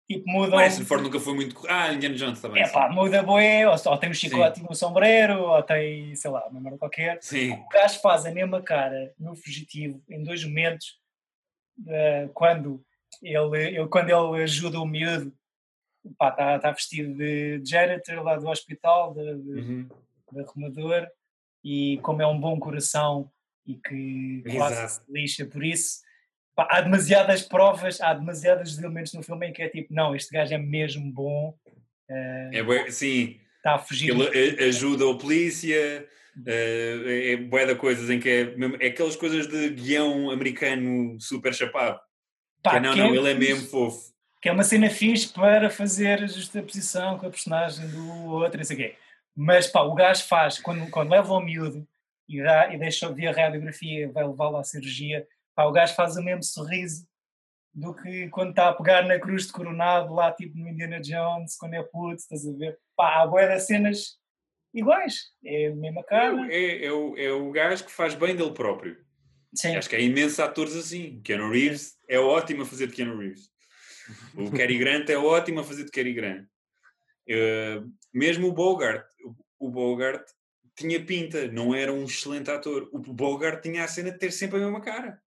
tipo 0.10 0.30
mudam... 0.30 0.58
O 0.58 0.62
Harrison 0.62 0.86
Ford 0.86 1.02
nunca 1.04 1.20
foi 1.20 1.34
muito. 1.34 1.56
Ah, 1.68 1.92
Indiana 1.94 2.16
Jones 2.16 2.42
também. 2.42 2.64
É 2.64 2.68
pá, 2.68 2.90
muda 2.90 3.24
boé, 3.24 3.68
ou, 3.68 3.76
ou 3.86 3.98
tem 3.98 4.10
um 4.10 4.14
chicote 4.14 4.60
Sim. 4.60 4.66
no 4.70 4.76
sombreiro, 4.76 5.42
ou 5.42 5.64
tem, 5.64 6.16
sei 6.16 6.30
lá, 6.30 6.46
uma 6.48 6.60
merda 6.60 6.78
qualquer. 6.78 7.18
Sim. 7.22 7.54
O 7.54 7.70
gajo 7.70 8.00
faz 8.02 8.26
a 8.26 8.32
mesma 8.32 8.62
cara 8.62 9.14
no 9.18 9.36
fugitivo 9.36 10.02
em 10.10 10.24
dois 10.24 10.44
momentos, 10.44 11.00
eh, 11.88 12.30
quando, 12.34 12.84
ele, 13.22 13.78
ele, 13.78 13.88
quando 13.88 14.10
ele 14.10 14.44
ajuda 14.44 14.80
o 14.80 14.86
miúdo, 14.86 15.34
está 16.06 16.60
tá 16.60 16.72
vestido 16.72 17.16
de 17.16 17.62
janitor 17.64 18.24
lá 18.24 18.36
do 18.36 18.50
hospital, 18.50 19.14
de, 19.14 19.36
de, 19.36 19.52
Uhum. 19.62 19.90
de 20.32 20.40
arrumador, 20.42 21.08
e 21.64 22.00
como 22.02 22.22
é 22.22 22.28
um 22.28 22.40
bom 22.40 22.60
coração 22.60 23.32
e 23.72 23.80
que 23.88 24.44
quase 24.58 24.74
Exato. 24.76 25.06
se 25.06 25.12
lixa 25.12 25.46
por 25.46 25.64
isso, 25.64 26.00
pá, 26.56 26.68
há 26.70 26.82
demasiadas 26.82 27.42
provas, 27.42 28.00
há 28.02 28.14
demasiados 28.14 28.78
elementos 28.78 29.14
no 29.14 29.24
filme 29.24 29.48
em 29.48 29.54
que 29.54 29.62
é 29.64 29.70
tipo, 29.70 29.94
não, 29.94 30.16
este 30.16 30.32
gajo 30.34 30.54
é 30.54 30.58
mesmo 30.58 31.12
bom, 31.12 31.56
eh, 32.10 32.50
É 32.54 32.64
bué- 32.64 32.90
sim, 32.92 33.40
está 33.58 33.76
a 33.76 33.80
fugir. 33.80 34.10
ele 34.12 34.64
ajuda 34.66 35.10
a 35.10 35.16
polícia, 35.18 36.08
eh, 36.48 37.32
é 37.34 37.38
bué 37.38 37.66
de 37.66 37.76
coisas 37.76 38.10
em 38.10 38.20
que 38.20 38.30
é, 38.30 38.56
mesmo- 38.56 38.78
é 38.80 38.88
aquelas 38.88 39.16
coisas 39.16 39.48
de 39.48 39.70
guião 39.70 40.30
americano 40.32 41.18
super 41.20 41.54
chapado. 41.54 42.00
Pá, 42.64 42.72
Que 42.72 42.78
é, 42.78 42.80
não, 42.80 42.94
que 42.94 43.00
não, 43.00 43.14
é 43.14 43.18
ele 43.18 43.32
é 43.32 43.34
mesmo 43.34 43.68
fofo. 43.68 44.12
que 44.42 44.50
é 44.50 44.52
uma 44.52 44.64
cena 44.64 44.90
fixe 44.90 45.30
para 45.34 45.70
fazer 45.70 46.22
a 46.24 46.28
justaposição 46.28 47.18
com 47.18 47.28
a 47.28 47.30
personagem 47.30 47.88
do 47.90 48.26
outro, 48.26 48.58
não 48.58 48.64
sei 48.66 48.76
o 48.76 48.80
quê. 48.80 48.96
Mas 49.36 49.66
pá, 49.68 49.82
o 49.82 49.94
gajo 49.96 50.24
faz, 50.26 50.60
quando, 50.60 50.90
quando 50.92 51.10
leva 51.12 51.34
ao 51.34 51.44
miúdo 51.44 51.88
e, 52.38 52.44
dá, 52.44 52.74
e 52.74 52.78
deixa 52.78 53.12
via 53.12 53.32
radiografia, 53.32 54.12
vai 54.12 54.28
levá-lo 54.28 54.58
à 54.58 54.64
cirurgia, 54.64 55.28
pá, 55.56 55.66
o 55.66 55.72
gajo 55.72 55.96
faz 55.96 56.16
o 56.16 56.24
mesmo 56.24 56.44
sorriso 56.44 57.08
do 57.74 57.94
que 57.94 58.30
quando 58.30 58.50
está 58.50 58.70
a 58.70 58.74
pegar 58.74 59.04
na 59.04 59.20
cruz 59.20 59.48
de 59.48 59.54
coronado, 59.54 60.14
lá 60.14 60.32
tipo 60.32 60.58
no 60.58 60.68
Indiana 60.68 61.00
Jones, 61.00 61.56
quando 61.58 61.74
é 61.74 61.84
puto, 61.84 62.16
estás 62.16 62.46
a 62.46 62.52
ver? 62.52 62.78
Pá, 62.96 63.22
há 63.22 63.28
boia 63.28 63.48
das 63.48 63.66
cenas 63.66 64.18
iguais, 64.74 65.32
é 65.44 65.68
a 65.68 65.76
mesma 65.76 66.04
cara. 66.04 66.48
É, 66.52 66.86
é 66.86 66.92
o, 66.92 67.18
é 67.18 67.32
o 67.32 67.52
gajo 67.52 67.86
que 67.86 67.92
faz 67.92 68.14
bem 68.14 68.36
dele 68.36 68.54
próprio. 68.54 68.98
Sim, 69.54 69.76
Acho 69.76 69.90
que 69.90 69.96
há 69.96 70.00
imensos 70.00 70.40
atores 70.40 70.76
assim. 70.76 71.22
Keanu 71.24 71.52
Reeves 71.52 71.98
é 72.08 72.18
ótimo 72.18 72.64
a 72.64 72.66
fazer 72.66 72.88
de 72.88 72.94
Keanu 72.94 73.18
Reeves. 73.18 73.50
O 74.36 74.50
Cary 74.52 74.78
Grant 74.78 75.10
é 75.10 75.18
ótimo 75.18 75.60
a 75.60 75.64
fazer 75.64 75.84
de 75.84 75.92
Cary 75.92 76.14
Grant. 76.14 76.46
Eh, 77.28 77.82
mesmo 78.14 78.48
o 78.48 78.54
Bogart, 78.54 79.06
o 79.60 79.70
Bogart 79.70 80.26
tinha 80.76 81.04
pinta, 81.06 81.48
não 81.52 81.74
era 81.76 81.94
um 81.94 82.06
excelente 82.06 82.50
ator. 82.50 82.90
O 82.92 83.00
Bogart 83.00 83.62
tinha 83.62 83.84
a 83.84 83.88
cena 83.88 84.12
de 84.12 84.18
ter 84.18 84.32
sempre 84.32 84.58
a 84.58 84.62
mesma 84.62 84.82
cara. 84.82 85.22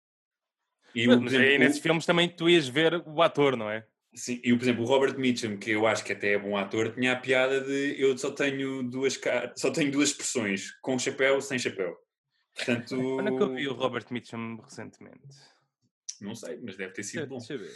E, 0.94 1.06
Mas, 1.06 1.16
o, 1.16 1.20
mas 1.22 1.32
exemplo, 1.32 1.48
aí 1.50 1.56
o- 1.56 1.58
nesses 1.58 1.80
filmes 1.80 2.06
também 2.06 2.28
tu 2.28 2.48
ias 2.48 2.68
ver 2.68 3.02
o 3.06 3.20
ator, 3.22 3.56
não 3.56 3.70
é? 3.70 3.86
Sim, 4.14 4.40
e, 4.44 4.52
por 4.56 4.62
exemplo, 4.62 4.84
o 4.84 4.86
Robert 4.86 5.18
Mitchum, 5.18 5.56
que 5.56 5.70
eu 5.72 5.88
acho 5.88 6.04
que 6.04 6.12
até 6.12 6.34
é 6.34 6.38
bom 6.38 6.56
ator, 6.56 6.94
tinha 6.94 7.12
a 7.12 7.16
piada 7.16 7.60
de 7.60 8.00
eu 8.00 8.16
só 8.16 8.30
tenho 8.30 8.82
duas 8.84 9.16
caras, 9.16 9.52
só 9.60 9.72
tenho 9.72 9.90
duas 9.90 10.10
expressões, 10.10 10.70
com 10.80 10.96
chapéu, 10.96 11.40
sem 11.40 11.58
chapéu. 11.58 11.96
Portanto, 12.54 12.94
Quando 13.16 13.28
é 13.28 13.36
que 13.36 13.42
eu 13.42 13.54
vi 13.54 13.66
o 13.66 13.72
Robert 13.74 14.06
Mitchum 14.12 14.56
recentemente? 14.62 15.18
não 16.20 16.34
sei, 16.36 16.60
mas 16.62 16.76
deve 16.76 16.92
ter 16.92 17.02
sido 17.02 17.26
bom. 17.26 17.38
Deixa 17.38 17.54
eu 17.54 17.58
ver. 17.58 17.70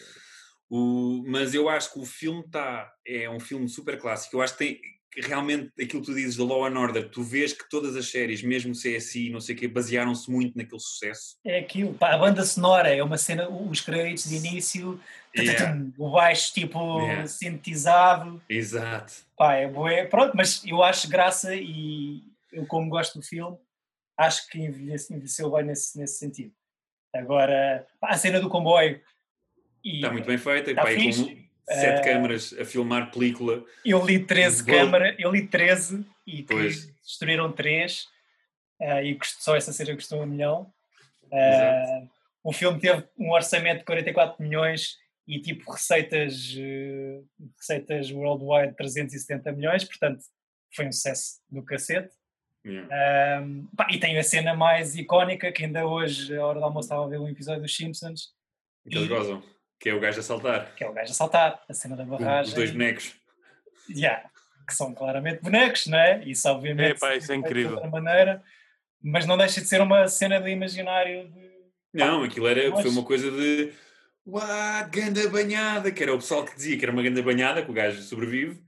O, 0.71 1.25
mas 1.27 1.55
eu 1.55 1.69
acho 1.69 1.93
que 1.93 1.99
o 1.99 2.05
filme 2.07 2.41
está. 2.47 2.89
É 3.05 3.29
um 3.29 3.41
filme 3.41 3.69
super 3.69 3.99
clássico. 3.99 4.37
Eu 4.37 4.43
acho 4.43 4.53
que 4.53 4.59
tem 4.61 4.81
que 5.11 5.21
realmente 5.23 5.71
aquilo 5.83 6.01
que 6.03 6.07
tu 6.07 6.15
dizes 6.15 6.37
da 6.37 6.45
Law 6.45 6.67
and 6.67 6.79
Order, 6.79 7.09
tu 7.11 7.23
vês 7.23 7.53
que 7.53 7.69
todas 7.69 7.97
as 7.97 8.07
séries, 8.11 8.43
mesmo 8.43 8.73
CSI, 8.75 9.31
não 9.31 9.41
sei 9.41 9.55
o 9.55 9.59
quê, 9.59 9.67
basearam-se 9.67 10.31
muito 10.31 10.57
naquele 10.57 10.81
sucesso. 10.81 11.37
é 11.45 11.59
aquilo. 11.59 11.95
Pá, 11.95 12.15
a 12.15 12.19
banda 12.19 12.45
sonora 12.45 12.95
é 12.95 13.03
uma 13.03 13.17
cena, 13.17 13.49
os 13.49 13.81
créditos 13.81 14.29
de 14.29 14.37
início, 14.37 15.01
Yeah. 15.37 15.87
o 15.99 16.11
baixo 16.11 16.53
tipo 16.53 17.01
Yeah. 17.01 17.27
sintetizado. 17.27 18.43
Exato. 18.49 19.13
Pá, 19.37 19.55
é 19.55 19.69
bué. 19.69 20.05
Pronto, 20.07 20.33
mas 20.37 20.63
eu 20.65 20.83
acho 20.83 21.09
graça 21.09 21.55
e 21.55 22.23
eu, 22.53 22.67
como 22.67 22.89
gosto 22.91 23.19
do 23.19 23.25
filme, 23.25 23.57
acho 24.17 24.49
que 24.49 24.59
envelhece- 24.59 25.13
envelheceu 25.13 25.51
bem 25.53 25.65
nesse, 25.65 25.99
nesse 25.99 26.19
sentido. 26.19 26.53
Agora, 27.15 27.87
pá, 28.01 28.09
a 28.11 28.19
cena 28.19 28.41
do 28.41 28.49
comboio. 28.49 29.01
E 29.85 29.97
Está 29.97 30.11
muito 30.11 30.27
bem 30.27 30.39
feita. 30.39 30.75
Tá 30.75 30.83
pá, 30.83 30.91
fixe. 30.91 31.48
Sete 31.69 32.01
Eh, 32.01 32.13
câmaras 32.13 32.55
a 32.59 32.65
filmar 32.65 33.11
película. 33.11 33.65
Eu 33.85 34.05
li 34.05 34.19
13 34.25 34.63
Bom. 34.65 34.73
câmaras, 34.73 35.15
eu 35.19 35.31
li 35.31 35.47
13 35.47 36.05
e 36.27 36.43
Pois. 36.43 36.87
destruíram 37.03 37.53
3 37.53 38.07
e 39.05 39.15
custou- 39.15 39.43
só 39.43 39.57
essa 39.57 39.73
cena 39.73 39.95
custou 39.95 40.23
um 40.23 40.27
milhão. 40.27 40.73
Eh, 41.33 42.03
o 42.43 42.53
filme 42.53 42.81
teve 42.81 43.05
um 43.19 43.31
orçamento 43.31 43.81
de 43.81 43.85
44 43.85 44.43
milhões 44.43 44.97
e 45.27 45.41
tipo 45.41 45.71
receitas, 45.71 46.55
eh, 46.59 47.21
receitas 47.59 48.11
worldwide 48.11 48.75
370 48.77 49.53
milhões, 49.53 49.85
portanto 49.85 50.23
foi 50.75 50.87
um 50.87 50.93
sucesso 50.93 51.41
do 51.51 51.63
cacete. 51.63 52.11
Yeah. 52.67 53.43
Um, 53.43 53.67
pá, 53.77 53.87
e 53.91 53.99
tem 53.99 54.19
a 54.19 54.23
cena 54.23 54.55
mais 54.55 54.95
icónica 54.97 55.51
que 55.53 55.65
ainda 55.65 55.87
hoje, 55.87 56.37
a 56.37 56.45
hora 56.45 56.59
do 56.59 56.65
almoço, 56.65 56.87
estava 56.87 57.05
a 57.05 57.09
ver 57.09 57.19
um 57.19 57.29
episódio 57.29 57.63
dos 57.63 57.75
Simpsons, 57.75 58.33
Que 58.89 58.97
eles 58.97 59.07
E- 59.07 59.09
gozam. 59.09 59.43
Que 59.79 59.91
é 59.91 59.95
o 59.95 60.01
gajo 60.01 60.21
a 60.21 60.23
saltar. 60.23 60.75
que 60.75 60.83
é 60.85 60.89
o 60.89 60.93
gajo 60.93 61.11
a 61.13 61.15
saltar, 61.15 61.63
a 61.69 61.73
cena 61.75 61.97
da 61.97 62.03
Os 62.03 62.09
barragem. 62.09 62.55
dois 62.55 62.71
bonecos. 62.71 63.15
Yeah, 63.89 64.29
que 64.67 64.75
são 64.75 64.93
claramente 64.95 65.41
bonecos, 65.43 65.87
não 65.87 65.99
é? 65.99 66.23
Isso 66.25 66.49
obviamente 66.49 66.97
Epá, 66.97 67.15
isso 67.15 67.27
é 67.33 67.35
feito 67.35 67.43
de 67.43 67.49
incrível. 67.49 67.75
outra 67.75 67.89
maneira, 67.91 68.43
mas 69.03 69.25
não 69.25 69.37
deixa 69.39 69.61
de 69.61 69.67
ser 69.69 69.81
uma 69.81 70.07
cena 70.09 70.41
do 70.41 70.49
imaginário 70.49 71.29
de... 71.31 71.49
Não, 71.95 72.23
aquilo 72.25 72.47
era, 72.49 72.69
Mas- 72.71 72.83
foi 72.83 72.91
uma 72.91 73.03
coisa 73.05 73.31
de. 73.31 73.73
What, 74.27 74.91
ganda 74.91 75.27
banhada! 75.31 75.91
Que 75.91 76.03
era 76.03 76.13
o 76.15 76.19
pessoal 76.19 76.45
que 76.45 76.55
dizia 76.55 76.77
que 76.77 76.85
era 76.85 76.93
uma 76.93 77.03
ganda 77.03 77.23
banhada, 77.23 77.63
que 77.65 77.71
o 77.71 77.75
gajo 77.75 78.03
sobrevive. 78.03 78.63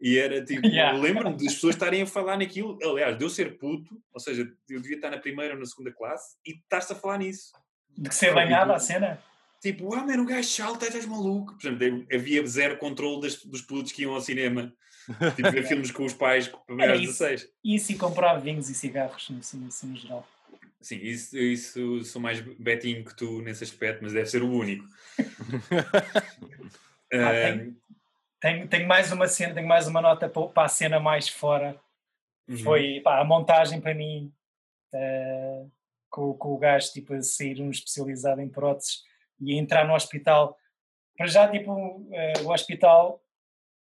E 0.00 0.16
era 0.16 0.44
tipo, 0.44 0.64
Yeah. 0.66 0.96
lembro-me 0.98 1.36
das 1.36 1.54
pessoas 1.54 1.74
estarem 1.74 2.02
a 2.02 2.06
falar 2.06 2.36
naquilo. 2.38 2.78
Aliás, 2.82 3.18
de 3.18 3.24
eu 3.24 3.28
ser 3.30 3.58
puto, 3.58 4.00
ou 4.12 4.20
seja, 4.20 4.42
eu 4.70 4.80
devia 4.80 4.96
estar 4.96 5.10
na 5.10 5.18
primeira 5.18 5.54
ou 5.54 5.60
na 5.60 5.66
segunda 5.66 5.90
classe 5.92 6.36
e 6.46 6.52
estar-se 6.52 6.92
a 6.92 6.96
falar 6.96 7.18
nisso. 7.18 7.52
de 7.98 8.14
ser 8.14 8.32
banhada 8.32 8.74
a 8.74 8.78
cena. 8.78 9.20
Tipo, 9.62 9.94
ah, 9.94 10.04
mano, 10.04 10.24
o 10.24 10.26
gajo 10.26 10.48
salta, 10.48 10.86
estás 10.86 11.06
maluco. 11.06 11.56
Por 11.56 11.66
exemplo, 11.72 12.06
havia 12.12 12.44
zero 12.46 12.76
controle 12.78 13.22
das- 13.22 13.44
dos 13.44 13.62
putos 13.62 13.92
que 13.92 14.02
iam 14.02 14.12
ao 14.12 14.20
cinema. 14.20 14.74
Tipo, 15.36 15.50
ver 15.52 15.62
filmes 15.68 15.90
com 15.92 16.04
os 16.04 16.12
pais 16.12 16.48
para 16.48 16.74
maiores 16.74 17.00
de 17.00 17.06
isso. 17.08 17.18
16. 17.24 17.48
Isso 17.64 17.92
e 17.92 17.96
comprar 17.96 18.34
vinhos 18.38 18.68
e 18.68 18.74
cigarros, 18.74 19.30
no, 19.30 19.36
no, 19.60 19.68
no 19.90 19.96
geral. 19.96 20.28
Sim, 20.80 20.96
isso, 20.96 21.38
isso 21.38 22.04
sou 22.04 22.20
mais 22.20 22.40
betinho 22.40 23.04
que 23.04 23.14
tu 23.16 23.40
nesse 23.40 23.62
aspecto, 23.62 24.00
mas 24.02 24.12
deve 24.12 24.26
ser 24.26 24.42
o 24.42 24.50
único. 24.50 24.84
Ah, 27.14 27.30
tem- 27.32 27.76
Tenho, 28.40 28.66
tenho 28.68 28.88
mais 28.88 29.12
uma 29.12 29.28
cena, 29.28 29.54
tenho 29.54 29.68
mais 29.68 29.86
uma 29.86 30.00
nota 30.00 30.28
para, 30.28 30.64
a 30.64 30.68
cena 30.68 30.98
mais 30.98 31.28
fora. 31.28 31.78
uhum. 32.48 32.56
Foi 32.58 33.00
pá, 33.00 33.20
a 33.20 33.24
montagem 33.24 33.80
para 33.80 33.94
mim, 33.94 34.32
eh, 34.92 35.66
com, 36.10 36.34
com 36.34 36.54
o 36.54 36.58
gajo 36.58 36.90
tipo, 36.92 37.14
a 37.14 37.22
sair 37.22 37.60
um 37.62 37.70
especializado 37.70 38.40
em 38.40 38.48
próteses 38.48 39.02
e 39.42 39.58
entrar 39.58 39.86
no 39.86 39.94
hospital. 39.94 40.56
Para 41.16 41.26
já, 41.26 41.48
tipo, 41.48 42.06
eh, 42.12 42.40
o 42.42 42.52
hospital, 42.52 43.22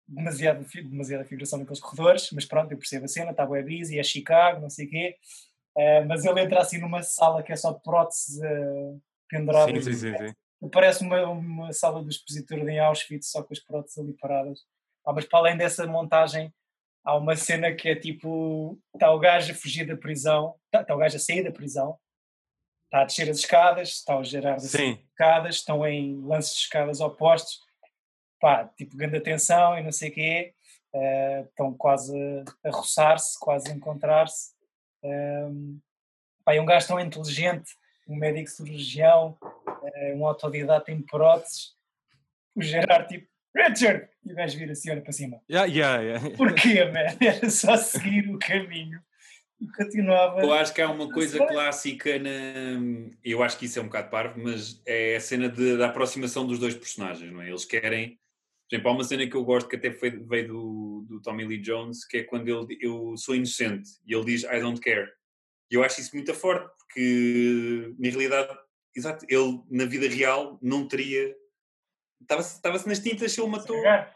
demasiado, 0.07 0.65
demasiada 0.73 1.25
figuração 1.25 1.59
naqueles 1.59 1.79
corredores, 1.79 2.29
mas 2.31 2.45
pronto, 2.45 2.71
eu 2.71 2.77
percebo 2.77 3.05
a 3.05 3.07
cena, 3.07 3.31
está 3.31 3.45
bem 3.45 3.63
busy, 3.63 3.99
é 3.99 4.03
Chicago, 4.03 4.61
não 4.61 4.69
sei 4.69 4.87
o 4.87 4.89
quê. 4.89 5.15
Eh, 5.77 6.05
mas 6.05 6.25
ele 6.25 6.41
entra 6.41 6.59
assim 6.59 6.79
numa 6.79 7.01
sala 7.01 7.41
que 7.43 7.51
é 7.51 7.55
só 7.55 7.71
de 7.71 7.81
próteses 7.81 8.37
uh, 8.39 9.01
penduradas. 9.29 9.85
Sim, 9.85 9.93
sim, 9.93 10.17
sim, 10.17 10.27
sim. 10.27 10.69
Parece 10.71 11.03
uma, 11.03 11.23
uma 11.29 11.73
sala 11.73 12.01
do 12.01 12.09
expositor 12.09 12.57
em 12.59 12.79
Auschwitz, 12.79 13.29
só 13.29 13.43
com 13.43 13.53
as 13.53 13.59
próteses 13.59 13.97
ali 13.97 14.13
paradas. 14.13 14.59
Ah, 15.05 15.11
mas 15.11 15.25
para 15.25 15.39
além 15.39 15.57
dessa 15.57 15.85
montagem, 15.85 16.53
há 17.03 17.15
uma 17.17 17.35
cena 17.35 17.73
que 17.73 17.89
é 17.89 17.95
tipo: 17.95 18.79
está 18.93 19.11
o 19.11 19.19
gajo 19.19 19.51
a 19.51 19.55
fugir 19.55 19.85
da 19.85 19.97
prisão, 19.97 20.55
está, 20.65 20.81
está 20.81 20.95
o 20.95 20.97
gajo 20.97 21.17
a 21.17 21.19
sair 21.19 21.43
da 21.43 21.51
prisão, 21.51 21.97
está 22.93 23.01
a 23.01 23.06
descer 23.06 23.29
as 23.29 23.39
escadas, 23.39 23.89
está 23.89 24.17
o 24.17 24.23
Gerardo 24.23 24.62
Sim. 24.62 24.91
as 24.93 24.99
escadas, 24.99 25.56
estão 25.56 25.86
em 25.88 26.21
lances 26.21 26.53
de 26.53 26.60
escadas 26.62 27.01
opostos, 27.01 27.60
pá, 28.39 28.65
tipo, 28.77 28.95
grande 28.95 29.17
atenção 29.17 29.77
e 29.77 29.82
não 29.82 29.91
sei 29.91 30.10
o 30.10 30.13
quê, 30.13 30.53
uh, 30.93 31.43
estão 31.49 31.73
quase 31.73 32.15
a, 32.63 32.69
roçar-se, 32.69 33.39
quase 33.39 33.71
a 33.71 33.73
encontrar-se. 33.73 34.51
Um, 35.03 35.79
pá, 36.45 36.53
é 36.53 36.62
um 36.62 36.65
gajo 36.65 36.88
tão 36.88 36.99
inteligente, 36.99 37.71
um 38.08 38.15
médico 38.15 38.49
cirurgião, 38.49 39.38
uh, 39.41 40.15
um 40.15 40.27
autodidata 40.27 40.91
em 40.91 41.01
próteses, 41.01 41.73
o 42.56 42.62
Gerard, 42.62 43.08
tipo, 43.08 43.27
Richard! 43.56 44.08
E 44.23 44.32
o 44.32 44.36
gajo 44.36 44.58
vira 44.58 44.71
assim, 44.71 44.91
olha 44.91 45.01
para 45.01 45.12
cima. 45.12 45.41
Yeah, 45.49 45.71
yeah, 45.71 46.01
yeah. 46.01 46.38
Porquê, 46.38 46.86
man? 46.86 47.17
Era 47.19 47.49
só 47.49 47.75
seguir 47.75 48.29
o 48.29 48.38
caminho. 48.38 49.01
Continuava. 49.76 50.41
Eu 50.41 50.54
acho 50.54 50.73
que 50.73 50.82
há 50.82 50.89
uma 50.89 51.10
coisa 51.12 51.38
clássica 51.45 52.19
na. 52.19 52.30
Eu 53.23 53.43
acho 53.43 53.58
que 53.58 53.65
isso 53.65 53.80
é 53.80 53.82
um 53.82 53.86
bocado 53.86 54.10
parvo, 54.10 54.41
mas 54.41 54.82
é 54.86 55.15
a 55.15 55.19
cena 55.19 55.49
de, 55.49 55.78
da 55.78 55.88
aproximação 55.88 56.45
dos 56.45 56.60
dois 56.60 56.76
personagens, 56.76 57.32
não 57.32 57.41
é? 57.41 57.49
Eles 57.49 57.65
querem. 57.65 58.19
Por 58.69 58.76
exemplo, 58.76 58.89
há 58.89 58.93
uma 58.93 59.04
cena 59.04 59.28
que 59.28 59.36
eu 59.36 59.43
gosto 59.43 59.69
que 59.69 59.76
até 59.76 59.91
foi, 59.91 60.10
veio 60.10 60.47
do, 60.47 61.06
do 61.08 61.21
Tommy 61.21 61.45
Lee 61.45 61.62
Jones, 61.62 62.06
que 62.06 62.17
é 62.17 62.23
quando 62.23 62.47
ele 62.47 62.78
eu 62.82 63.15
sou 63.17 63.36
inocente 63.36 63.89
e 64.06 64.15
ele 64.15 64.26
diz 64.26 64.43
I 64.43 64.60
don't 64.60 64.80
care. 64.80 65.12
E 65.69 65.76
eu 65.76 65.84
acho 65.84 66.02
isso 66.02 66.15
muito 66.15 66.34
forte, 66.34 66.69
porque 66.78 67.93
na 67.99 68.10
realidade, 68.10 68.58
exato, 68.95 69.26
ele 69.30 69.62
na 69.69 69.86
vida 69.86 70.08
real 70.08 70.58
não 70.62 70.88
teria 70.88 71.36
Estava-se 72.23 72.56
estava 72.56 72.82
nas 72.86 72.99
tintas 72.99 73.32
se 73.32 73.41
ele 73.41 73.49
matou. 73.49 73.78
Yeah, 73.78 74.10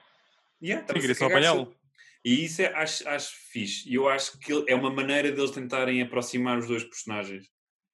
só 1.13 1.25
apanhá-lo. 1.25 1.75
E 2.27 2.43
isso 2.43 2.61
é, 2.61 2.65
acho, 2.73 3.07
acho 3.07 3.31
fixe. 3.53 3.89
E 3.89 3.95
eu 3.95 4.09
acho 4.09 4.37
que 4.37 4.51
é 4.67 4.75
uma 4.75 4.91
maneira 4.91 5.31
deles 5.31 5.51
tentarem 5.51 6.01
aproximar 6.01 6.57
os 6.57 6.67
dois 6.67 6.83
personagens, 6.83 7.45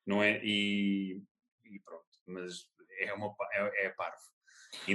não 0.07 0.23
é? 0.23 0.43
E, 0.43 1.21
e 1.63 1.79
pronto, 1.85 2.03
mas 2.25 2.65
é, 2.99 3.13
uma, 3.13 3.31
é, 3.53 3.85
é 3.85 3.89
parvo. 3.89 4.17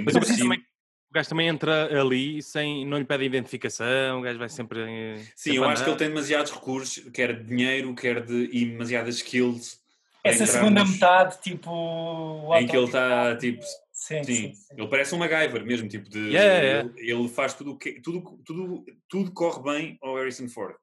Mas 0.03 0.13
assim, 0.17 0.39
também, 0.39 0.59
o 0.59 1.13
gajo 1.13 1.29
também 1.29 1.47
entra 1.47 2.01
ali 2.01 2.43
sem, 2.43 2.85
não 2.85 2.97
lhe 2.97 3.05
pede 3.05 3.23
identificação, 3.23 4.19
o 4.19 4.21
gajo 4.21 4.39
vai 4.39 4.49
sempre. 4.49 5.23
Sim, 5.37 5.53
eu 5.53 5.63
acho 5.63 5.85
que 5.85 5.89
ele 5.89 5.97
tem 5.97 6.09
demasiados 6.09 6.51
recursos, 6.51 7.09
quer 7.13 7.37
de 7.37 7.45
dinheiro, 7.45 7.95
quer 7.95 8.25
de. 8.25 8.49
e 8.51 8.65
demasiadas 8.65 9.15
skills. 9.15 9.79
Essa 10.21 10.45
segunda 10.45 10.83
metade, 10.83 11.39
tipo. 11.41 12.53
Em 12.57 12.67
que 12.67 12.75
ele 12.75 12.87
está, 12.87 13.37
tipo, 13.37 13.63
Sim, 13.99 14.23
sim, 14.23 14.53
sim, 14.53 14.75
ele 14.77 14.87
parece 14.87 15.13
um 15.13 15.17
MacGyver 15.17 15.65
mesmo, 15.65 15.89
tipo 15.89 16.09
de. 16.09 16.29
Yeah, 16.29 16.63
yeah. 16.63 16.93
Ele, 16.95 17.11
ele, 17.11 17.27
faz 17.27 17.53
tudo 17.53 17.71
o 17.71 17.77
que. 17.77 17.99
Tudo, 17.99 18.41
tudo, 18.45 18.85
tudo 19.09 19.33
corre 19.33 19.61
bem 19.61 19.97
ao 20.01 20.15
Harrison 20.15 20.47
Ford. 20.47 20.73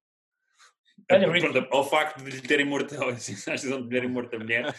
Olha, 1.11 1.27
Pronto, 1.27 1.69
ao 1.71 1.89
facto 1.89 2.23
de 2.23 2.31
lhe 2.31 2.43
terem 2.43 2.67
morto, 2.67 2.95
a 3.03 3.13
decisão 3.13 3.79
de 3.79 3.85
lhe 3.85 3.89
terem 3.89 4.11
morto 4.11 4.37
a 4.37 4.39
mulher, 4.39 4.75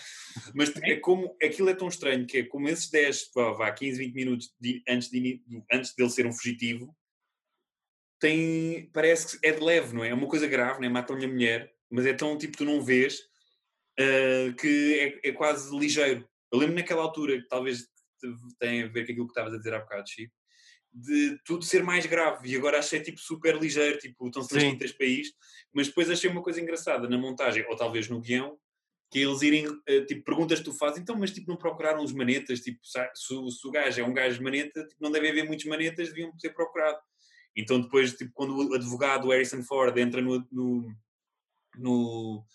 mas 0.53 0.71
é 0.83 0.97
como 0.97 1.35
aquilo 1.41 1.69
é 1.69 1.73
tão 1.73 1.87
estranho 1.87 2.27
que 2.27 2.37
é 2.37 2.43
como 2.43 2.69
esses 2.69 2.91
10, 2.91 3.31
vá, 3.33 3.71
15, 3.71 3.97
20 3.97 4.13
minutos 4.13 4.53
de, 4.59 4.83
antes, 4.87 5.09
de, 5.09 5.41
antes 5.71 5.95
dele 5.95 6.09
ser 6.09 6.27
um 6.27 6.31
fugitivo, 6.31 6.95
tem, 8.19 8.87
parece 8.93 9.39
que 9.39 9.47
é 9.47 9.51
de 9.51 9.63
leve, 9.63 9.95
não 9.95 10.03
é? 10.03 10.09
É 10.09 10.13
uma 10.13 10.27
coisa 10.27 10.47
grave, 10.47 10.79
não 10.79 10.85
é? 10.85 10.89
Matam-lhe 10.89 11.25
a 11.25 11.29
mulher, 11.29 11.73
mas 11.89 12.05
é 12.05 12.13
tão 12.13 12.37
tipo, 12.37 12.55
tu 12.55 12.65
não 12.65 12.81
vês 12.81 13.19
uh, 13.99 14.53
que 14.59 15.19
é, 15.23 15.29
é, 15.29 15.31
quase 15.31 15.75
ligeiro. 15.75 16.27
Eu 16.51 16.59
lembro 16.59 16.75
naquela 16.75 17.01
altura, 17.01 17.41
que 17.41 17.47
talvez 17.47 17.87
tem 18.59 18.83
a 18.83 18.87
ver 18.87 19.05
com 19.05 19.11
aquilo 19.11 19.27
que 19.27 19.31
estavas 19.31 19.53
a 19.53 19.57
dizer 19.57 19.73
há 19.73 19.79
bocado, 19.79 20.09
Chico, 20.09 20.33
de 20.93 21.37
tudo 21.45 21.63
ser 21.63 21.83
mais 21.83 22.05
grave. 22.05 22.49
E 22.49 22.55
agora 22.55 22.79
achei 22.79 22.99
tipo 23.01 23.19
super 23.19 23.55
ligeiro, 23.55 23.97
tipo, 23.99 24.27
estão-se 24.27 24.53
nas 24.53 24.63
quintas 24.63 24.91
para 24.91 25.05
isto, 25.05 25.35
mas 25.73 25.87
depois 25.87 26.09
achei 26.09 26.29
uma 26.29 26.41
coisa 26.41 26.61
engraçada 26.61 27.07
na 27.07 27.17
montagem, 27.17 27.65
ou 27.69 27.75
talvez 27.75 28.09
no 28.09 28.19
guião, 28.19 28.57
que 29.09 29.19
eles 29.19 29.41
irem, 29.41 29.65
eh, 29.87 30.01
tipo, 30.01 30.23
perguntas 30.23 30.59
que 30.59 30.65
tu 30.65 30.73
fazes, 30.73 30.99
então, 30.99 31.15
mas 31.15 31.31
tipo, 31.31 31.49
não 31.49 31.57
procuraram 31.57 32.03
os 32.03 32.11
manetas, 32.11 32.59
tipo, 32.59 32.79
se, 32.83 32.99
se 33.15 33.67
o 33.67 33.71
gajo 33.71 34.01
é 34.01 34.03
um 34.03 34.13
gajo 34.13 34.37
de 34.37 34.43
maneta, 34.43 34.85
tipo, 34.85 35.01
não 35.01 35.11
deve 35.11 35.29
haver 35.29 35.45
muitos 35.45 35.65
manetas, 35.65 36.09
deviam 36.09 36.35
ter 36.37 36.53
procurado. 36.53 36.99
Então 37.55 37.79
depois, 37.79 38.13
tipo, 38.13 38.31
quando 38.33 38.55
o 38.55 38.73
advogado 38.75 39.29
Harrison 39.29 39.63
Ford 39.63 39.97
entra 39.97 40.21
no, 40.21 40.45
no, 40.51 40.95
no, 41.77 42.45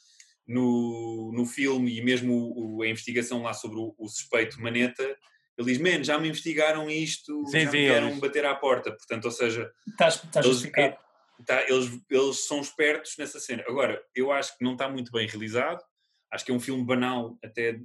no, 0.46 1.33
no 1.33 1.46
filme 1.46 1.98
e 1.98 2.03
mesmo 2.03 2.53
o, 2.55 2.83
a 2.83 2.88
investigação 2.88 3.42
lá 3.42 3.55
sobre 3.55 3.79
o, 3.79 3.94
o 3.98 4.09
suspeito 4.09 4.61
Maneta, 4.61 5.18
ele 5.56 5.72
diz, 5.72 5.78
man, 5.78 6.02
já 6.02 6.18
me 6.18 6.28
investigaram 6.28 6.88
isto, 6.90 7.44
sim, 7.46 7.60
já 7.60 7.70
sim, 7.70 7.78
me 7.78 7.86
querem 7.88 8.08
eles... 8.08 8.20
bater 8.20 8.44
à 8.46 8.54
porta. 8.54 8.90
Portanto, 8.90 9.26
ou 9.26 9.30
seja, 9.30 9.70
estás, 9.88 10.22
estás 10.22 10.46
eles, 10.46 10.70
é, 10.76 10.96
tá, 11.46 11.62
eles, 11.68 12.00
eles 12.10 12.46
são 12.46 12.60
espertos 12.60 13.16
nessa 13.18 13.38
cena. 13.38 13.62
Agora, 13.68 14.02
eu 14.14 14.32
acho 14.32 14.56
que 14.56 14.64
não 14.64 14.72
está 14.72 14.88
muito 14.88 15.12
bem 15.12 15.26
realizado, 15.26 15.82
acho 16.30 16.44
que 16.44 16.50
é 16.50 16.54
um 16.54 16.60
filme 16.60 16.84
banal, 16.84 17.36
até 17.44 17.78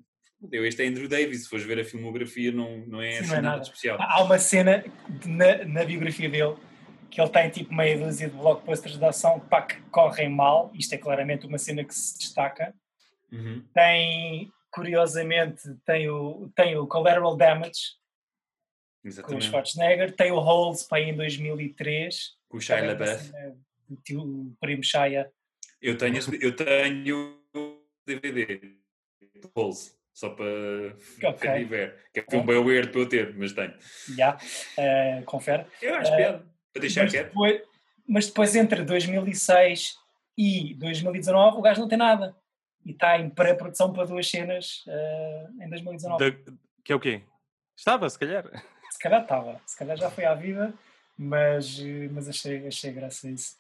este 0.52 0.84
é 0.84 0.88
Andrew 0.88 1.10
Davis, 1.10 1.44
se 1.44 1.50
fores 1.50 1.66
ver 1.66 1.80
a 1.80 1.84
filmografia, 1.84 2.52
não, 2.52 2.86
não 2.86 3.02
é, 3.02 3.12
Sim, 3.12 3.18
assim 3.18 3.30
não 3.30 3.38
é 3.38 3.42
nada 3.42 3.62
especial. 3.64 3.98
Há 4.00 4.24
uma 4.24 4.38
cena 4.38 4.86
na, 5.26 5.66
na 5.66 5.84
biografia 5.84 6.30
dele 6.30 6.56
que 7.10 7.20
ele 7.20 7.30
tem 7.30 7.50
tipo 7.50 7.74
meia 7.74 7.98
dúzia 7.98 8.30
de 8.30 8.36
blockbusters 8.36 8.98
de 8.98 9.06
ação 9.06 9.40
pá, 9.40 9.62
que 9.62 9.82
correm 9.90 10.30
mal, 10.30 10.72
isto 10.74 10.94
é 10.94 10.98
claramente 10.98 11.48
uma 11.48 11.58
cena 11.58 11.84
que 11.84 11.94
se 11.94 12.18
destaca. 12.18 12.74
Uhum. 13.32 13.64
Tem 13.74 14.52
curiosamente, 14.78 15.64
tem 15.84 16.08
o, 16.08 16.52
tem 16.56 16.78
o 16.78 16.86
Collateral 16.86 17.36
Damage 17.36 17.96
Exatamente. 19.04 19.34
com 19.34 19.36
o 19.36 19.42
Schwarzenegger, 19.42 20.16
tem 20.16 20.32
o 20.32 20.38
Holes 20.38 20.84
para 20.84 21.02
em 21.02 21.16
2003. 21.16 22.38
Com 22.48 22.58
o 22.58 22.62
Shia 22.62 22.86
LaBeouf. 22.86 23.32
O 24.14 24.56
primo 24.60 24.84
Shia. 24.84 25.32
Eu 25.82 25.98
tenho, 25.98 26.20
eu 26.40 26.56
tenho 26.56 27.42
DVD 28.06 28.76
Holes, 29.56 29.98
só 30.14 30.30
para 30.30 30.46
okay. 31.24 31.66
ver. 31.66 31.96
Que 32.14 32.20
é 32.20 32.38
um 32.38 32.46
bem 32.46 32.58
weird 32.58 32.92
para 32.92 33.02
eu 33.02 33.10
ter, 33.10 33.36
mas 33.36 33.54
tenho. 33.54 33.74
Já, 34.16 34.38
yeah. 34.78 35.22
uh, 35.22 35.26
confere. 35.26 35.66
Eu 35.82 35.96
acho 35.96 36.14
uh, 36.14 36.18
piada, 36.18 36.48
para 36.72 36.82
deixar 36.82 37.04
mas 37.04 37.12
quieto. 37.14 37.28
Depois, 37.30 37.62
mas 38.08 38.28
depois 38.28 38.56
entre 38.56 38.84
2006 38.84 39.96
e 40.38 40.76
2019 40.76 41.58
o 41.58 41.62
gajo 41.62 41.82
não 41.82 41.88
tem 41.88 41.98
nada 41.98 42.36
e 42.88 42.92
está 42.92 43.20
em 43.20 43.30
pré-produção 43.30 43.92
para 43.92 44.06
duas 44.06 44.30
cenas 44.30 44.86
uh, 44.88 45.62
em 45.62 45.70
2019. 45.70 46.32
De, 46.32 46.54
que 46.86 46.94
é 46.94 46.96
o 46.96 47.00
quê? 47.00 47.22
Estava, 47.76 48.10
se 48.10 48.18
calhar. 48.18 48.50
Se 48.90 48.98
calhar 48.98 49.22
estava, 49.22 49.62
se 49.66 49.78
calhar 49.78 49.98
já 49.98 50.10
foi 50.10 50.24
à 50.24 50.34
vida, 50.34 50.74
mas, 51.18 51.80
mas 52.12 52.30
achei, 52.30 52.66
achei 52.66 52.94
graça 52.94 53.28
a 53.28 53.32
isso. 53.32 53.58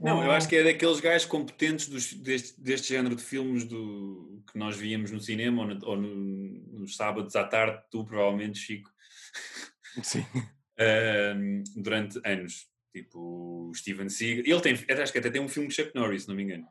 Não, 0.00 0.24
eu 0.24 0.32
acho 0.32 0.48
que 0.48 0.56
é 0.56 0.64
daqueles 0.64 1.00
gajos 1.00 1.26
competentes 1.26 1.86
dos, 1.86 2.14
deste, 2.14 2.58
deste 2.60 2.88
género 2.88 3.14
de 3.14 3.22
filmes 3.22 3.64
do, 3.64 4.42
que 4.50 4.58
nós 4.58 4.74
víamos 4.74 5.10
no 5.10 5.20
cinema 5.20 5.62
ou, 5.62 5.68
no, 5.68 5.86
ou 5.86 5.96
no, 5.96 6.80
nos 6.80 6.96
sábados 6.96 7.36
à 7.36 7.44
tarde, 7.44 7.78
tu 7.90 8.04
provavelmente, 8.04 8.58
Chico. 8.58 8.90
Sim. 10.02 10.24
Uh, 10.80 11.62
durante 11.76 12.18
anos. 12.24 12.66
Tipo, 12.90 13.70
Steven 13.76 14.08
Seagal. 14.08 14.44
Ele 14.46 14.60
tem, 14.60 14.72
acho 14.98 15.12
que 15.12 15.18
até 15.18 15.30
tem 15.30 15.42
um 15.42 15.48
filme 15.48 15.68
de 15.68 15.74
Chuck 15.74 15.94
Norris, 15.94 16.22
se 16.22 16.28
não 16.28 16.34
me 16.34 16.42
engano 16.42 16.66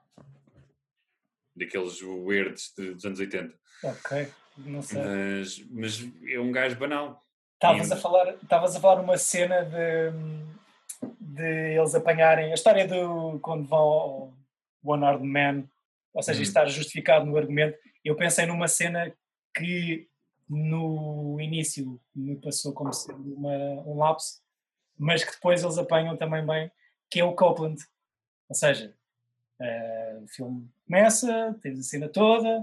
daqueles 1.66 1.96
de, 1.96 2.94
dos 2.94 3.06
anos 3.06 3.20
80. 3.20 3.54
Ok, 3.84 4.28
não 4.58 4.82
sei. 4.82 5.02
Mas, 5.02 5.66
mas 5.70 6.10
é 6.28 6.40
um 6.40 6.52
gajo 6.52 6.76
banal. 6.78 7.24
Estavas 7.56 7.92
a 7.92 7.98
falar, 7.98 8.34
estavas 8.36 8.76
a 8.76 8.80
falar 8.80 9.02
uma 9.02 9.18
cena 9.18 9.64
de, 9.64 10.12
de 11.20 11.78
eles 11.78 11.94
apanharem 11.94 12.52
a 12.52 12.56
história 12.56 12.88
do 12.88 13.40
quando 13.40 13.68
vão 13.68 13.80
ao 13.80 14.34
One 14.84 15.06
Armed 15.06 15.28
Man, 15.28 15.64
ou 16.14 16.24
seja, 16.24 16.40
hum. 16.40 16.44
estar 16.44 16.66
justificado 16.66 17.26
no 17.26 17.38
argumento. 17.38 17.78
Eu 18.04 18.16
pensei 18.16 18.46
numa 18.46 18.68
cena 18.68 19.14
que 19.56 20.08
no 20.50 21.40
início 21.40 22.00
me 22.16 22.36
passou 22.36 22.74
como 22.74 22.92
sendo 22.92 23.36
uma, 23.36 23.56
um 23.86 23.98
lapso, 23.98 24.42
mas 24.98 25.24
que 25.24 25.32
depois 25.32 25.64
eles 25.64 25.78
apanham 25.78 26.18
também 26.18 26.46
bem, 26.46 26.72
que 27.10 27.20
é 27.20 27.24
o 27.24 27.36
Copeland. 27.36 27.82
Ou 28.50 28.56
seja, 28.56 28.94
Uh, 29.62 30.24
o 30.24 30.28
filme 30.28 30.68
começa, 30.88 31.56
tens 31.62 31.80
a 31.80 31.84
cena 31.84 32.10
toda. 32.10 32.60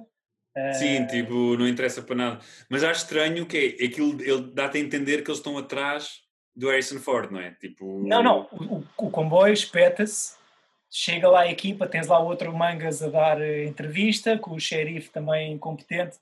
Uh... 0.57 0.75
Sim, 0.75 1.07
tipo, 1.07 1.57
não 1.57 1.69
interessa 1.69 2.03
para 2.03 2.17
nada. 2.17 2.41
Mas 2.69 2.83
acho 2.83 3.03
estranho 3.03 3.47
que 3.47 3.77
é, 3.81 3.85
aquilo, 3.85 4.21
ele 4.21 4.51
dá-te 4.53 4.79
a 4.79 4.81
entender 4.81 5.23
que 5.23 5.31
eles 5.31 5.39
estão 5.39 5.57
atrás 5.57 6.23
do 6.57 6.69
Harrison 6.69 6.99
Ford, 6.99 7.31
não 7.31 7.41
é? 7.41 7.53
Tipo... 7.53 8.03
Não, 8.05 8.21
não, 8.21 8.49
o, 8.51 8.85
o 8.97 9.11
comboio 9.11 9.53
espeta-se, 9.53 10.37
chega 10.91 11.29
lá 11.29 11.43
a 11.43 11.51
equipa, 11.51 11.87
tens 11.87 12.09
lá 12.09 12.19
outro 12.19 12.53
Mangas 12.53 13.01
a 13.01 13.09
dar 13.09 13.41
eh, 13.41 13.65
entrevista, 13.65 14.37
com 14.37 14.55
o 14.55 14.61
xerife 14.61 15.11
também 15.11 15.53
incompetente. 15.53 16.17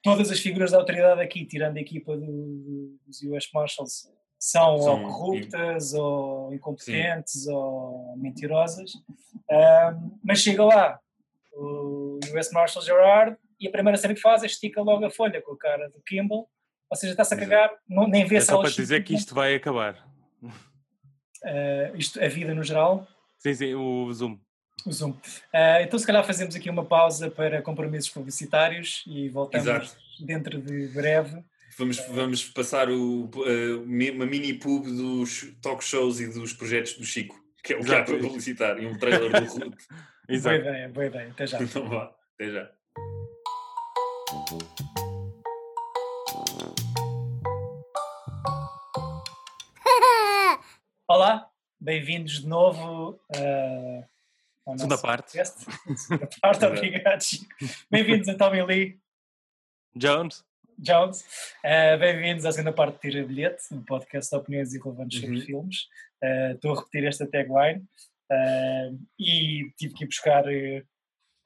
Todas 0.00 0.30
as 0.30 0.38
figuras 0.38 0.70
da 0.70 0.78
autoridade 0.78 1.20
aqui, 1.20 1.44
tirando 1.44 1.78
a 1.78 1.80
equipa 1.80 2.16
do, 2.16 2.96
dos 3.04 3.22
US 3.22 3.48
Marshals, 3.52 4.08
são, 4.42 4.76
são 4.82 5.04
ou 5.04 5.08
corruptas, 5.08 5.94
ou 5.94 6.52
incompetentes, 6.52 7.44
Sim. 7.44 7.52
ou 7.52 8.16
mentirosas. 8.16 8.90
Um, 9.48 10.18
mas 10.24 10.40
chega 10.40 10.64
lá 10.64 10.98
o 11.52 12.18
US 12.36 12.50
Marshal 12.50 12.82
Gerard 12.82 13.36
e 13.60 13.68
a 13.68 13.70
primeira 13.70 13.96
cena 13.96 14.14
que 14.14 14.20
faz 14.20 14.42
é 14.42 14.46
estica 14.46 14.82
logo 14.82 15.04
a 15.04 15.10
folha 15.10 15.40
com 15.40 15.52
a 15.52 15.58
cara 15.58 15.88
do 15.90 16.02
Kimball, 16.02 16.48
ou 16.90 16.96
seja, 16.96 17.12
está-se 17.12 17.34
a 17.34 17.36
cagar, 17.36 17.70
não, 17.88 18.08
nem 18.08 18.26
vê 18.26 18.36
é 18.36 18.40
só 18.40 18.60
para 18.60 18.70
dizer 18.70 19.04
que 19.04 19.14
isto 19.14 19.32
vai 19.32 19.54
acabar. 19.54 19.94
Uh, 20.42 21.94
isto, 21.94 22.20
a 22.20 22.26
vida 22.26 22.52
no 22.52 22.64
geral. 22.64 23.06
Sim, 23.38 23.54
sim, 23.54 23.74
o 23.74 24.12
Zoom. 24.12 24.40
O 24.84 24.92
Zoom. 24.92 25.10
Uh, 25.10 25.82
então, 25.82 25.96
se 26.00 26.06
calhar, 26.06 26.24
fazemos 26.24 26.56
aqui 26.56 26.68
uma 26.68 26.84
pausa 26.84 27.30
para 27.30 27.62
compromissos 27.62 28.10
publicitários 28.10 29.04
e 29.06 29.28
voltamos 29.28 29.68
Exato. 29.68 29.96
dentro 30.18 30.60
de 30.60 30.88
breve 30.88 31.44
Vamos, 31.78 31.96
vamos 32.08 32.44
passar 32.50 32.90
o, 32.90 33.24
uh, 33.24 33.82
uma 33.82 34.26
mini 34.26 34.52
pub 34.54 34.84
dos 34.84 35.54
talk 35.62 35.82
shows 35.82 36.20
e 36.20 36.26
dos 36.26 36.52
projetos 36.52 36.92
do 36.94 37.04
Chico, 37.04 37.34
que 37.64 37.72
é 37.72 37.78
o 37.78 37.84
que 37.84 37.94
há 37.94 38.04
para 38.04 38.18
publicitar, 38.18 38.78
e 38.78 38.86
um 38.86 38.98
trailer 38.98 39.30
do 39.30 39.38
Ruth. 39.64 39.80
Boa 40.42 40.54
ideia, 40.54 40.88
boa 40.90 41.06
ideia. 41.06 41.30
Até 41.30 41.46
já. 41.46 41.62
Então 41.62 41.88
vá, 41.88 42.14
até 42.34 42.50
já. 42.50 42.70
Olá, 51.08 51.50
bem-vindos 51.80 52.40
de 52.40 52.48
novo 52.48 53.18
uh, 53.34 54.04
à 54.66 54.76
segunda 54.76 54.98
parte. 54.98 55.38
Segunda 55.96 56.28
parte, 56.40 56.66
obrigado, 56.66 57.22
Chico. 57.22 57.46
Bem-vindos 57.90 58.28
a 58.28 58.36
Tommy 58.36 58.62
Lee. 58.62 59.00
Jones. 59.96 60.44
Jones. 60.82 61.24
Uh, 61.64 61.96
Bem-vindos 61.96 62.44
à 62.44 62.50
segunda 62.50 62.72
parte 62.72 62.94
de 62.94 63.00
Tira 63.00 63.24
Bilhete, 63.24 63.62
um 63.70 63.80
podcast 63.84 64.28
de 64.28 64.36
opiniões 64.36 64.74
irrelevantes 64.74 65.20
sobre 65.20 65.36
uhum. 65.36 65.46
filmes. 65.46 65.82
Uh, 66.20 66.54
estou 66.56 66.72
a 66.72 66.78
repetir 66.80 67.04
esta 67.04 67.24
tagline 67.24 67.84
uh, 68.28 68.98
e 69.16 69.70
tive 69.78 69.94
que 69.94 70.02
ir 70.02 70.08
buscar 70.08 70.44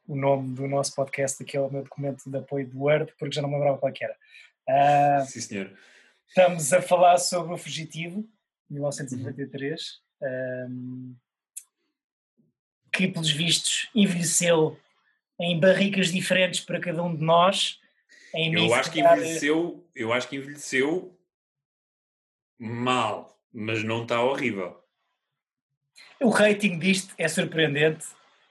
o 0.09 0.17
nome 0.17 0.55
do 0.55 0.67
nosso 0.67 0.95
podcast, 0.95 1.45
que 1.45 1.55
é 1.55 1.61
o 1.61 1.71
meu 1.71 1.83
documento 1.83 2.31
de 2.31 2.39
apoio 2.39 2.67
do 2.67 2.81
Word, 2.81 3.13
porque 3.19 3.35
já 3.35 3.43
não 3.43 3.51
me 3.51 3.57
lembrava 3.57 3.77
qual 3.77 3.93
que 3.93 4.05
era. 4.05 4.17
Sim, 5.27 5.41
senhor. 5.41 5.79
Estamos 6.27 6.73
a 6.73 6.81
falar 6.81 7.19
sobre 7.19 7.53
O 7.53 7.59
Fugitivo, 7.59 8.27
1993, 8.71 10.01
um, 10.71 11.15
que, 12.91 13.07
pelos 13.07 13.31
vistos, 13.31 13.91
envelheceu 13.95 14.79
em 15.39 15.61
barricas 15.61 16.11
diferentes 16.11 16.61
para 16.61 16.81
cada 16.81 17.03
um 17.03 17.15
de 17.15 17.23
nós. 17.23 17.79
Eu 18.37 18.75
acho 18.75 18.93
que 18.93 19.01
envelheceu, 19.01 19.89
eu 19.95 20.13
acho 20.13 20.29
que 20.29 20.37
envelheceu 20.37 21.19
mal, 22.59 23.41
mas 23.53 23.83
não 23.83 24.03
está 24.03 24.23
horrível. 24.23 24.79
O 26.21 26.29
rating 26.29 26.79
disto 26.79 27.15
é 27.17 27.29
surpreendente 27.29 28.07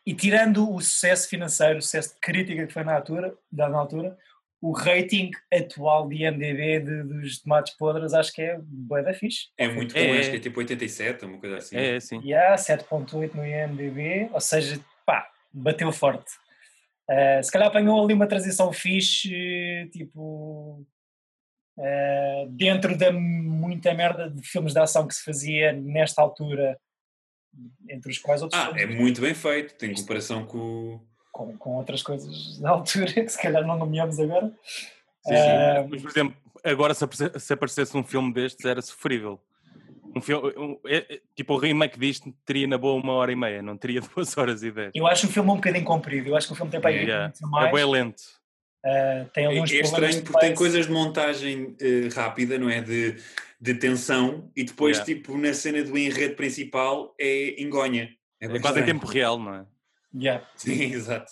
e 0.05 0.13
tirando 0.13 0.71
o 0.71 0.81
sucesso 0.81 1.29
financeiro, 1.29 1.79
o 1.79 1.81
sucesso 1.81 2.13
de 2.13 2.19
crítica 2.19 2.65
que 2.67 2.73
foi 2.73 2.83
na 2.83 2.95
altura, 2.95 3.35
na 3.51 3.77
altura 3.77 4.17
o 4.61 4.71
rating 4.71 5.29
atual 5.53 6.07
de 6.07 6.23
IMDB 6.23 6.79
de, 6.79 7.03
dos 7.03 7.39
tomates 7.39 7.73
podres 7.75 8.13
acho 8.15 8.33
que 8.33 8.41
é 8.41 8.57
bué 8.59 9.03
da 9.03 9.13
fixe. 9.13 9.49
É 9.57 9.67
muito 9.67 9.93
bom, 9.93 9.99
é, 9.99 10.19
acho 10.19 10.31
que 10.31 10.37
é 10.37 10.39
tipo 10.39 10.59
87, 10.59 11.25
uma 11.25 11.37
coisa 11.37 11.57
assim. 11.57 11.75
É, 11.75 11.99
sim. 11.99 12.19
Yeah, 12.23 12.55
7.8 12.55 13.35
no 13.35 13.45
IMDB, 13.45 14.29
ou 14.33 14.41
seja, 14.41 14.79
pá, 15.05 15.29
bateu 15.53 15.91
forte. 15.91 16.31
Uh, 17.09 17.43
se 17.43 17.51
calhar 17.51 17.67
apanhou 17.67 18.03
ali 18.03 18.13
uma 18.13 18.27
transição 18.27 18.73
fixe, 18.73 19.89
tipo, 19.91 20.83
uh, 21.77 22.49
dentro 22.49 22.97
da 22.97 23.11
muita 23.11 23.93
merda 23.93 24.29
de 24.29 24.41
filmes 24.41 24.73
de 24.73 24.79
ação 24.79 25.07
que 25.07 25.13
se 25.13 25.23
fazia 25.23 25.71
nesta 25.73 26.21
altura, 26.21 26.79
entre 27.89 28.11
os 28.11 28.17
quais 28.17 28.41
outros 28.41 28.59
Ah, 28.59 28.71
é 28.75 28.85
muito 28.85 29.21
bem 29.21 29.33
feito, 29.33 29.75
tem 29.75 29.93
comparação 29.93 30.45
com 30.45 30.99
com, 31.35 31.57
com 31.57 31.75
outras 31.75 32.01
coisas 32.01 32.57
da 32.61 32.69
altura 32.69 33.11
que 33.11 33.27
se 33.27 33.41
calhar 33.41 33.67
não 33.67 33.77
nomeamos 33.77 34.17
agora. 34.19 34.47
Sim, 35.27 35.35
sim. 35.35 35.35
Uh, 35.35 35.89
Mas, 35.89 36.01
por 36.01 36.11
exemplo, 36.11 36.37
agora 36.63 36.93
se, 36.93 37.05
se 37.37 37.53
aparecesse 37.53 37.97
um 37.97 38.03
filme 38.03 38.33
destes 38.33 38.65
era 38.65 38.81
sofrível. 38.81 39.39
Um 40.15 40.21
filme, 40.21 40.53
um, 40.57 40.79
é, 40.85 40.97
é, 40.97 41.21
tipo 41.35 41.53
o 41.53 41.57
remake 41.57 41.99
disto 41.99 42.33
teria 42.45 42.65
na 42.65 42.77
boa 42.77 43.01
uma 43.01 43.13
hora 43.13 43.31
e 43.31 43.35
meia, 43.35 43.61
não 43.61 43.77
teria 43.77 43.99
duas 44.15 44.37
horas 44.37 44.63
e 44.63 44.71
dez. 44.71 44.91
Eu 44.95 45.05
acho 45.05 45.27
o 45.27 45.29
filme 45.29 45.51
um 45.51 45.55
bocadinho 45.55 45.83
comprido, 45.83 46.29
eu 46.29 46.37
acho 46.37 46.47
que 46.47 46.53
o 46.53 46.55
filme 46.55 46.71
tem 46.71 46.79
para 46.79 46.89
aí 46.89 47.03
yeah. 47.03 47.33
mais. 47.41 47.67
É 47.67 47.71
bem 47.71 47.85
lento. 47.85 48.23
Uh, 48.85 49.29
tem 49.33 49.45
alguns 49.47 49.71
é, 49.71 49.77
é 49.77 49.81
estranho 49.81 50.23
porque 50.23 50.39
tem 50.39 50.53
coisas 50.53 50.85
de 50.85 50.91
montagem 50.91 51.63
uh, 51.81 52.15
rápida, 52.15 52.57
não 52.57 52.69
é? 52.69 52.81
De, 52.81 53.17
de 53.59 53.73
tensão 53.73 54.49
e 54.55 54.63
depois, 54.63 54.97
yeah. 54.97 55.13
tipo, 55.13 55.37
na 55.37 55.53
cena 55.53 55.83
do 55.83 55.97
enredo 55.97 56.35
principal 56.35 57.13
é 57.19 57.61
engonha. 57.61 58.09
É, 58.39 58.45
é 58.45 58.59
quase 58.59 58.79
em 58.79 58.85
tempo 58.85 59.05
real, 59.05 59.37
não 59.37 59.53
é? 59.53 59.65
Yeah. 60.15 60.45
Sim, 60.55 60.93
exato. 60.93 61.31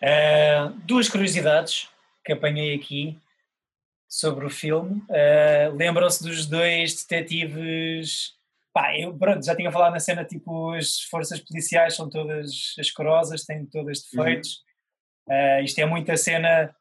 Uh, 0.00 0.70
duas 0.84 1.08
curiosidades 1.08 1.88
que 2.24 2.32
apanhei 2.32 2.74
aqui 2.74 3.18
sobre 4.14 4.46
o 4.46 4.50
filme. 4.50 5.02
Uh, 5.10 5.74
Lembram-se 5.74 6.22
dos 6.22 6.46
dois 6.46 6.94
detetives. 6.94 8.32
Pá, 8.72 8.96
eu 8.96 9.16
pronto, 9.16 9.44
já 9.44 9.56
tinha 9.56 9.72
falado 9.72 9.92
na 9.92 10.00
cena, 10.00 10.24
tipo, 10.24 10.72
as 10.72 11.00
forças 11.00 11.40
policiais 11.40 11.94
são 11.94 12.08
todas 12.08 12.74
ascorosas, 12.78 13.44
têm 13.44 13.66
todas 13.66 14.02
defeitos. 14.02 14.62
Uhum. 15.28 15.34
Uh, 15.34 15.64
isto 15.64 15.78
é 15.80 15.86
muita 15.86 16.16
cena, 16.16 16.74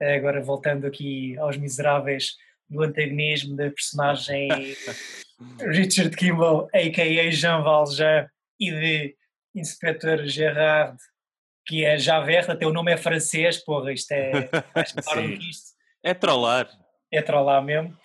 agora 0.00 0.42
voltando 0.42 0.84
aqui 0.86 1.38
aos 1.38 1.56
miseráveis, 1.56 2.34
do 2.68 2.82
antagonismo 2.82 3.54
da 3.54 3.70
personagem 3.70 4.48
Richard 5.60 6.16
Kimball, 6.16 6.68
a.k.a. 6.74 7.30
Jean 7.30 7.62
Valjean, 7.62 8.28
e 8.58 8.70
de 8.70 9.16
Inspetor 9.54 10.24
Gerard, 10.26 10.96
que 11.66 11.84
é 11.84 11.96
Javert, 11.96 12.50
até 12.50 12.66
o 12.66 12.72
nome 12.72 12.92
é 12.92 12.96
francês, 12.96 13.58
porra, 13.58 13.92
isto 13.92 14.10
é 14.12 14.48
mais 14.74 14.92
claro 14.92 15.28
do 15.28 15.38
que 15.38 15.50
isto. 15.50 15.71
É 16.02 16.14
trollar. 16.14 16.68
É 17.10 17.22
trollar 17.22 17.62
mesmo. 17.62 17.96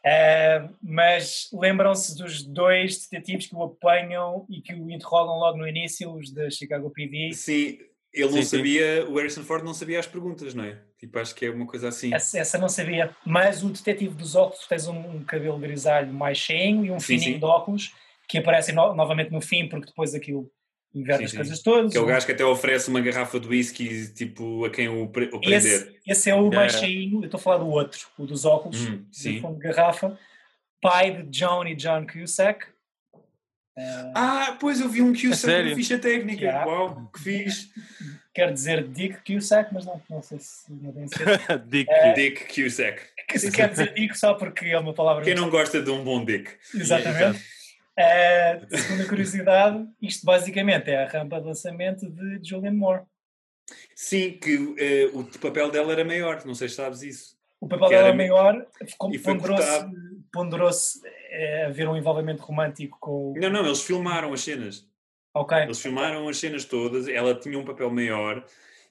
Uh, 0.00 0.74
mas 0.82 1.50
lembram-se 1.52 2.16
dos 2.16 2.42
dois 2.42 3.06
detetives 3.06 3.46
que 3.46 3.54
o 3.54 3.62
apanham 3.62 4.46
e 4.48 4.62
que 4.62 4.72
o 4.72 4.90
interrogam 4.90 5.38
logo 5.38 5.58
no 5.58 5.68
início, 5.68 6.10
os 6.12 6.32
da 6.32 6.48
Chicago 6.48 6.90
PD. 6.90 7.32
Sim, 7.34 7.78
ele 8.12 8.28
sim, 8.30 8.36
não 8.36 8.42
sabia, 8.42 9.02
sim. 9.02 9.12
o 9.12 9.16
Harrison 9.16 9.42
Ford 9.42 9.62
não 9.62 9.74
sabia 9.74 9.98
as 10.00 10.06
perguntas, 10.06 10.54
não 10.54 10.64
é? 10.64 10.78
Tipo, 10.98 11.18
acho 11.18 11.34
que 11.34 11.46
é 11.46 11.50
uma 11.50 11.66
coisa 11.66 11.88
assim. 11.88 12.14
Essa, 12.14 12.38
essa 12.38 12.58
não 12.58 12.68
sabia, 12.68 13.14
mas 13.26 13.62
o 13.62 13.68
detetive 13.68 14.14
dos 14.14 14.34
óculos 14.34 14.66
tens 14.66 14.88
um, 14.88 14.98
um 14.98 15.24
cabelo 15.24 15.58
grisalho 15.58 16.12
mais 16.12 16.38
cheinho 16.38 16.84
e 16.84 16.90
um 16.90 16.98
sim, 16.98 17.18
fininho 17.18 17.38
de 17.38 17.44
óculos 17.44 17.94
que 18.26 18.38
aparecem 18.38 18.74
no, 18.74 18.94
novamente 18.94 19.30
no 19.30 19.40
fim, 19.40 19.68
porque 19.68 19.86
depois 19.86 20.14
aquilo 20.14 20.50
inverte 20.94 21.24
as 21.24 21.32
coisas 21.32 21.62
todas. 21.62 21.92
Que 21.92 21.98
é 21.98 22.00
o 22.00 22.06
gajo 22.06 22.26
que 22.26 22.32
até 22.32 22.44
oferece 22.44 22.88
uma 22.88 23.00
garrafa 23.00 23.38
de 23.38 23.48
whisky 23.48 24.12
tipo, 24.12 24.64
a 24.64 24.70
quem 24.70 24.88
o, 24.88 25.04
o 25.04 25.08
prender. 25.08 25.56
Esse, 25.56 25.96
esse 26.06 26.30
é 26.30 26.34
o 26.34 26.50
mais 26.50 26.72
cheinho, 26.72 27.20
eu 27.20 27.24
estou 27.26 27.38
a 27.38 27.42
falar 27.42 27.58
do 27.58 27.68
outro, 27.68 28.08
o 28.18 28.26
dos 28.26 28.44
óculos, 28.44 28.80
hum, 28.88 29.04
sim. 29.10 29.40
de 29.40 29.58
garrafa. 29.58 30.18
Pai 30.80 31.22
de 31.22 31.22
John 31.24 31.66
e 31.66 31.74
John 31.74 32.06
Cusack. 32.06 32.66
Uh... 33.76 34.12
Ah, 34.14 34.56
pois 34.58 34.80
eu 34.80 34.88
vi 34.88 35.02
um 35.02 35.12
Cusack 35.12 35.68
na 35.68 35.74
ficha 35.74 35.98
técnica. 35.98 36.42
Yeah. 36.42 36.66
Uau, 36.66 37.10
que 37.12 37.20
fiz. 37.20 37.68
Quer 38.32 38.52
dizer 38.52 38.86
Dick 38.86 39.18
Cusack, 39.26 39.74
mas 39.74 39.84
não, 39.84 40.00
não 40.08 40.22
sei 40.22 40.38
se 40.38 40.72
não 40.72 40.92
tem 40.92 41.04
Dick, 41.66 41.90
uh, 41.90 42.14
Dick 42.14 42.62
Cusack. 42.62 43.02
Que 43.28 43.38
se 43.38 43.50
quer 43.50 43.70
dizer 43.70 43.92
Dick 43.92 44.16
só 44.18 44.34
porque 44.34 44.66
é 44.66 44.78
uma 44.78 44.94
palavra. 44.94 45.24
Quem 45.24 45.34
não 45.34 45.50
gosta 45.50 45.82
de 45.82 45.90
um 45.90 46.02
bom 46.02 46.24
Dick. 46.24 46.50
Exatamente. 46.74 47.40
Uh, 47.98 48.76
segunda 48.76 49.06
curiosidade, 49.06 49.86
isto 50.00 50.24
basicamente 50.24 50.90
é 50.90 51.04
a 51.04 51.08
rampa 51.08 51.40
de 51.40 51.46
lançamento 51.46 52.08
de 52.10 52.40
Julianne 52.48 52.76
Moore. 52.76 53.02
Sim, 53.94 54.32
que 54.32 54.56
uh, 54.56 55.18
o 55.18 55.24
papel 55.38 55.70
dela 55.70 55.92
era 55.92 56.04
maior, 56.04 56.44
não 56.46 56.54
sei 56.54 56.68
se 56.68 56.76
sabes 56.76 57.02
isso. 57.02 57.36
O 57.60 57.68
papel 57.68 57.88
que 57.88 57.94
dela 57.94 58.08
era 58.08 58.16
maior, 58.16 58.66
ponderou-se 59.22 59.86
ponderou 60.32 60.70
uh, 60.70 61.66
haver 61.66 61.88
um 61.88 61.96
envolvimento 61.96 62.42
romântico 62.42 62.96
com. 63.00 63.34
Não, 63.36 63.50
não, 63.50 63.66
eles 63.66 63.82
filmaram 63.82 64.32
as 64.32 64.40
cenas. 64.40 64.88
Ok. 65.34 65.56
Eles 65.58 65.80
filmaram 65.80 66.28
as 66.28 66.38
cenas 66.38 66.64
todas, 66.64 67.06
ela 67.06 67.34
tinha 67.34 67.58
um 67.58 67.64
papel 67.64 67.90
maior 67.90 68.44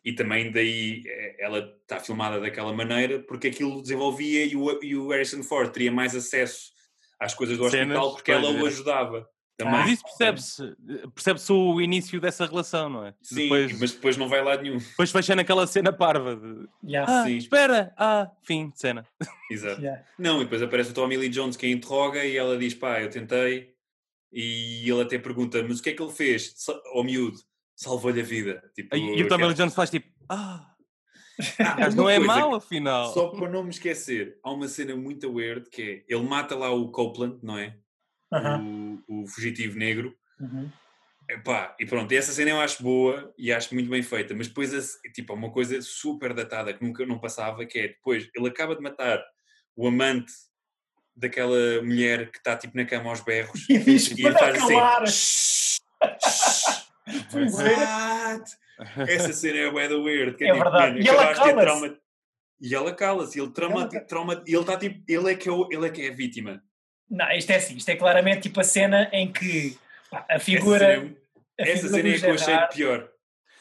e 0.03 0.13
também 0.13 0.51
daí 0.51 1.03
eh, 1.05 1.35
ela 1.39 1.59
está 1.81 1.99
filmada 1.99 2.39
daquela 2.39 2.71
maneira 2.71 3.19
porque 3.19 3.47
aquilo 3.47 3.81
desenvolvia 3.81 4.45
e 4.45 4.55
o, 4.55 4.83
e 4.83 4.95
o 4.95 5.09
Harrison 5.09 5.43
Ford 5.43 5.71
teria 5.71 5.91
mais 5.91 6.15
acesso 6.15 6.71
às 7.19 7.33
coisas 7.33 7.57
do 7.57 7.69
Cenas, 7.69 7.97
hospital 7.97 8.13
porque 8.13 8.31
ela 8.31 8.49
o 8.51 8.65
ajudava. 8.65 9.29
Também. 9.59 9.73
Mas 9.73 9.91
isso 9.91 10.03
percebe-se, 10.03 10.75
percebe-se 11.13 11.51
o 11.51 11.81
início 11.81 12.21
dessa 12.21 12.45
relação, 12.45 12.89
não 12.89 13.05
é? 13.05 13.13
Sim, 13.21 13.43
depois, 13.43 13.77
mas 13.77 13.91
depois 13.91 14.15
não 14.15 14.29
vai 14.29 14.41
lá 14.41 14.55
nenhum. 14.55 14.77
Depois 14.77 15.11
fecha 15.11 15.35
naquela 15.35 15.67
cena 15.67 15.91
parva 15.91 16.37
de 16.37 16.65
yeah. 16.81 17.11
ah, 17.11 17.25
Sim. 17.25 17.35
espera, 17.35 17.93
ah, 17.97 18.31
fim 18.41 18.69
de 18.69 18.79
cena. 18.79 19.05
Exato. 19.51 19.81
Yeah. 19.81 20.01
Não, 20.17 20.37
e 20.39 20.45
depois 20.45 20.61
aparece 20.61 20.91
o 20.91 20.93
Tommy 20.93 21.17
Lee 21.17 21.27
Jones 21.27 21.57
que 21.57 21.65
a 21.65 21.69
interroga 21.69 22.23
e 22.23 22.37
ela 22.37 22.57
diz, 22.57 22.73
pá, 22.73 23.01
eu 23.01 23.09
tentei, 23.09 23.73
e 24.31 24.89
ele 24.89 25.01
até 25.01 25.19
pergunta, 25.19 25.61
mas 25.61 25.79
o 25.79 25.83
que 25.83 25.89
é 25.89 25.93
que 25.93 26.01
ele 26.01 26.13
fez? 26.13 26.55
Ao 26.93 27.03
miúdo, 27.03 27.37
salvou-lhe 27.75 28.21
a 28.21 28.23
vida. 28.23 28.63
Tipo, 28.73 28.95
e, 28.95 29.17
e 29.17 29.23
o 29.23 29.27
Tommy 29.27 29.45
Lee 29.45 29.55
Jones 29.55 29.75
faz 29.75 29.89
tipo, 29.89 30.07
ah, 30.29 30.68
ah, 31.59 31.75
mas 31.79 31.95
não 31.95 32.09
é 32.09 32.19
mau, 32.19 32.55
afinal. 32.55 33.13
Só 33.13 33.29
para 33.29 33.49
não 33.49 33.63
me 33.63 33.69
esquecer, 33.69 34.37
há 34.43 34.51
uma 34.51 34.67
cena 34.67 34.95
muito 34.95 35.31
weird 35.31 35.69
que 35.69 35.81
é 35.81 36.13
ele 36.13 36.23
mata 36.23 36.55
lá 36.55 36.71
o 36.71 36.91
Copeland, 36.91 37.39
não 37.41 37.57
é? 37.57 37.75
Uh 38.31 38.37
-huh. 38.37 39.03
o, 39.07 39.23
o, 39.23 39.27
fugitivo 39.27 39.77
negro. 39.77 40.15
Uh 40.39 40.43
uhum. 40.43 40.65
-huh. 40.65 40.71
Epá, 41.29 41.75
e 41.79 41.85
pronto, 41.85 42.11
essa 42.11 42.31
cena 42.31 42.49
eu 42.49 42.59
acho 42.59 42.81
boa 42.81 43.31
e 43.37 43.53
acho 43.53 43.71
muito 43.75 43.87
bem 43.87 44.01
feita, 44.01 44.33
mas 44.33 44.47
depois 44.47 44.71
tipo, 45.13 45.31
uma 45.33 45.51
coisa 45.51 45.79
super 45.79 46.33
datada 46.33 46.73
que 46.73 46.83
nunca 46.83 47.05
não 47.05 47.19
passava, 47.19 47.67
que 47.67 47.77
é 47.77 47.87
depois 47.89 48.27
ele 48.35 48.47
acaba 48.47 48.75
de 48.75 48.81
matar 48.81 49.23
o 49.75 49.87
amante 49.87 50.33
daquela 51.15 51.83
mulher 51.83 52.31
que 52.31 52.39
está 52.39 52.57
tipo 52.57 52.75
na 52.75 52.83
cama 52.83 53.11
aos 53.11 53.21
berros 53.21 53.63
e, 53.69 53.77
diz, 53.77 54.09
e 54.09 54.25
ele 54.25 54.39
faz 54.39 54.55
assim. 54.55 54.73
Essa 59.07 59.33
cena 59.33 59.57
é 59.59 59.67
o 59.67 60.03
weird. 60.03 60.35
Que 60.37 60.45
é, 60.45 60.49
é 60.49 60.53
verdade. 60.53 60.99
e 61.01 61.07
ela 61.07 61.33
cala 61.33 61.97
E 62.61 62.75
ela 62.75 62.93
cala-se, 62.93 63.39
ele 63.39 63.51
trauma, 63.51 63.81
Ela- 63.91 64.01
trauma, 64.01 64.43
ele 64.45 64.57
está 64.57 64.77
tipo, 64.77 65.01
ele 65.07 65.31
é 65.31 65.35
que 65.35 65.47
é, 65.47 65.51
o- 65.51 65.67
ele 65.71 65.87
é 65.87 65.89
que 65.89 66.01
é 66.01 66.09
a 66.09 66.13
vítima. 66.13 66.61
Não, 67.09 67.31
isto 67.31 67.49
é 67.51 67.55
assim, 67.55 67.75
isto 67.77 67.89
é 67.89 67.95
claramente 67.95 68.41
tipo 68.43 68.59
a 68.59 68.63
cena 68.63 69.09
em 69.13 69.31
que 69.31 69.77
pá, 70.11 70.25
a 70.29 70.35
Essa 70.35 70.45
figura. 70.45 70.79
cena, 70.79 71.15
a 71.59 71.63
essa 71.63 71.87
cena 71.87 72.03
do 72.03 72.09
é 72.09 72.19
que 72.19 72.25
eu 72.25 72.33
achei 72.33 72.57
pior. 72.73 73.09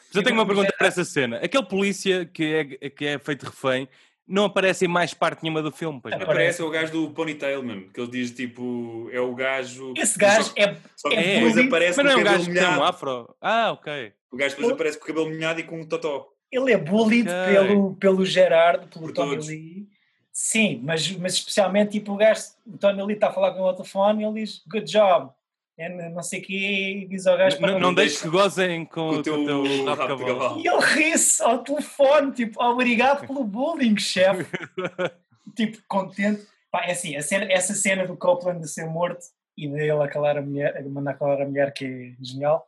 Mas 0.07 0.15
eu 0.15 0.23
tenho 0.23 0.35
uma 0.35 0.45
pergunta 0.45 0.73
para 0.77 0.87
essa 0.87 1.03
cena. 1.05 1.37
Aquele 1.37 1.65
polícia 1.65 2.25
que 2.25 2.43
é, 2.81 2.89
que 2.89 3.05
é 3.05 3.19
feito 3.19 3.45
refém 3.45 3.87
não 4.29 4.45
aparece 4.45 4.85
em 4.85 4.87
mais 4.87 5.13
parte 5.13 5.41
nenhuma 5.41 5.61
do 5.61 5.71
filme, 5.71 5.99
pois 6.01 6.15
não? 6.15 6.21
Aparece 6.21 6.61
é 6.61 6.63
o 6.63 6.69
gajo 6.69 6.91
do 6.91 7.09
Ponytail, 7.09 7.63
mano. 7.63 7.89
Que 7.91 7.99
ele 7.99 8.11
diz 8.11 8.31
tipo, 8.31 9.09
é 9.11 9.19
o 9.19 9.33
gajo. 9.33 9.93
Esse 9.97 10.17
gajo 10.17 10.43
só, 10.43 10.53
é. 10.55 10.77
só 10.95 11.09
que 11.09 11.15
é 11.15 11.33
depois 11.35 11.57
aparece 11.57 11.97
Mas 11.97 12.05
não 12.05 12.11
é 12.11 12.13
com 12.13 12.19
um 12.19 12.21
o 12.21 12.25
cabelo 12.25 12.45
gajo 12.45 12.53
que 12.53 12.59
tem 12.59 12.79
um 12.79 12.83
afro? 12.83 13.35
Ah, 13.41 13.71
ok. 13.71 14.13
O 14.31 14.37
gajo 14.37 14.55
depois 14.55 14.73
aparece 14.73 14.97
com 14.99 15.03
o 15.03 15.07
cabelo 15.07 15.29
molhado 15.29 15.59
e 15.59 15.63
com 15.63 15.81
um 15.81 15.85
totó. 15.85 16.27
Ele 16.51 16.71
é 16.71 16.77
bullied 16.77 17.27
Ok. 17.29 17.53
pelo, 17.53 17.95
pelo 17.95 18.25
Gerard, 18.25 18.87
pelo 18.87 19.05
Por 19.05 19.13
Tommy 19.13 19.31
todos. 19.31 19.47
Lee. 19.47 19.87
Sim, 20.31 20.79
mas, 20.83 21.11
mas 21.17 21.33
especialmente 21.33 21.91
tipo 21.93 22.13
o 22.13 22.17
gajo, 22.17 22.43
o 22.65 22.77
Tommy 22.77 23.03
Lee 23.03 23.15
está 23.15 23.27
a 23.29 23.33
falar 23.33 23.51
com 23.53 23.61
o 23.61 23.73
telefone 23.73 24.23
e 24.23 24.25
ele 24.27 24.41
diz 24.41 24.63
good 24.71 24.89
job. 24.89 25.31
And 25.79 26.09
não 26.09 26.21
sei 26.21 26.41
o 26.41 26.43
quê, 26.43 27.07
diz 27.09 27.25
ao 27.25 27.37
gajo 27.37 27.57
para 27.57 27.71
Não, 27.71 27.79
não 27.79 27.93
deixes 27.93 28.21
que 28.21 28.27
gozem 28.27 28.83
com, 28.85 28.93
Com 28.93 29.09
o 29.11 29.15
com 29.17 29.21
teu 29.21 29.35
o 29.41 29.45
teu 29.45 29.63
rabo 29.63 29.67
de 29.67 29.85
rabo 29.85 30.15
de 30.17 30.25
cavalo. 30.25 30.39
cavalo. 30.39 30.61
E 30.61 30.67
ele 30.67 30.85
ri-se 30.85 31.41
ao 31.41 31.59
telefone, 31.63 32.31
tipo, 32.33 32.61
obrigado 32.61 33.25
pelo 33.25 33.43
bullying, 33.45 33.97
chefe. 33.97 34.45
tipo, 35.55 35.77
contente. 35.87 36.45
Pá, 36.69 36.83
é 36.85 36.91
assim, 36.91 37.15
a 37.15 37.21
cena- 37.21 37.49
essa 37.51 37.73
cena 37.73 38.05
do 38.05 38.17
Copeland 38.17 38.59
de 38.59 38.67
ser 38.69 38.85
morto 38.87 39.23
e 39.57 39.67
dele 39.69 39.91
a 40.03 40.07
calar 40.07 40.37
a 40.37 40.41
mulher, 40.41 40.77
a 40.77 40.81
mandar 40.83 41.13
calar 41.17 41.41
a 41.41 41.45
mulher, 41.45 41.71
que 41.73 41.85
é 41.85 42.23
genial. 42.23 42.67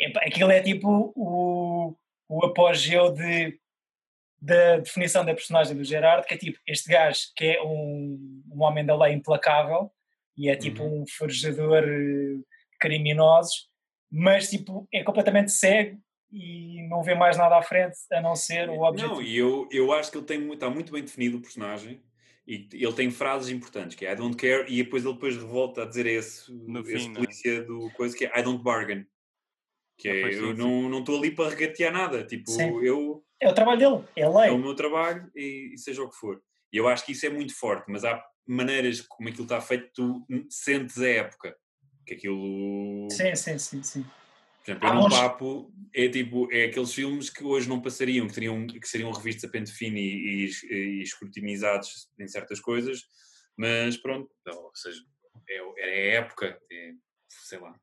É, 0.00 0.10
pá, 0.10 0.20
aquilo 0.26 0.50
é 0.50 0.60
tipo 0.62 1.12
o, 1.14 1.94
o 2.28 2.44
apogeu 2.46 3.12
de, 3.12 3.58
da 4.40 4.78
definição 4.78 5.24
da 5.24 5.34
personagem 5.34 5.76
do 5.76 5.84
Gerard, 5.84 6.26
que 6.26 6.34
é 6.34 6.36
tipo, 6.38 6.58
este 6.66 6.90
gajo 6.90 7.20
que 7.36 7.44
é 7.44 7.62
um, 7.62 8.42
um 8.50 8.62
homem 8.62 8.84
da 8.84 8.96
lei 8.96 9.12
implacável 9.12 9.90
e 10.36 10.48
é 10.48 10.56
tipo 10.56 10.82
um 10.82 11.04
forjador 11.18 11.82
eh, 11.84 12.34
de 12.36 12.44
criminosos, 12.80 13.68
mas 14.10 14.48
tipo, 14.50 14.86
é 14.92 15.02
completamente 15.02 15.50
cego 15.52 15.98
e 16.30 16.86
não 16.88 17.02
vê 17.02 17.14
mais 17.14 17.36
nada 17.36 17.56
à 17.56 17.62
frente 17.62 17.96
a 18.12 18.20
não 18.20 18.34
ser 18.36 18.68
o 18.68 18.82
objetivo. 18.82 19.14
Não, 19.16 19.22
e 19.22 19.36
eu, 19.36 19.68
eu 19.70 19.92
acho 19.92 20.10
que 20.10 20.18
ele 20.18 20.26
tem, 20.26 20.38
muito- 20.38 20.54
está 20.54 20.70
muito 20.70 20.92
bem 20.92 21.02
definido 21.02 21.38
o 21.38 21.40
personagem 21.40 22.02
e 22.46 22.68
ele 22.72 22.92
tem 22.92 23.10
frases 23.10 23.48
importantes, 23.50 23.96
que 23.96 24.06
é 24.06 24.12
I 24.12 24.16
don't 24.16 24.36
care, 24.36 24.66
e 24.72 24.82
depois 24.82 25.04
ele 25.04 25.14
depois 25.14 25.36
revolta 25.36 25.82
a 25.82 25.86
dizer 25.86 26.06
esse, 26.06 26.52
No 26.52 26.80
esse 26.80 26.92
fim, 26.92 27.08
não 27.10 27.20
é? 27.22 27.24
polícia 27.24 27.62
do 27.64 27.90
coisa 27.92 28.16
que 28.16 28.26
é 28.26 28.38
I 28.38 28.42
don't 28.42 28.62
bargain. 28.62 29.04
Que 29.98 30.08
Ah, 30.10 30.14
é, 30.14 30.24
eu 30.34 30.52
sim. 30.52 30.54
não 30.54 30.88
não 30.90 30.98
estou 31.00 31.16
ali 31.18 31.30
para 31.34 31.48
regatear 31.50 31.92
nada, 31.92 32.24
tipo, 32.26 32.50
Sim. 32.50 32.84
eu 32.84 33.24
É 33.40 33.48
o 33.48 33.54
trabalho 33.54 33.78
dele, 33.78 34.04
é 34.16 34.22
a 34.22 34.26
é 34.26 34.28
o 34.28 34.38
lei. 34.38 34.58
meu 34.58 34.74
trabalho 34.74 35.30
e, 35.34 35.72
e 35.74 35.78
seja 35.78 36.02
o 36.02 36.10
que 36.10 36.16
for. 36.16 36.40
E 36.72 36.76
eu 36.76 36.86
acho 36.86 37.04
que 37.06 37.12
isso 37.12 37.24
é 37.26 37.30
muito 37.30 37.54
forte, 37.58 37.90
mas 37.90 38.04
há 38.04 38.22
maneiras 38.46 39.00
como 39.00 39.28
aquilo 39.28 39.44
está 39.44 39.60
feito, 39.60 39.90
tu 39.94 40.26
sentes 40.48 40.98
a 40.98 41.08
época. 41.08 41.56
Que 42.06 42.14
aquilo, 42.14 43.08
Sim, 43.10 43.34
sim, 43.34 43.58
sim, 43.58 43.82
sim. 43.82 44.06
por 44.64 44.70
exemplo, 44.70 44.88
é 44.88 44.92
um 44.92 45.08
papo, 45.08 45.72
é 45.92 46.08
tipo, 46.08 46.48
é 46.52 46.66
aqueles 46.66 46.92
filmes 46.94 47.28
que 47.28 47.42
hoje 47.42 47.68
não 47.68 47.82
passariam, 47.82 48.28
que, 48.28 48.34
teriam, 48.34 48.64
que 48.66 48.88
seriam 48.88 49.10
revistos 49.10 49.44
a 49.44 49.48
pente 49.48 49.72
fino 49.72 49.96
e, 49.96 50.46
e, 50.46 50.72
e 50.72 51.02
escrutinizados 51.02 52.08
em 52.16 52.28
certas 52.28 52.60
coisas, 52.60 53.02
mas 53.56 53.96
pronto, 53.96 54.30
ou 54.46 54.70
seja, 54.74 55.00
é, 55.48 55.56
é 55.78 56.16
a 56.16 56.20
época, 56.20 56.56
é, 56.70 56.92
sei 57.28 57.58
lá. 57.58 57.74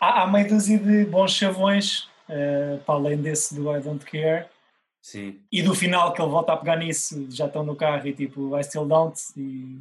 Há, 0.00 0.22
há 0.22 0.26
meia 0.28 0.48
dúzia 0.48 0.78
de 0.78 1.04
bons 1.06 1.32
chavões, 1.32 2.08
eh, 2.28 2.78
para 2.86 2.94
além 2.94 3.20
desse 3.20 3.56
do 3.56 3.76
I 3.76 3.80
Don't 3.80 4.04
Care, 4.04 4.48
Sim. 5.02 5.40
e 5.50 5.62
do 5.62 5.74
final 5.74 6.12
que 6.12 6.20
ele 6.20 6.30
volta 6.30 6.52
a 6.52 6.56
pegar 6.56 6.76
nisso, 6.76 7.26
já 7.30 7.46
estão 7.46 7.64
no 7.64 7.74
carro 7.74 8.06
e 8.06 8.12
tipo, 8.12 8.58
I 8.58 8.62
still 8.64 8.86
don't, 8.86 9.18
e 9.36 9.80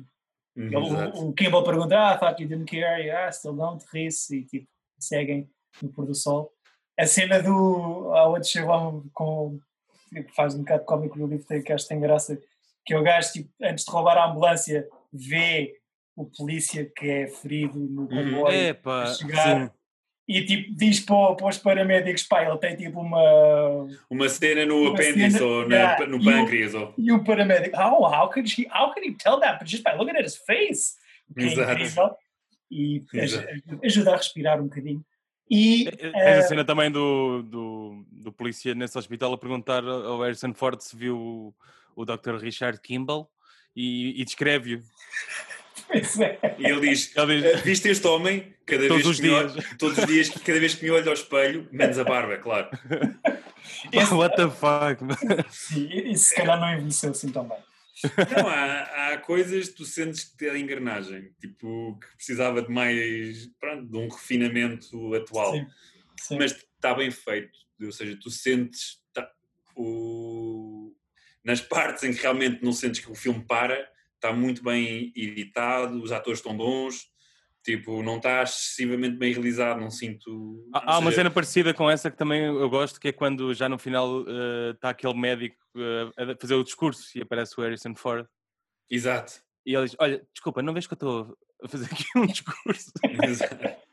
Uhum, 0.55 0.65
ele- 0.65 1.11
o, 1.13 1.29
o 1.29 1.33
Kimball 1.33 1.63
pergunta, 1.63 1.97
ah, 1.97 2.15
I 2.15 2.19
thought 2.19 2.41
you 2.41 2.47
didn't 2.49 2.69
care, 2.69 3.05
e 3.05 3.09
ah, 3.11 3.31
still 3.31 3.53
don't, 3.53 3.85
ri-se, 3.93 4.37
e 4.37 4.43
tipo, 4.43 4.67
seguem 4.99 5.49
no 5.81 5.89
pôr 5.89 6.05
do 6.05 6.15
sol. 6.15 6.51
A 6.99 7.05
cena 7.05 7.41
do, 7.41 8.11
há 8.13 8.27
outro 8.27 8.49
chavão 8.49 9.05
com, 9.13 9.57
tipo, 10.13 10.33
faz 10.33 10.55
um 10.55 10.59
bocado 10.59 10.83
cómico 10.83 11.17
no 11.17 11.27
livro, 11.27 11.45
tem- 11.45 11.61
que 11.61 11.71
acho 11.71 11.85
que 11.85 11.89
tem 11.89 11.99
graça, 12.01 12.41
que 12.85 12.93
é 12.93 12.99
o 12.99 13.03
gajo, 13.03 13.31
tipo, 13.31 13.49
antes 13.61 13.85
de 13.85 13.91
roubar 13.91 14.17
a 14.17 14.29
ambulância, 14.29 14.87
vê 15.13 15.77
o 16.15 16.25
polícia 16.25 16.83
que 16.93 17.07
é 17.09 17.27
ferido 17.27 17.79
no 17.79 18.07
comboio, 18.09 18.51
Epá, 18.53 19.05
chegar. 19.13 19.73
E 20.29 20.45
tipo 20.45 20.71
diz 20.75 20.99
para, 20.99 21.33
para 21.33 21.47
os 21.47 21.57
paramédicos, 21.57 22.21
pá, 22.21 22.45
ele 22.45 22.57
tem 22.59 22.75
tipo 22.75 23.01
uma. 23.01 23.87
Uma 24.07 24.29
cena 24.29 24.63
no 24.63 24.89
apêndice 24.89 25.41
ou 25.41 25.67
na- 25.67 25.75
yeah, 25.75 26.05
no 26.05 26.23
pâncreas. 26.23 26.75
Ou... 26.75 26.93
E 26.95 27.11
o 27.11 27.23
paramédico, 27.23 27.75
how, 27.75 28.03
how, 28.03 28.29
could 28.29 28.47
he, 28.47 28.67
how 28.71 28.93
could 28.93 29.09
he 29.09 29.15
tell 29.15 29.39
that? 29.39 29.57
But 29.57 29.67
just 29.67 29.83
by 29.83 29.93
looking 29.97 30.15
at 30.15 30.23
his 30.23 30.37
face. 30.37 30.99
Que 31.35 31.45
é 31.45 31.47
Exato. 31.47 31.71
incrível. 31.71 32.15
E 32.69 33.03
Exato. 33.11 33.47
ajuda, 33.83 34.13
a 34.13 34.17
respirar 34.17 34.59
um 34.61 34.65
bocadinho. 34.65 35.03
E 35.49 35.85
Tens 35.85 36.13
eh, 36.13 36.37
a 36.37 36.41
cena 36.43 36.63
também 36.63 36.91
do, 36.91 37.41
do, 37.41 38.05
do 38.11 38.31
polícia 38.31 38.75
nesse 38.75 38.99
hospital 38.99 39.33
a 39.33 39.37
perguntar 39.37 39.83
ao 39.83 40.21
Harrison 40.21 40.53
Ford 40.53 40.79
se 40.79 40.95
viu 40.95 41.17
o, 41.17 41.55
o 41.95 42.05
Dr. 42.05 42.35
Richard 42.35 42.79
Kimball 42.81 43.27
e, 43.75 44.21
e 44.21 44.23
descreve-o. 44.23 44.83
É. 45.91 46.55
E 46.57 46.65
ele 46.65 46.89
diz: 46.89 47.15
Ele 47.15 47.45
"Eh, 47.47 47.53
diz, 47.53 47.61
Viste 47.61 47.87
este 47.89 48.07
homem? 48.07 48.53
Cada 48.65 48.87
Todos 48.87 48.95
vez 49.03 49.07
os 49.07 49.15
que 49.17 49.23
me 49.23 49.29
olho- 49.33 49.49
dias. 49.51 49.65
todos 49.79 49.97
os 49.97 50.05
dias, 50.05 50.29
cada 50.29 50.59
vez 50.59 50.75
que 50.75 50.83
me 50.85 50.91
olho 50.91 51.07
ao 51.07 51.13
espelho, 51.13 51.67
menos 51.71 51.97
a 51.97 52.03
barba, 52.03 52.37
claro. 52.37 52.69
Esse- 53.91 54.13
what 54.13 54.35
the 54.35 54.49
fuck? 54.49 55.03
man?" 55.03 55.15
sim, 55.49 55.87
e 55.89 56.17
se 56.17 56.35
calhar 56.35 56.59
não 56.59 56.71
envelheceu 56.73 57.11
assim 57.11 57.29
tão 57.31 57.47
bem. 57.47 57.57
Não, 58.37 58.47
há, 58.47 59.11
há 59.13 59.17
coisas 59.17 59.67
que 59.69 59.75
tu 59.75 59.83
sentes 59.85 60.23
que 60.23 60.37
tem 60.37 60.49
a 60.49 60.57
engrenagem, 60.57 61.31
tipo, 61.41 61.99
que 61.99 62.15
precisava 62.15 62.61
de 62.61 62.69
mais, 62.71 63.47
pronto, 63.59 63.85
de 63.91 63.97
um 63.97 64.07
refinamento 64.07 65.13
atual. 65.15 65.51
Sim, 65.53 65.67
sim. 66.17 66.37
Mas 66.37 66.51
está 66.53 66.93
bem 66.93 67.11
feito, 67.11 67.57
ou 67.81 67.91
seja, 67.91 68.17
tu 68.21 68.29
sentes 68.29 68.99
tá- 69.13 69.29
o... 69.75 70.93
nas 71.43 71.59
partes 71.59 72.03
em 72.03 72.13
que 72.13 72.21
realmente 72.21 72.63
não 72.63 72.71
sentes 72.71 73.01
que 73.03 73.11
o 73.11 73.15
filme 73.15 73.43
para, 73.45 73.85
está 74.19 74.33
muito 74.33 74.61
bem 74.61 75.13
editado, 75.15 76.01
os 76.01 76.11
atores 76.11 76.39
estão 76.39 76.55
bons, 76.55 77.07
tipo, 77.63 78.03
não 78.03 78.17
está 78.17 78.43
excessivamente 78.43 79.15
bem 79.17 79.33
realizado, 79.33 79.79
não 79.79 79.89
sinto. 79.89 80.67
Há 80.73 80.95
há 80.95 80.99
uma 80.99 81.11
cena 81.11 81.31
parecida 81.31 81.73
com 81.73 81.89
essa 81.89 82.11
que 82.11 82.17
também 82.17 82.43
eu 82.43 82.69
gosto, 82.69 82.99
que 82.99 83.07
é 83.07 83.11
quando 83.11 83.53
já 83.53 83.69
no 83.69 83.77
final 83.77 84.25
está 84.73 84.89
aquele 84.89 85.13
médico 85.13 85.55
eh, 85.77 86.31
a 86.31 86.35
fazer 86.39 86.55
o 86.55 86.63
discurso 86.63 87.17
e 87.17 87.21
aparece 87.21 87.53
o 87.57 87.63
Harrison 87.63 87.95
Ford 87.95 88.27
Exato. 88.89 89.33
e 89.65 89.75
ele 89.75 89.85
diz: 89.85 89.95
Olha, 89.99 90.21
desculpa, 90.33 90.61
não 90.61 90.73
vês 90.73 90.85
que 90.85 90.93
eu 90.93 90.95
estou 90.95 91.37
a 91.63 91.67
fazer 91.67 91.85
aqui 91.85 92.05
um 92.15 92.25
discurso? 92.25 92.91
Exato. 93.23 93.89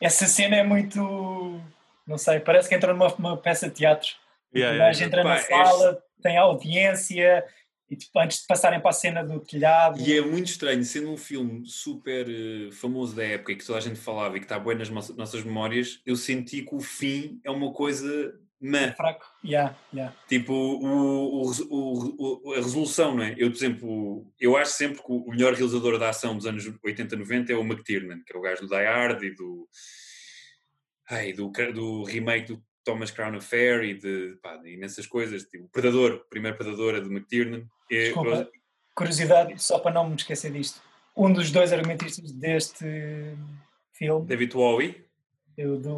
Essa 0.00 0.26
cena 0.26 0.56
é 0.56 0.64
muito. 0.64 1.60
Não 2.06 2.18
sei, 2.18 2.40
parece 2.40 2.68
que 2.68 2.74
entra 2.74 2.92
numa 2.92 3.14
uma 3.14 3.36
peça 3.36 3.68
de 3.68 3.74
teatro. 3.74 4.10
Yeah, 4.54 4.72
o 4.72 4.76
yeah, 4.76 4.86
gajo 4.86 5.00
yeah. 5.00 5.06
entra 5.06 5.22
Pá, 5.22 5.34
na 5.34 5.40
sala, 5.40 6.02
tem 6.22 6.36
audiência, 6.36 7.44
e 7.90 7.96
tipo, 7.96 8.18
antes 8.18 8.40
de 8.40 8.46
passarem 8.46 8.80
para 8.80 8.90
a 8.90 8.94
cena 8.94 9.22
do 9.22 9.38
telhado. 9.40 10.00
E 10.00 10.16
é 10.16 10.20
muito 10.20 10.46
estranho, 10.46 10.82
sendo 10.84 11.10
um 11.10 11.16
filme 11.16 11.66
super 11.66 12.26
eh, 12.28 12.70
famoso 12.72 13.14
da 13.14 13.22
época 13.24 13.52
e 13.52 13.56
que 13.56 13.64
toda 13.66 13.78
a 13.78 13.82
gente 13.82 13.98
falava 14.00 14.36
e 14.36 14.40
que 14.40 14.46
está 14.46 14.58
bem 14.58 14.76
nas 14.76 14.88
nossas- 14.88 15.44
memórias, 15.44 16.00
eu 16.06 16.16
senti 16.16 16.62
que 16.62 16.74
o 16.74 16.80
fim 16.80 17.38
é 17.44 17.50
uma 17.50 17.72
coisa 17.72 18.34
mã. 18.60 18.92
fraco. 18.94 19.26
Yeah, 19.44 19.76
yeah. 19.92 20.16
Tipo, 20.26 20.52
o, 20.54 21.42
o 21.68 22.46
o- 22.48 22.52
a 22.54 22.56
resolução, 22.56 23.14
não 23.16 23.22
é? 23.24 23.34
Eu, 23.36 23.50
por 23.50 23.56
exemplo, 23.56 24.32
eu 24.40 24.56
acho 24.56 24.72
sempre 24.72 24.96
que 25.02 25.12
o 25.12 25.28
melhor 25.28 25.52
realizador 25.52 25.98
da 25.98 26.08
ação 26.08 26.34
dos 26.36 26.46
anos 26.46 26.64
80, 26.82 27.14
90 27.16 27.52
é 27.52 27.56
o 27.56 27.60
McTiernan, 27.62 28.22
que 28.26 28.34
é 28.34 28.38
o 28.38 28.42
gajo 28.42 28.62
do 28.62 28.68
Die 28.68 28.82
Hard 28.84 29.22
e 29.22 29.34
do, 29.34 29.68
ai, 31.10 31.32
do, 31.34 31.50
do 31.74 32.04
remake 32.04 32.52
do 32.54 32.62
Thomas 32.84 33.10
Crown 33.10 33.36
Affair 33.36 33.82
e 33.82 33.94
de, 33.94 34.36
pá, 34.42 34.56
de 34.56 34.70
imensas 34.72 35.06
coisas. 35.06 35.44
Tipo, 35.44 35.64
o 35.64 35.68
Predador, 35.68 36.12
o 36.14 36.28
primeiro 36.28 36.56
Predador 36.56 36.94
é 36.94 37.00
do 37.00 37.10
McTiernan. 37.10 37.66
E- 37.90 38.04
Desculpa, 38.04 38.50
curiosidade, 38.94 39.60
só 39.62 39.78
para 39.78 39.92
não 39.92 40.08
me 40.08 40.16
esquecer 40.16 40.52
disto. 40.52 40.80
Um 41.16 41.32
dos 41.32 41.50
dois 41.50 41.72
argumentistas 41.72 42.32
deste 42.32 42.84
filme, 43.92 44.26
David 44.26 44.52
Bowie. 44.52 45.04
o, 45.58 45.76
do, 45.76 45.94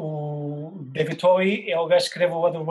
o 0.00 0.84
David 0.92 1.20
Bowie, 1.20 1.70
é 1.70 1.78
o 1.78 1.86
gajo 1.86 2.04
que 2.04 2.08
escreve 2.08 2.32
o 2.32 2.40
Water 2.40 2.62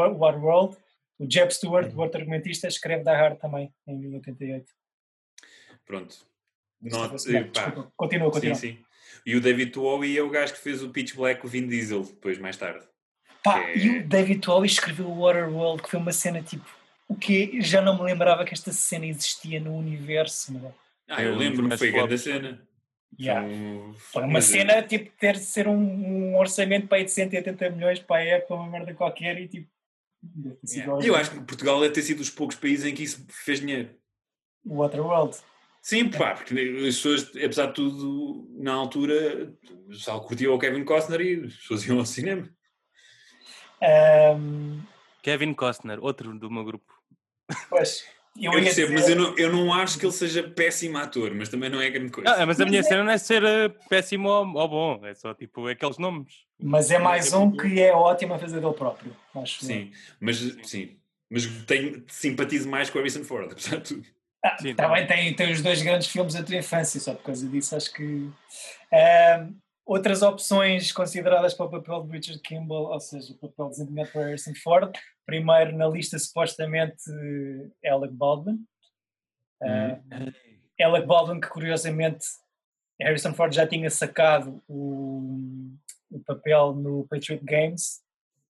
World. 0.44 0.78
O 1.20 1.30
Jeb 1.30 1.52
Stewart, 1.52 1.94
o 1.94 2.00
outro 2.00 2.20
argumentista, 2.22 2.68
escreve 2.68 3.04
Die 3.04 3.10
Hard 3.10 3.38
também, 3.40 3.74
em 3.86 4.16
88. 4.16 4.72
Pronto. 5.86 6.16
Not, 6.82 7.16
eh, 7.30 7.44
desculpa. 7.44 7.92
Continua, 7.98 8.32
continua. 8.32 8.56
Sim, 8.56 8.76
sim. 8.76 8.84
E 9.26 9.36
o 9.36 9.42
David 9.42 9.74
Bowie 9.74 10.18
é 10.18 10.24
o 10.24 10.30
gajo 10.30 10.54
que 10.54 10.60
fez 10.60 10.82
o 10.82 10.90
Pitch 10.92 11.14
Black 11.16 11.42
com 11.42 11.48
o 11.48 11.50
Vin 11.50 11.68
Diesel, 11.68 12.04
depois, 12.04 12.38
mais 12.38 12.56
tarde. 12.56 12.88
Pá, 13.44 13.60
É. 13.60 13.78
e 13.78 14.00
o 14.00 14.08
David 14.08 14.46
Bowie 14.46 14.70
escreveu 14.70 15.08
o 15.08 15.22
Waterworld, 15.22 15.82
que 15.84 15.90
foi 15.90 16.00
uma 16.00 16.12
cena 16.12 16.42
tipo. 16.42 16.66
O 17.08 17.16
que 17.16 17.60
já 17.62 17.82
não 17.82 17.98
me 17.98 18.04
lembrava 18.04 18.46
que 18.46 18.54
esta 18.54 18.72
cena 18.72 19.06
existia 19.06 19.60
no 19.60 19.76
universo. 19.76 20.54
Ah, 21.10 21.22
É 21.24 21.26
eu 21.28 21.36
lembro-me, 21.36 21.76
foi 21.78 21.92
grande 21.92 22.18
cena. 22.18 22.62
Yeah. 23.20 23.48
Foi 23.98 24.22
uma 24.24 24.34
mas, 24.34 24.46
cena 24.46 24.84
tipo 24.84 25.10
ter 25.20 25.34
de 25.34 25.40
ser 25.44 25.68
um, 25.68 25.74
um 25.76 26.38
orçamento 26.38 26.88
para 26.88 27.00
aí 27.00 27.04
de 27.06 27.12
180 27.12 27.70
milhões 27.72 28.00
para 28.00 28.18
a 28.18 28.24
época, 28.24 28.54
uma 28.54 28.70
merda 28.70 28.94
qualquer, 28.94 29.40
e 29.42 29.48
tipo, 29.48 29.68
Yeah. 30.70 31.08
Eu 31.08 31.16
acho 31.16 31.32
que 31.32 31.40
Portugal 31.40 31.80
deve 31.80 31.94
ter 31.94 32.02
sido 32.02 32.18
dos 32.18 32.30
poucos 32.30 32.58
países 32.58 32.86
em 32.86 32.94
que 32.94 33.04
isso 33.04 33.26
fez 33.30 33.62
dinheiro. 33.62 33.90
o 34.66 34.76
Waterworld. 34.80 35.38
Sim, 35.82 36.10
pá, 36.10 36.36
porque 36.36 36.54
as 36.54 36.96
pessoas, 36.96 37.24
apesar 37.38 37.68
de 37.68 37.74
tudo, 37.74 38.46
na 38.60 38.74
altura, 38.74 39.54
o 39.72 39.88
pessoal 39.88 40.22
curtia 40.26 40.52
o 40.52 40.60
Kevin 40.60 40.84
Costner 40.84 41.22
e 41.22 41.46
as 41.46 41.56
pessoas 41.56 41.88
iam 41.88 42.00
ao 42.00 42.06
cinema. 42.06 42.48
Ahm, 43.82 44.82
Kevin 45.22 45.54
Costner, 45.54 46.00
outro 46.04 46.38
do 46.38 46.50
meu 46.50 46.64
grupo. 46.64 46.94
pois, 47.70 48.06
eu, 48.38 48.54
Eu 48.54 48.62
percebo, 48.64 48.94
dizer, 48.94 48.94
mas 48.94 49.10
eu 49.10 49.16
não, 49.16 49.38
eu 49.38 49.52
não 49.52 49.74
acho 49.74 49.98
que 50.00 50.06
ele 50.06 50.14
seja 50.14 50.44
péssimo 50.44 50.98
ator, 50.98 51.34
mas 51.34 51.50
também 51.50 51.70
não 51.70 51.82
é 51.82 51.90
grande 51.90 52.12
coisa. 52.12 52.32
Ah, 52.34 52.46
mas 52.46 52.60
a 52.60 52.64
Mas 52.64 52.70
minha 52.72 52.80
é- 52.80 52.84
cena 52.84 53.04
não 53.04 53.12
é 53.12 53.18
ser 53.18 53.44
eh, 53.44 53.70
péssimo 53.90 54.30
ou, 54.30 54.48
ou 54.56 54.68
bom, 54.68 55.06
é 55.06 55.14
só 55.14 55.34
tipo 55.34 55.68
aqueles 55.68 55.98
nomes. 55.98 56.46
mas 56.62 56.92
é 56.92 57.00
mais 57.00 57.34
um 57.34 57.52
que 57.52 57.82
é 57.82 57.94
ótimo 57.94 58.34
a 58.34 58.40
fazer 58.40 58.60
dele 58.62 58.74
próprio. 58.74 59.16
Acho. 59.36 59.64
Sim, 59.66 59.92
mas 60.20 60.38
sim. 60.64 60.98
Mas 61.30 61.46
tenho, 61.66 62.04
simpatizo 62.08 62.68
mais 62.68 62.90
com 62.90 62.98
o 62.98 63.02
Harrison 63.02 63.24
Ford, 63.24 63.52
apesar 63.52 63.78
de 63.78 63.84
tudo. 63.96 64.08
Ah, 64.44 64.58
Sim, 64.58 64.74
também 64.74 65.06
tem, 65.06 65.34
tem 65.36 65.52
os 65.52 65.62
dois 65.62 65.82
grandes 65.82 66.08
filmes 66.08 66.34
da 66.34 66.42
tua 66.42 66.56
infância, 66.56 67.00
só 67.00 67.14
por 67.14 67.24
causa 67.24 67.46
disso 67.48 67.76
acho 67.76 67.94
que. 67.94 68.30
Ahm, 68.92 69.54
outras 69.90 70.22
opções 70.22 70.92
consideradas 70.92 71.56
para 71.56 71.66
o 71.66 71.72
papel 71.72 72.04
de 72.04 72.12
Richard 72.12 72.42
Kimball, 72.44 72.92
ou 72.92 73.00
seja, 73.00 73.34
o 73.34 73.38
papel 73.38 73.70
desempenhado 73.70 74.12
por 74.12 74.24
Harrison 74.24 74.54
Ford, 74.62 74.96
primeiro 75.26 75.76
na 75.76 75.88
lista 75.88 76.20
supostamente 76.20 77.02
Alec 77.84 78.14
Baldwin. 78.14 78.64
Ah, 79.60 79.98
Alec 80.80 81.08
Baldwin, 81.08 81.40
que 81.40 81.50
curiosamente 81.50 82.24
Harrison 83.02 83.34
Ford 83.34 83.52
já 83.52 83.66
tinha 83.66 83.90
sacado 83.90 84.62
o, 84.68 85.74
o 86.12 86.20
papel 86.20 86.76
no 86.76 87.08
Patriot 87.08 87.44
Games, 87.44 88.00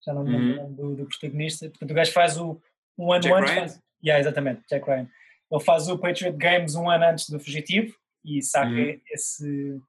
já 0.05 0.13
não 0.13 0.25
me 0.25 0.31
lembro 0.31 0.63
nome 0.63 0.75
do, 0.75 0.95
do 0.97 1.05
protagonista. 1.05 1.69
Portanto, 1.69 1.91
o 1.91 1.93
gajo 1.93 2.11
faz 2.11 2.37
o 2.37 2.61
um 2.97 3.13
ano 3.13 3.21
Jack 3.21 3.35
antes. 3.35 3.51
Ryan? 3.53 3.61
Faz, 3.61 3.81
yeah, 4.03 4.19
exatamente, 4.19 4.63
Jack 4.69 4.85
Ryan. 4.85 5.07
Ele 5.49 5.63
faz 5.63 5.87
o 5.87 5.97
Patriot 5.97 6.35
Games 6.35 6.75
um 6.75 6.89
ano 6.89 7.05
antes 7.05 7.29
do 7.29 7.39
Fugitivo 7.39 7.95
e 8.25 8.41
saca 8.41 8.69
Uhum. 8.69 8.99
esse, 9.09 9.81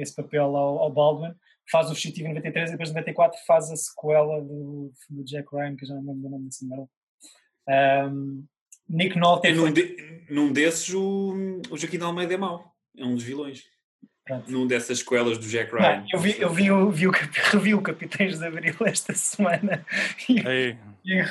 esse 0.00 0.14
papel 0.14 0.56
ao, 0.56 0.78
ao 0.78 0.92
Baldwin. 0.92 1.34
Faz 1.70 1.90
o 1.90 1.94
Fugitivo 1.94 2.28
em 2.28 2.34
93 2.34 2.70
e 2.70 2.72
depois 2.72 2.90
em 2.90 2.94
94 2.94 3.38
faz 3.46 3.70
a 3.70 3.76
sequela 3.76 4.40
do, 4.40 4.90
do 5.10 5.24
Jack 5.24 5.48
Ryan, 5.52 5.76
que 5.76 5.84
eu 5.84 5.88
já 5.88 5.94
não 5.96 6.02
me 6.02 6.08
lembro 6.08 6.22
do 6.22 6.30
nome 6.30 6.44
desse 6.46 6.66
merda. 6.66 6.88
Um, 8.10 8.44
Nick 8.88 9.18
Nolte 9.18 9.48
É 9.48 9.52
num, 9.52 9.70
de- 9.70 10.24
num 10.30 10.50
desses, 10.52 10.88
o, 10.94 11.60
o 11.70 11.76
Joaquim 11.76 11.98
de 11.98 12.04
Almeida 12.04 12.32
é 12.34 12.36
mau. 12.38 12.72
É 12.96 13.04
um 13.04 13.14
dos 13.14 13.22
vilões. 13.22 13.64
Pronto. 14.24 14.50
Num 14.50 14.66
dessas 14.66 14.98
escolas 14.98 15.38
do 15.38 15.46
Jack 15.46 15.72
Ryan. 15.72 16.04
eu 16.12 16.18
vi, 16.18 16.40
eu 16.40 16.50
vi, 16.50 16.70
o, 16.70 16.90
vi 16.90 17.06
o, 17.06 17.10
revi 17.52 17.74
o 17.74 17.82
Capitães 17.82 18.38
de 18.38 18.46
Abril 18.46 18.74
esta 18.86 19.14
semana 19.14 19.84
e, 20.28 20.38
Ei, 20.40 20.78
e 21.04 21.22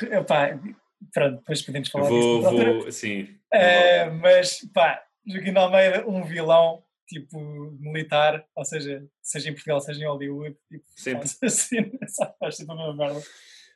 pronto, 1.12 1.36
depois 1.38 1.62
podemos 1.62 1.88
falar 1.88 2.08
Vou, 2.08 2.38
disso. 2.42 2.50
vou, 2.82 2.92
sim. 2.92 3.28
Eh, 3.52 4.10
mas 4.10 4.60
pá, 4.74 5.02
Joaquim 5.26 5.52
de 5.52 5.58
Almeida, 5.58 6.08
um 6.08 6.24
vilão 6.24 6.82
tipo 7.08 7.70
militar, 7.80 8.46
ou 8.54 8.64
seja, 8.64 9.04
seja 9.22 9.48
em 9.50 9.54
Portugal, 9.54 9.80
seja 9.80 10.00
em 10.00 10.06
Hollywood, 10.06 10.56
tipo, 10.70 10.84
Sempre. 10.94 11.28
faz 11.28 11.38
assim, 11.42 11.90
faz 12.38 12.56
sempre 12.56 12.74
a 12.74 12.76
mesma 12.76 12.94
merda. 12.94 13.22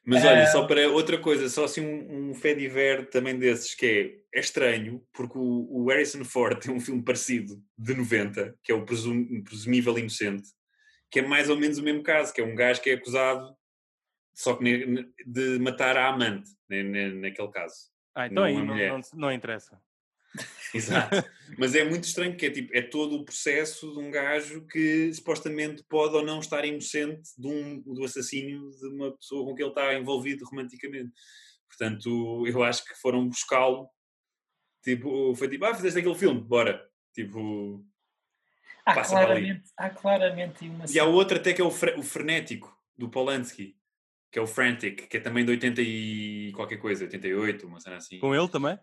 Mas 0.05 0.25
olha, 0.25 0.41
Eh, 0.41 0.47
só 0.47 0.67
para 0.67 0.89
outra 0.91 1.17
coisa, 1.19 1.49
só 1.49 1.65
assim 1.65 1.81
um, 1.81 2.31
um 2.31 2.35
fé 2.35 2.55
diver 2.55 3.09
também 3.09 3.39
desses, 3.39 3.73
que 3.75 3.87
é, 4.33 4.39
é 4.39 4.41
estranho, 4.41 5.01
porque 5.13 5.39
o, 5.39 5.67
o 5.71 5.89
Harrison 5.89 6.25
Ford 6.25 6.59
tem 6.61 6.75
um 6.75 6.81
filme 6.81 7.03
parecido, 7.03 7.63
de 7.79 7.95
90, 7.95 8.59
que 8.65 8.73
é 8.73 8.75
o 8.75 8.85
Presum- 8.85 9.43
Presumível 9.45 9.97
Inocente, 9.97 10.49
que 11.11 11.21
é 11.21 11.23
mais 11.23 11.49
ou 11.49 11.57
menos 11.57 11.79
o 11.79 11.83
mesmo 11.83 12.03
caso, 12.03 12.33
que 12.35 12.41
é 12.41 12.45
um 12.45 12.55
gajo 12.55 12.83
que 12.83 12.91
é 12.91 12.95
acusado 12.95 13.57
só 14.35 14.57
que 14.57 14.65
ne- 14.65 14.87
ne- 14.87 15.13
de 15.27 15.59
matar 15.61 15.97
a 15.97 16.09
amante, 16.09 16.51
ne- 16.69 16.83
ne- 16.83 17.15
naquele 17.21 17.51
caso. 17.51 17.75
ah, 18.15 18.27
então 18.27 18.37
Não 18.37 18.45
aí 18.45 18.57
é 18.57 18.89
não, 18.89 18.99
não, 18.99 19.01
não 19.15 19.33
interessa. 19.33 19.79
Exato. 20.75 21.25
Mas 21.59 21.75
é 21.75 21.85
muito 21.85 22.05
estranho 22.05 22.33
porque 22.33 22.47
é, 22.47 22.51
tipo, 22.51 22.75
é 22.75 22.81
todo 22.81 23.17
o 23.17 23.25
processo 23.25 23.93
de 23.93 23.99
um 23.99 24.11
gajo 24.11 24.67
que 24.67 25.13
supostamente 25.13 25.85
pode 25.89 26.15
ou 26.15 26.25
não 26.25 26.41
estar 26.41 26.65
inocente 26.65 27.31
de 27.37 27.47
um, 27.47 27.81
do 27.83 28.05
assassínio 28.05 28.71
de 28.71 28.87
uma 28.89 29.13
pessoa 29.17 29.45
com 29.45 29.55
que 29.55 29.63
ele 29.63 29.69
está 29.71 29.93
envolvido 29.95 30.45
romanticamente. 30.47 31.13
Portanto, 31.69 32.45
eu 32.47 32.63
acho 32.63 32.85
que 32.85 32.95
foram 33.01 33.29
buscá-lo. 33.29 33.89
Tipo, 34.83 35.35
foi 35.35 35.49
tipo, 35.49 35.65
ah, 35.65 35.75
fizeste 35.75 35.99
aquele 35.99 36.15
filme, 36.15 36.41
bora. 36.41 36.83
Tipo, 37.15 37.85
Há 38.85 38.95
Passa 38.95 39.15
para 39.15 39.33
ali. 39.33 39.41
claramente, 39.43 39.71
há 39.77 39.91
claramente 39.91 40.69
uma 40.69 40.85
e 40.91 40.99
há 40.99 41.05
outro 41.05 41.37
até 41.37 41.53
que 41.53 41.61
é 41.61 41.65
o, 41.65 41.71
Fre- 41.71 41.95
o 41.97 42.03
Frenético, 42.03 42.77
do 42.97 43.09
Polanski, 43.09 43.77
que 44.31 44.39
é 44.41 44.43
o 44.43 44.47
Frantic, 44.47 45.07
que 45.07 45.17
é 45.19 45.21
também 45.21 45.45
de 45.45 45.53
80 45.53 45.81
e 45.83 46.51
qualquer 46.57 46.79
coisa, 46.79 47.05
88, 47.05 47.65
uma 47.67 47.79
cena 47.79 47.97
assim. 47.97 48.19
Com 48.19 48.35
ele 48.35 48.49
também? 48.49 48.77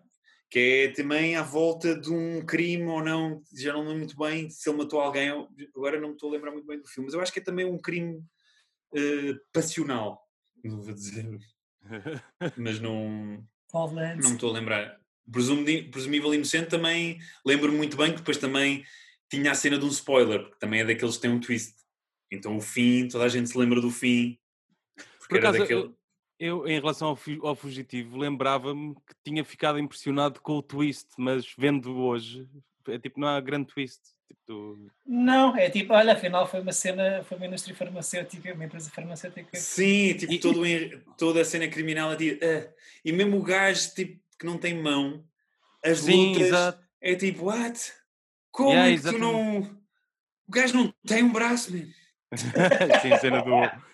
Que 0.50 0.58
é 0.58 0.88
também 0.92 1.36
à 1.36 1.42
volta 1.42 1.94
de 1.98 2.10
um 2.10 2.44
crime 2.44 2.84
ou 2.86 3.02
não, 3.02 3.42
já 3.56 3.72
não 3.72 3.82
lembro 3.82 3.98
muito 3.98 4.16
bem 4.16 4.50
se 4.50 4.68
ele 4.68 4.78
matou 4.78 5.00
alguém, 5.00 5.30
agora 5.76 6.00
não 6.00 6.08
me 6.08 6.14
estou 6.14 6.28
a 6.28 6.32
lembrar 6.32 6.50
muito 6.50 6.66
bem 6.66 6.80
do 6.80 6.88
filme, 6.88 7.06
mas 7.06 7.14
eu 7.14 7.20
acho 7.20 7.32
que 7.32 7.38
é 7.38 7.42
também 7.42 7.64
um 7.64 7.78
crime 7.78 8.20
eh, 8.94 9.34
passional, 9.52 10.26
não 10.64 10.82
vou 10.82 10.92
dizer, 10.92 11.24
mas 12.58 12.80
não, 12.80 13.46
não 13.72 14.30
me 14.30 14.34
estou 14.34 14.50
a 14.50 14.52
lembrar. 14.54 15.00
Presumi- 15.30 15.84
Presumível 15.84 16.34
Inocente 16.34 16.68
também 16.68 17.20
lembro 17.46 17.72
muito 17.72 17.96
bem 17.96 18.10
que 18.10 18.18
depois 18.18 18.36
também 18.36 18.84
tinha 19.30 19.52
a 19.52 19.54
cena 19.54 19.78
de 19.78 19.84
um 19.84 19.88
spoiler, 19.88 20.40
porque 20.42 20.58
também 20.58 20.80
é 20.80 20.84
daqueles 20.84 21.14
que 21.14 21.22
têm 21.22 21.30
um 21.30 21.38
twist. 21.38 21.76
Então 22.28 22.56
o 22.56 22.60
fim, 22.60 23.06
toda 23.06 23.24
a 23.24 23.28
gente 23.28 23.48
se 23.48 23.56
lembra 23.56 23.80
do 23.80 23.90
fim. 23.90 24.36
Porque 24.96 25.28
Por 25.28 25.38
era 25.38 25.50
acaso, 25.50 25.58
daquele... 25.58 25.94
eu, 26.40 26.66
em 26.66 26.80
relação 26.80 27.08
ao, 27.08 27.16
fu- 27.16 27.46
ao 27.46 27.54
Fugitivo, 27.54 28.16
lembrava-me 28.16 28.94
que 28.94 29.14
tinha 29.22 29.44
ficado 29.44 29.78
impressionado 29.78 30.40
com 30.40 30.54
o 30.54 30.62
twist, 30.62 31.06
mas 31.18 31.44
vendo 31.56 31.94
hoje, 31.98 32.48
é 32.88 32.98
tipo, 32.98 33.20
não 33.20 33.28
há 33.28 33.40
grande 33.40 33.66
twist. 33.66 34.00
Tipo, 34.26 34.90
Não, 35.04 35.54
é 35.56 35.68
tipo, 35.68 35.92
olha, 35.92 36.14
afinal 36.14 36.46
foi 36.48 36.60
uma 36.60 36.72
cena, 36.72 37.22
foi 37.24 37.36
uma 37.36 37.46
indústria 37.46 37.76
farmacêutica, 37.76 38.54
uma 38.54 38.64
empresa 38.64 38.90
farmacêutica. 38.90 39.56
Sim, 39.58 40.14
tipo, 40.14 40.32
E- 40.32 40.38
todo 40.40 40.60
toda 41.18 41.42
a 41.42 41.44
cena 41.44 41.68
criminal 41.68 42.16
tipo, 42.16 42.42
"Ah", 42.44 42.72
e 43.04 43.12
mesmo 43.12 43.36
o 43.38 43.42
gajo 43.42 43.92
tipo, 43.94 44.18
que 44.38 44.46
não 44.46 44.56
tem 44.56 44.80
mão, 44.80 45.22
as 45.84 45.98
Sim, 45.98 46.28
lutas 46.32 46.46
exato. 46.46 46.82
é 47.00 47.14
tipo, 47.14 47.44
what? 47.46 47.92
Como 48.50 48.70
Yeah, 48.70 48.90
é 48.90 48.96
que 48.96 49.02
tu 49.02 49.18
não. 49.18 49.60
O 50.48 50.50
gajo 50.52 50.74
não 50.76 50.94
tem 51.06 51.22
um 51.22 51.32
braço, 51.32 51.72
man. 51.72 51.86
sim, 53.02 53.16
cena 53.18 53.42
do. 53.42 53.50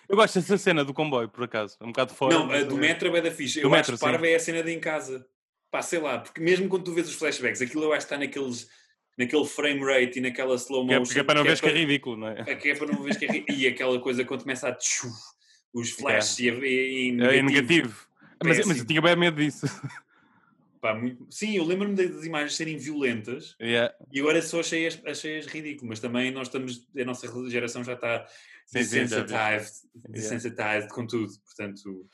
Eu 0.09 0.15
gosto 0.15 0.39
dessa 0.39 0.57
cena 0.57 0.85
do 0.85 0.93
comboio, 0.93 1.27
por 1.29 1.43
acaso. 1.43 1.75
É 1.79 1.83
um 1.83 1.87
bocado 1.87 2.13
fora. 2.13 2.33
não, 2.35 2.51
a 2.51 2.61
do 2.63 2.75
é- 2.77 2.79
metro 2.79 3.15
é 3.15 3.21
da 3.21 3.31
ficha. 3.31 3.59
Do 3.61 3.67
Eu 3.67 3.69
metro, 3.71 3.93
acho 3.93 4.03
que 4.03 4.09
parva 4.11 4.27
é 4.27 4.35
a 4.35 4.39
cena 4.39 4.61
de 4.63 4.71
em 4.71 4.79
casa. 4.79 5.25
Pá, 5.71 5.81
sei 5.81 5.99
lá, 5.99 6.19
porque 6.19 6.39
mesmo 6.39 6.69
quando 6.69 6.83
tu 6.83 6.93
vês 6.93 7.09
os 7.09 7.15
flashbacks, 7.15 7.61
aquilo 7.61 7.83
eu 7.83 7.91
acho 7.93 8.07
que 8.07 8.13
está 8.13 8.17
naqueles, 8.17 8.69
naquele 9.17 9.45
frame 9.45 9.79
rate 9.83 10.19
e 10.19 10.21
naquela 10.21 10.55
slow 10.55 10.87
Que 10.87 10.93
é, 10.93 10.99
motion. 10.99 11.13
que 11.13 11.19
é 11.19 11.23
para 11.23 11.35
não 11.39 11.43
ver 11.43 11.59
que 11.59 11.65
é 11.65 11.69
para- 11.69 11.77
ridículo, 11.79 12.17
não 12.17 12.27
é? 12.29 12.43
é 12.47 12.55
que 12.55 12.69
é 12.69 12.75
para 12.75 12.87
não 12.87 13.03
ver 13.03 13.17
que 13.17 13.25
é 13.25 13.31
ri- 13.31 13.45
E 13.49 13.67
aquela 13.67 13.99
coisa 13.99 14.23
quando 14.23 14.41
começa 14.43 14.69
a 14.69 14.73
tchu, 14.73 15.07
os 15.73 15.89
flashes 15.91 16.39
e, 16.39 16.49
a- 16.49 16.53
e, 16.53 17.09
e 17.17 17.21
É 17.21 17.41
negativo. 17.41 18.07
Mas, 18.43 18.65
mas 18.65 18.77
eu 18.79 18.85
tinha 18.85 19.01
bem 19.01 19.15
medo 19.15 19.41
disso. 19.43 19.65
Pá, 20.81 20.93
muito- 20.93 21.25
Sim, 21.29 21.55
eu 21.57 21.63
lembro-me 21.65 21.95
das 21.95 22.23
imagens 22.25 22.55
serem 22.55 22.77
violentas 22.77 23.55
Yeah. 23.61 23.93
e 24.11 24.19
agora 24.19 24.41
só 24.41 24.59
achei-as 24.59 25.01
achei 25.05 25.39
ridículo, 25.41 25.89
mas 25.89 25.99
também 25.99 26.31
nós 26.31 26.47
estamos, 26.47 26.87
a 26.97 27.03
nossa 27.05 27.27
geração 27.49 27.83
já 27.83 27.93
está 27.93 28.25
desensitized, 28.71 29.87
desensitized 30.09 30.89
com 30.89 31.05
tudo, 31.07 31.33
portanto, 31.45 32.07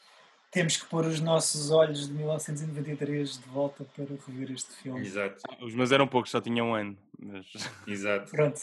Temos 0.52 0.78
que 0.78 0.86
pôr 0.86 1.06
os 1.06 1.20
nossos 1.20 1.72
olhos 1.72 2.08
de 2.08 2.14
1993 2.14 3.40
de 3.40 3.50
volta 3.50 3.84
para 3.96 4.06
rever 4.28 4.52
este 4.52 4.72
filme. 4.76 5.02
exato, 5.02 5.42
Os 5.62 5.74
meus 5.74 5.92
eram 5.92 6.08
poucos, 6.08 6.30
só 6.32 6.40
tinham 6.40 6.70
um 6.70 6.76
ano. 6.76 6.98
Mas... 7.20 7.48
exato, 7.88 8.30
Pronto. 8.32 8.62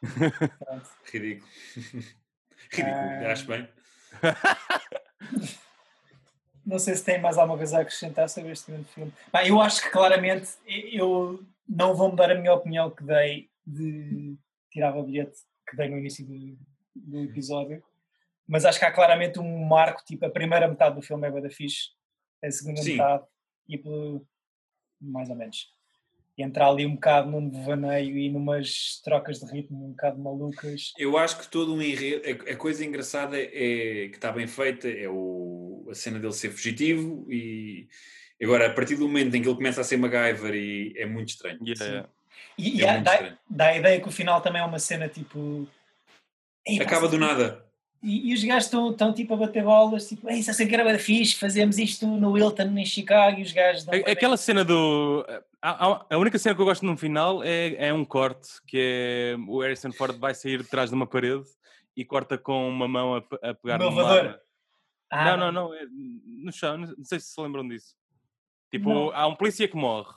Pronto. 0.00 0.90
ridículo. 1.12 1.48
ridículo, 2.72 2.96
Ah. 3.26 3.32
acho 3.32 3.46
bem. 3.46 3.68
Não 6.66 6.78
sei 6.80 6.94
se 6.96 7.04
tem 7.04 7.20
mais 7.20 7.38
alguma 7.38 7.56
coisa 7.56 7.78
a 7.78 7.82
acrescentar 7.82 8.28
sobre 8.28 8.50
este 8.52 8.70
grande 8.72 8.88
filme. 8.88 9.12
Pá, 9.30 9.46
eu 9.46 9.60
acho 9.60 9.82
que 9.82 9.90
claramente 9.90 10.48
eu 10.66 11.44
não 11.68 11.94
vou 11.94 12.10
mudar 12.10 12.30
a 12.30 12.34
minha 12.34 12.52
opinião 12.52 12.90
que 12.90 13.04
dei 13.04 13.48
de 13.64 14.36
tirar 14.70 14.96
o 14.96 15.04
bilhete 15.04 15.38
que 15.68 15.76
dei 15.76 15.88
no 15.88 15.98
início 15.98 16.26
do, 16.26 16.58
do 16.94 17.20
episódio, 17.24 17.82
mas 18.48 18.64
acho 18.64 18.78
que 18.78 18.84
há 18.84 18.92
claramente 18.92 19.38
um 19.38 19.64
marco, 19.66 20.04
tipo 20.04 20.24
a 20.26 20.30
primeira 20.30 20.68
metade 20.68 20.94
do 20.96 21.02
filme 21.02 21.26
é 21.26 21.30
bada 21.30 21.50
fixe, 21.50 21.90
a 22.42 22.50
segunda 22.50 22.82
Sim. 22.82 22.92
metade 22.92 23.24
e 23.68 23.78
pelo- 23.78 24.26
mais 25.00 25.28
ou 25.30 25.36
menos. 25.36 25.72
E 26.38 26.42
entrar 26.42 26.68
ali 26.68 26.84
um 26.84 26.94
bocado 26.94 27.30
num 27.30 27.48
devaneio 27.48 28.18
e 28.18 28.28
numas 28.28 29.00
trocas 29.02 29.38
de 29.40 29.50
ritmo 29.50 29.86
um 29.86 29.90
bocado 29.92 30.18
malucas. 30.18 30.92
Eu 30.98 31.16
acho 31.16 31.38
que 31.40 31.48
todo 31.48 31.72
um 31.74 31.80
enredo, 31.80 32.22
a, 32.26 32.52
a 32.52 32.56
coisa 32.56 32.84
engraçada 32.84 33.38
é 33.40 34.08
que 34.10 34.16
está 34.16 34.30
bem 34.30 34.46
feita, 34.46 34.86
é 34.86 35.08
o, 35.08 35.86
a 35.90 35.94
cena 35.94 36.18
dele 36.18 36.34
ser 36.34 36.50
fugitivo 36.50 37.26
e 37.32 37.88
agora 38.42 38.66
a 38.66 38.70
partir 38.74 38.96
do 38.96 39.06
momento 39.08 39.34
em 39.34 39.40
que 39.40 39.48
ele 39.48 39.56
começa 39.56 39.80
a 39.80 39.84
ser 39.84 39.96
MacGyver 39.96 40.54
e 40.54 40.92
é 40.96 41.06
muito 41.06 41.30
estranho. 41.30 41.58
Yeah. 41.66 42.06
E, 42.58 42.80
e 42.80 42.82
É 42.82 42.88
há- 42.88 42.92
muito 42.92 43.04
dá, 43.04 43.12
estranho. 43.14 43.38
dá 43.48 43.66
a 43.68 43.76
ideia 43.78 44.00
que 44.00 44.08
o 44.08 44.12
final 44.12 44.40
também 44.42 44.60
é 44.60 44.64
uma 44.64 44.78
cena 44.78 45.08
tipo. 45.08 45.66
Acaba 46.80 47.08
do 47.08 47.16
nada. 47.16 47.64
E, 48.02 48.30
e 48.30 48.34
os 48.34 48.44
gajos 48.44 48.64
estão, 48.64 48.90
estão 48.90 49.12
tipo 49.14 49.32
a 49.34 49.36
bater 49.38 49.64
bolas, 49.64 50.06
tipo, 50.06 50.28
Ei, 50.28 50.40
isso 50.40 50.50
é 50.50 50.66
que 50.66 50.74
era 50.74 50.98
fixe, 50.98 51.34
fazemos 51.34 51.78
isto 51.78 52.06
no 52.06 52.32
Wilton, 52.32 52.76
em 52.76 52.84
Chicago, 52.84 53.40
e 53.40 53.42
os 53.42 53.52
gajos 53.52 53.84
dão 53.84 53.94
A- 53.94 54.10
Aquela 54.12 54.36
cena 54.36 54.62
do. 54.64 55.24
A, 56.10 56.16
única 56.16 56.38
cena 56.38 56.54
que 56.54 56.60
eu 56.60 56.64
gosto 56.66 56.84
no 56.86 56.96
final 56.96 57.42
é, 57.42 57.88
é 57.88 57.92
um 57.92 58.04
corte 58.04 58.48
que 58.66 58.78
é 58.78 59.36
o 59.48 59.60
Harrison 59.60 59.90
Ford 59.90 60.16
vai 60.16 60.34
sair 60.34 60.62
de 60.62 60.68
trás 60.68 60.90
de 60.90 60.96
uma 60.96 61.06
parede 61.06 61.44
e 61.96 62.04
corta 62.04 62.38
com 62.38 62.68
uma 62.68 62.86
mão 62.86 63.16
a, 63.16 63.18
a 63.50 63.54
pegar 63.54 63.78
No 63.78 63.88
arma. 63.98 64.40
Ah, 65.10 65.36
não, 65.36 65.36
não, 65.36 65.52
não, 65.52 65.74
é 65.74 65.86
no 65.88 66.52
chão, 66.52 66.76
não 66.78 67.04
sei 67.04 67.18
se 67.20 67.32
se 67.32 67.40
lembram 67.40 67.66
disso. 67.66 67.96
Tipo, 68.70 68.90
Não. 68.90 69.10
há 69.10 69.26
um 69.26 69.34
polícia 69.34 69.68
que 69.68 69.76
morre, 69.76 70.12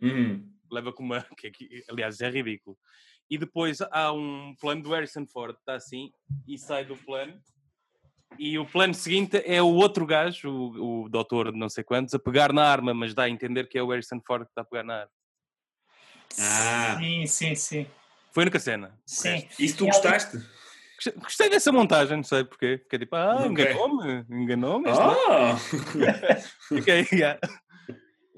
Uhum. 0.00 0.48
leva 0.70 0.92
com 0.92 1.02
uma. 1.02 1.24
Que, 1.36 1.50
que, 1.50 1.84
aliás, 1.88 2.20
é 2.20 2.30
ridículo. 2.30 2.78
E 3.30 3.36
depois 3.36 3.80
há 3.80 4.12
um 4.12 4.54
plano 4.60 4.82
do 4.82 4.90
Harrison 4.90 5.26
Ford, 5.26 5.56
está 5.56 5.74
assim, 5.74 6.10
e 6.46 6.56
sai 6.56 6.84
do 6.84 6.96
plano. 6.96 7.38
E 8.36 8.58
o 8.58 8.66
plano 8.66 8.94
seguinte 8.94 9.42
é 9.44 9.62
o 9.62 9.66
outro 9.74 10.04
gajo, 10.06 10.48
o, 10.50 11.04
o 11.04 11.08
doutor 11.08 11.52
de 11.52 11.58
não 11.58 11.68
sei 11.68 11.82
quantos, 11.82 12.14
a 12.14 12.18
pegar 12.18 12.52
na 12.52 12.64
arma, 12.64 12.92
mas 12.92 13.14
dá 13.14 13.24
a 13.24 13.30
entender 13.30 13.68
que 13.68 13.78
é 13.78 13.82
o 13.82 13.88
Harrison 13.90 14.20
Ford 14.26 14.44
que 14.44 14.50
está 14.50 14.62
a 14.62 14.64
pegar 14.64 14.84
na 14.84 14.94
arma. 15.00 15.10
Ah. 16.38 16.96
Sim, 16.98 17.26
sim, 17.26 17.54
sim. 17.54 17.86
Foi 18.32 18.42
a 18.42 18.44
única 18.44 18.60
cena. 18.60 18.98
Sim. 19.06 19.48
Isso 19.58 19.78
tu 19.78 19.84
E 19.84 19.86
gostaste? 19.88 20.36
Gostei- 20.96 21.12
Gostei 21.22 21.48
dessa 21.50 21.72
montagem, 21.72 22.16
não 22.16 22.24
sei 22.24 22.44
porquê. 22.44 22.78
Fiquei 22.82 22.98
tipo, 23.00 23.16
ah, 23.16 23.44
enganou-me, 23.46 24.24
enganou-me. 24.30 24.88
Ah! 24.90 25.56
Fiquei, 26.68 27.06
yeah. 27.12 27.38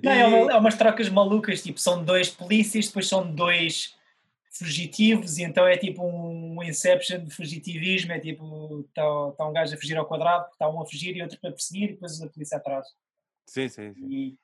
Não, 0.02 0.12
é, 0.12 0.26
uma- 0.26 0.52
é 0.52 0.56
umas 0.56 0.74
trocas 0.76 1.08
malucas, 1.08 1.62
tipo, 1.62 1.78
são 1.80 2.02
dois 2.04 2.28
polícias, 2.30 2.86
depois 2.86 3.08
são 3.08 3.30
dois 3.34 3.94
fugitivos, 4.50 5.38
e 5.38 5.44
então 5.44 5.66
é 5.66 5.76
tipo 5.76 6.04
um 6.04 6.62
Inception 6.62 7.24
de 7.24 7.34
fugitivismo, 7.34 8.12
é 8.12 8.18
tipo, 8.18 8.84
está 8.88 9.32
tá 9.32 9.48
um 9.48 9.52
gajo 9.52 9.74
a 9.74 9.78
fugir 9.78 9.96
ao 9.96 10.06
quadrado, 10.06 10.48
está 10.52 10.68
um 10.68 10.80
a 10.80 10.86
fugir 10.86 11.16
e 11.16 11.22
outro 11.22 11.38
para 11.40 11.52
perseguir, 11.52 11.90
e 11.90 11.92
depois 11.92 12.20
a 12.20 12.28
polícia 12.28 12.56
atrás. 12.56 12.86
Sim, 13.46 13.68
sim, 13.68 13.94
sim. 13.94 14.06
E, 14.08 14.38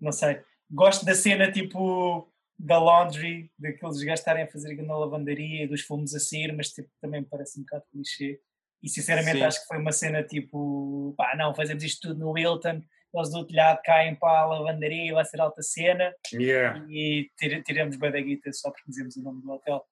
não 0.00 0.12
sei, 0.12 0.40
gosto 0.70 1.04
da 1.04 1.14
cena 1.14 1.50
tipo 1.50 2.28
da 2.58 2.78
laundry, 2.78 3.50
daqueles 3.58 4.02
gajos 4.02 4.20
estarem 4.20 4.44
a 4.44 4.50
fazer 4.50 4.74
na 4.82 4.96
lavandaria, 4.96 5.64
e 5.64 5.66
dos 5.66 5.82
fumos 5.82 6.14
a 6.14 6.20
sair, 6.20 6.52
mas 6.52 6.70
tipo, 6.70 6.88
também 7.00 7.20
me 7.20 7.26
parece 7.26 7.58
um 7.58 7.62
bocado 7.62 7.84
clichê. 7.90 8.40
E 8.82 8.88
sinceramente 8.88 9.38
Sim. 9.38 9.44
acho 9.44 9.60
que 9.60 9.66
foi 9.66 9.78
uma 9.78 9.92
cena 9.92 10.22
tipo, 10.24 11.14
pá, 11.16 11.36
não, 11.36 11.54
fazemos 11.54 11.84
isto 11.84 12.08
tudo 12.08 12.20
no 12.20 12.32
Wilton, 12.32 12.82
eles 13.14 13.30
do 13.30 13.46
telhado 13.46 13.80
caem 13.84 14.14
para 14.14 14.40
a 14.40 14.46
lavandaria, 14.46 15.12
vai 15.14 15.24
ser 15.24 15.40
alta 15.40 15.62
cena, 15.62 16.14
Yeah. 16.32 16.84
e 16.88 17.30
tire- 17.38 17.62
tiramos 17.62 17.96
bem 17.96 18.10
da 18.10 18.20
guita 18.20 18.52
só 18.52 18.70
porque 18.70 18.88
dizemos 18.88 19.16
o 19.16 19.22
nome 19.22 19.42
do 19.42 19.50
hotel. 19.52 19.84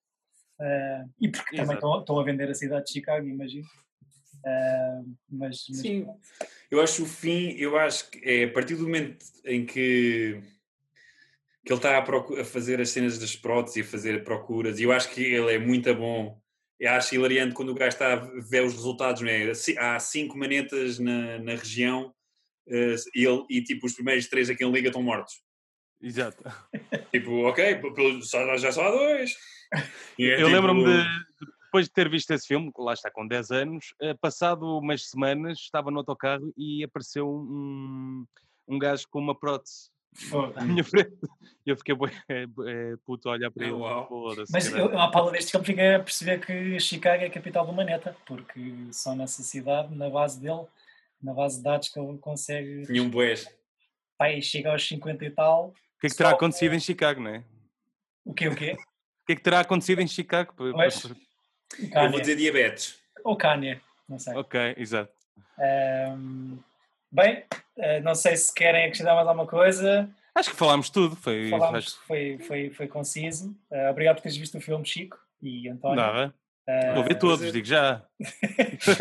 Ah, 0.61 1.05
e 1.21 1.29
porque 1.29 1.57
também 1.57 1.63
Exato. 1.63 1.75
estão, 1.75 2.01
estão 2.01 2.21
a 2.21 2.25
vender 2.25 2.51
a 2.51 2.55
cidade 2.55 2.87
de 2.87 2.93
Chicago, 2.93 3.27
imagino. 3.27 3.67
Ah, 4.45 5.03
mas, 5.29 5.65
mas 5.69 5.79
Sim. 5.81 6.07
Eu 6.71 6.81
acho 6.81 7.03
o 7.03 7.07
fim, 7.07 7.51
eu 7.59 7.77
acho 7.79 8.11
que 8.11 8.21
é 8.29 8.45
a 8.45 8.53
partir 8.53 8.77
do 8.77 8.85
momento 8.85 9.25
em 9.45 9.67
que, 9.67 10.41
que 11.65 11.73
ele 11.73 11.79
está 11.79 11.99
a, 11.99 12.41
a 12.41 12.45
fazer 12.45 12.81
as 12.81 12.91
cenas 12.91 13.19
das 13.19 13.37
próteses 13.37 13.77
e 13.77 13.81
a 13.81 13.85
fazer 13.85 14.25
procuras, 14.25 14.79
e 14.79 14.85
eu 14.85 14.93
acho 14.93 15.11
que 15.11 15.23
ele 15.23 15.53
é 15.55 15.59
muito 15.59 15.95
bom. 15.95 16.41
Eu 16.79 16.93
acho 16.93 17.15
hilariante 17.15 17.55
quando 17.55 17.69
o 17.71 17.75
gajo 17.75 17.91
está 17.91 18.15
a 18.15 18.17
ver 18.17 18.65
os 18.65 18.73
resultados, 18.73 19.21
não 19.21 19.29
é? 19.29 19.53
Há 19.77 19.99
cinco 19.99 20.39
manetas 20.39 20.99
na, 20.99 21.39
na 21.39 21.55
região 21.55 22.15
ele, 22.71 23.45
e 23.51 23.63
tipo 23.63 23.87
os 23.87 23.95
primeiros 23.95 24.29
três 24.29 24.49
a 24.51 24.55
quem 24.55 24.71
liga 24.71 24.89
estão 24.89 25.03
mortos. 25.03 25.41
Exato. 26.01 26.43
Tipo, 27.13 27.43
ok, 27.49 27.81
já 28.59 28.73
só 28.73 28.83
há 28.87 28.91
dois. 28.91 29.37
É 29.73 29.81
Eu 30.19 30.37
tipo- 30.37 30.49
lembro-me 30.49 30.85
de, 30.85 31.05
depois 31.65 31.87
de 31.87 31.93
ter 31.93 32.09
visto 32.09 32.31
esse 32.33 32.47
filme, 32.47 32.71
lá 32.79 32.93
está 32.93 33.11
com 33.11 33.27
10 33.27 33.51
anos, 33.51 33.95
eh, 34.01 34.15
passado 34.15 34.79
umas 34.79 35.09
semanas, 35.09 35.59
estava 35.59 35.91
no 35.91 35.99
autocarro 35.99 36.53
e 36.57 36.83
apareceu 36.85 37.29
um, 37.29 38.25
um 38.67 38.79
gajo 38.79 39.07
com 39.11 39.19
uma 39.21 39.35
prótese 39.39 39.91
Foda. 40.15 40.61
à 40.61 40.65
minha 40.65 40.83
frente. 40.83 41.17
Eu 41.65 41.77
fiquei 41.77 41.95
eh, 42.29 42.47
eh, 42.67 42.97
puto 43.07 43.29
a 43.29 43.33
olhar 43.33 43.51
para 43.51 43.67
ele. 43.67 43.77
Mas 44.51 44.73
eu, 44.73 44.99
à 44.99 45.11
pala 45.11 45.31
deste 45.31 45.53
filme 45.53 45.67
fiquei 45.67 45.95
a 45.95 46.01
perceber 46.01 46.45
que 46.45 46.81
Chicago 46.81 47.23
é 47.23 47.27
a 47.27 47.31
capital 47.31 47.67
do 47.67 47.73
planeta, 47.75 48.17
porque 48.27 48.89
só 48.93 49.15
nessa 49.15 49.43
cidade, 49.43 49.95
na 49.95 50.11
base 50.11 50.41
dele, 50.41 50.67
na 51.23 51.33
base 51.35 51.59
de 51.59 51.63
dados 51.65 51.89
que 51.89 51.99
ele 51.99 52.19
consegue, 52.19 52.87
Tinha 52.87 53.03
um 53.03 53.11
boés. 53.11 53.47
pai, 54.19 54.41
chega 54.41 54.71
aos 54.73 54.87
50 54.87 55.25
e 55.25 55.31
tal. 55.31 55.69
O 55.69 55.73
que 56.01 56.07
é 56.07 56.11
que 56.11 56.17
terá 56.17 56.31
só- 56.31 56.37
acontecido 56.37 56.75
em 56.75 56.81
Chicago, 56.81 57.21
não 57.21 57.31
é? 57.35 57.45
O 58.25 58.33
quê, 58.35 58.49
o 58.49 58.55
quê? 58.57 58.73
O 58.73 59.27
que 59.27 59.33
é 59.33 59.37
que 59.37 59.43
terá 59.43 59.61
acontecido 59.61 60.01
em 60.01 60.07
Chicago? 60.09 60.55
O 60.59 60.69
Eu 60.69 62.11
vou 62.11 62.21
dizer 62.21 62.37
diabetes. 62.37 62.99
Ou 63.25 63.37
Kanye, 63.37 63.81
não 64.09 64.19
sei. 64.19 64.35
Ok, 64.35 64.75
exato. 64.77 65.13
Ahm, 65.59 66.59
bem, 67.13 67.45
eh, 67.77 68.01
não 68.01 68.15
sei 68.15 68.37
se 68.37 68.53
querem 68.55 68.85
acrescentar 68.85 69.15
mais 69.15 69.29
alguma 69.29 69.47
coisa. 69.47 70.11
Acho 70.35 70.51
que 70.51 70.57
falámos 70.57 70.89
tudo. 70.91 71.15
Foi, 71.17 71.49
Falámos, 71.51 71.79
acho- 71.79 72.01
foi, 72.07 72.39
foi, 72.39 72.71
foi 72.71 72.89
conciso. 72.89 73.55
Eh, 73.71 73.91
obrigado 73.91 74.17
por 74.17 74.23
teres 74.23 74.37
visto 74.39 74.57
o 74.59 74.61
filme, 74.61 74.85
Chico 74.87 75.19
e 75.43 75.69
António. 75.69 75.97
Nada. 75.97 76.35
Eh, 76.73 76.95
Vou 76.95 77.03
ver 77.03 77.19
todos, 77.19 77.45
é- 77.47 77.51
digo 77.51 77.67
já. 77.67 78.05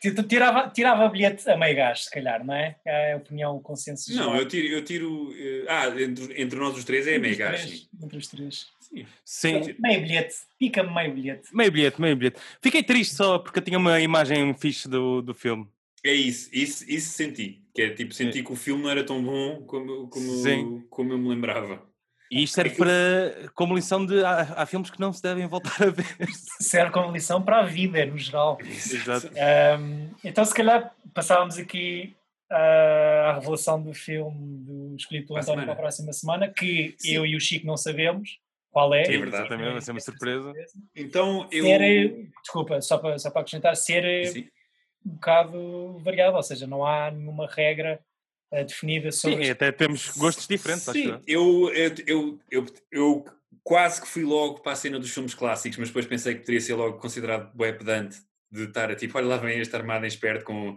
ti- 0.00 0.22
tirava, 0.28 0.70
tirava 0.70 1.08
bilhete 1.08 1.48
a 1.50 1.56
meio 1.56 1.76
gás, 1.76 2.04
se 2.04 2.10
calhar, 2.10 2.44
não 2.44 2.54
é? 2.54 2.76
É 2.84 3.12
a 3.14 3.16
opinião, 3.16 3.56
o 3.56 3.60
consenso 3.60 4.10
Não, 4.14 4.24
geral. 4.24 4.36
eu 4.36 4.48
tiro. 4.48 4.68
Eu 4.68 4.84
tiro 4.84 5.34
eh, 5.36 5.64
ah, 5.68 5.88
entre, 6.00 6.40
entre 6.40 6.58
nós 6.58 6.76
os 6.76 6.84
três 6.84 7.06
é 7.06 7.16
Entre 7.16 7.20
meio 7.22 7.36
três, 7.36 7.88
Entre 8.02 8.18
os 8.18 8.28
três. 8.28 8.66
Sim. 8.80 9.06
Sim, 9.24 9.74
Meio 9.80 10.00
bilhete. 10.02 10.34
Pica-me 10.58 10.94
meio 10.94 11.14
bilhete. 11.14 11.48
meio 11.54 11.72
bilhete, 11.72 12.00
meio 12.00 12.16
bilhete. 12.16 12.40
Fiquei 12.62 12.82
triste 12.82 13.14
só 13.16 13.38
porque 13.38 13.58
eu 13.58 13.62
tinha 13.64 13.78
uma 13.78 14.00
imagem 14.00 14.54
fixe 14.54 14.88
do, 14.88 15.20
do 15.20 15.34
filme. 15.34 15.66
É 16.04 16.12
isso, 16.12 16.48
isso, 16.52 16.84
isso 16.88 17.10
senti. 17.10 17.62
Que 17.74 17.82
é 17.82 17.90
tipo, 17.90 18.14
senti 18.14 18.42
que 18.42 18.52
o 18.52 18.56
filme 18.56 18.84
não 18.84 18.90
era 18.90 19.04
tão 19.04 19.22
bom 19.22 19.62
como, 19.66 20.08
como, 20.08 20.30
Sim. 20.30 20.86
como 20.88 21.12
eu 21.12 21.18
me 21.18 21.28
lembrava. 21.28 21.82
E 22.30 22.42
isto 22.42 22.54
serve 22.54 22.76
para, 22.76 23.48
como 23.54 23.74
lição 23.74 24.04
de 24.04 24.24
há, 24.24 24.40
há 24.56 24.66
filmes 24.66 24.90
que 24.90 24.98
não 24.98 25.12
se 25.12 25.22
devem 25.22 25.46
voltar 25.46 25.82
a 25.82 25.90
ver. 25.90 26.06
Serve 26.60 26.90
como 26.90 27.12
lição 27.12 27.40
para 27.40 27.60
a 27.60 27.62
vida, 27.62 28.04
no 28.04 28.18
geral. 28.18 28.58
Exato. 28.60 29.30
Ahm, 29.36 30.10
então, 30.24 30.44
se 30.44 30.52
calhar, 30.52 30.92
passávamos 31.14 31.56
aqui 31.56 32.16
ah, 32.50 33.30
à 33.30 33.34
revelação 33.34 33.82
do 33.82 33.92
filme 33.92 34.58
do 34.58 34.96
Escolhido 34.96 35.26
pelo 35.26 35.38
Para 35.38 35.40
a 35.40 35.52
António 35.52 35.64
para 35.64 35.72
a 35.72 35.76
próxima 35.76 36.12
semana, 36.12 36.48
que 36.48 36.94
Sim. 36.98 37.14
eu 37.14 37.26
e 37.26 37.36
o 37.36 37.40
Chico 37.40 37.66
não 37.66 37.76
sabemos 37.76 38.38
qual 38.70 38.92
é. 38.92 39.04
Sim, 39.04 39.14
é 39.14 39.18
verdade. 39.18 39.46
Exatamente, 39.46 39.72
vai 39.72 39.80
ser 39.80 39.90
uma 39.92 40.00
surpresa. 40.00 40.52
Então 40.94 41.48
eu. 41.50 41.64
Ser, 41.64 41.80
eh, 41.80 42.26
desculpa, 42.42 42.80
só 42.80 42.98
para, 42.98 43.18
só 43.18 43.30
para 43.30 43.40
acrescentar, 43.40 43.74
ser 43.74 44.04
eh, 44.04 44.26
Sim. 44.26 44.48
um 45.04 45.14
bocado 45.14 45.98
variado, 46.00 46.36
ou 46.36 46.42
seja, 46.42 46.66
não 46.66 46.84
há 46.84 47.10
nenhuma 47.10 47.48
regra 47.48 48.00
eh, 48.52 48.64
definida 48.64 49.10
sobre. 49.12 49.44
Sim, 49.44 49.50
até 49.50 49.72
temos 49.72 50.16
gostos 50.16 50.46
diferentes, 50.46 50.88
acho 50.88 50.98
Sim, 50.98 51.20
eu. 51.26 51.70
eu, 51.74 51.74
eu, 51.74 51.94
eu, 52.06 52.38
eu, 52.50 52.66
eu 52.92 53.24
quase 53.62 54.00
que 54.00 54.06
fui 54.08 54.22
logo 54.22 54.60
para 54.60 54.72
a 54.72 54.76
cena 54.76 54.98
dos 54.98 55.10
filmes 55.12 55.34
clássicos, 55.34 55.78
mas 55.78 55.88
depois 55.88 56.06
pensei 56.06 56.34
que 56.34 56.40
poderia 56.40 56.60
ser 56.60 56.74
logo 56.74 56.98
considerado 56.98 57.52
bué 57.54 57.72
pedante 57.72 58.18
de 58.50 58.64
estar 58.64 58.90
a 58.90 58.94
tipo, 58.94 59.18
olha 59.18 59.26
lá 59.26 59.36
vem 59.36 59.58
este 59.58 59.74
armado 59.74 60.04
em 60.04 60.08
esperto 60.08 60.44
com, 60.44 60.76